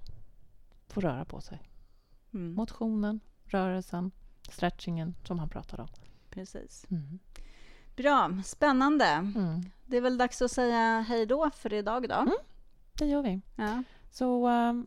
Få 0.88 1.02
röra 1.02 1.26
på 1.26 1.42
sig. 1.42 1.62
Mm. 2.34 2.54
Motionen, 2.54 3.20
rörelsen, 3.46 4.12
stretchingen 4.50 5.16
som 5.24 5.40
han 5.40 5.50
pratade 5.50 5.84
om. 5.84 5.90
Precis. 6.30 6.86
Mm. 6.92 7.20
Bra, 7.96 8.42
spännande. 8.46 9.06
Mm. 9.06 9.62
Det 9.86 9.98
är 9.98 10.02
väl 10.02 10.18
dags 10.18 10.42
att 10.42 10.52
säga 10.52 11.06
hej 11.08 11.26
då 11.26 11.50
för 11.50 11.74
idag 11.74 12.10
då. 12.10 12.16
Mm, 12.16 12.38
det 12.94 13.06
gör 13.06 13.22
vi. 13.22 13.42
Ja. 13.56 13.84
Så, 14.12 14.48
um, 14.50 14.86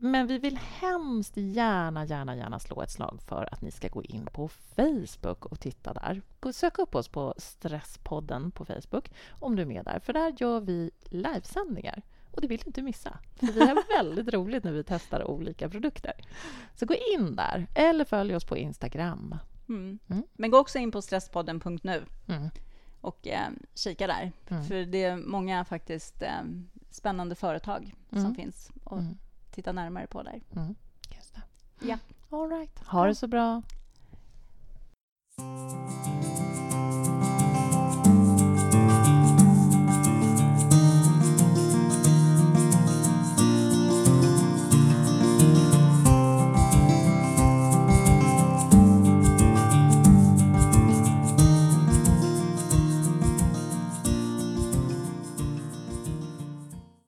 men 0.00 0.26
vi 0.26 0.38
vill 0.38 0.58
hemskt 0.58 1.36
gärna, 1.36 2.04
gärna, 2.04 2.36
gärna 2.36 2.58
slå 2.58 2.82
ett 2.82 2.90
slag 2.90 3.20
för 3.28 3.48
att 3.52 3.62
ni 3.62 3.70
ska 3.70 3.88
gå 3.88 4.02
in 4.02 4.26
på 4.32 4.48
Facebook 4.48 5.46
och 5.46 5.60
titta 5.60 5.92
där. 5.92 6.22
Sök 6.52 6.78
upp 6.78 6.94
oss 6.94 7.08
på 7.08 7.34
Stresspodden 7.36 8.50
på 8.50 8.64
Facebook 8.64 9.10
om 9.40 9.56
du 9.56 9.62
är 9.62 9.66
med 9.66 9.84
där, 9.84 9.98
för 9.98 10.12
där 10.12 10.34
gör 10.38 10.60
vi 10.60 10.90
livesändningar. 11.04 12.02
Och 12.30 12.40
det 12.40 12.46
vill 12.46 12.60
du 12.60 12.66
inte 12.66 12.82
missa, 12.82 13.18
för 13.36 13.46
vi 13.46 13.60
har 13.60 13.98
väldigt 14.02 14.34
roligt 14.34 14.64
när 14.64 14.72
vi 14.72 14.84
testar 14.84 15.30
olika 15.30 15.68
produkter. 15.68 16.12
Så 16.74 16.86
gå 16.86 16.94
in 16.94 17.36
där, 17.36 17.66
eller 17.74 18.04
följ 18.04 18.36
oss 18.36 18.44
på 18.44 18.56
Instagram. 18.56 19.34
Mm. 19.68 19.98
Mm. 20.08 20.22
Men 20.32 20.50
gå 20.50 20.58
också 20.58 20.78
in 20.78 20.90
på 20.90 21.02
stresspodden.nu 21.02 22.04
mm. 22.26 22.50
och 23.00 23.26
eh, 23.26 23.48
kika 23.74 24.06
där. 24.06 24.32
Mm. 24.48 24.64
För 24.64 24.74
det 24.74 25.04
är 25.04 25.16
många 25.16 25.64
faktiskt 25.64 26.22
eh, 26.22 26.42
spännande 26.90 27.34
företag 27.34 27.94
som 28.10 28.34
finns 28.34 28.70
och 28.84 29.00
titta 29.50 29.72
närmare 29.72 30.06
på 30.06 30.22
där. 30.22 30.40
Just 31.16 31.34
det. 31.34 31.42
Ja. 31.86 31.98
All 32.30 32.50
right. 32.50 32.78
Ha 32.86 33.06
det 33.06 33.14
så 33.14 33.26
bra. 33.26 33.62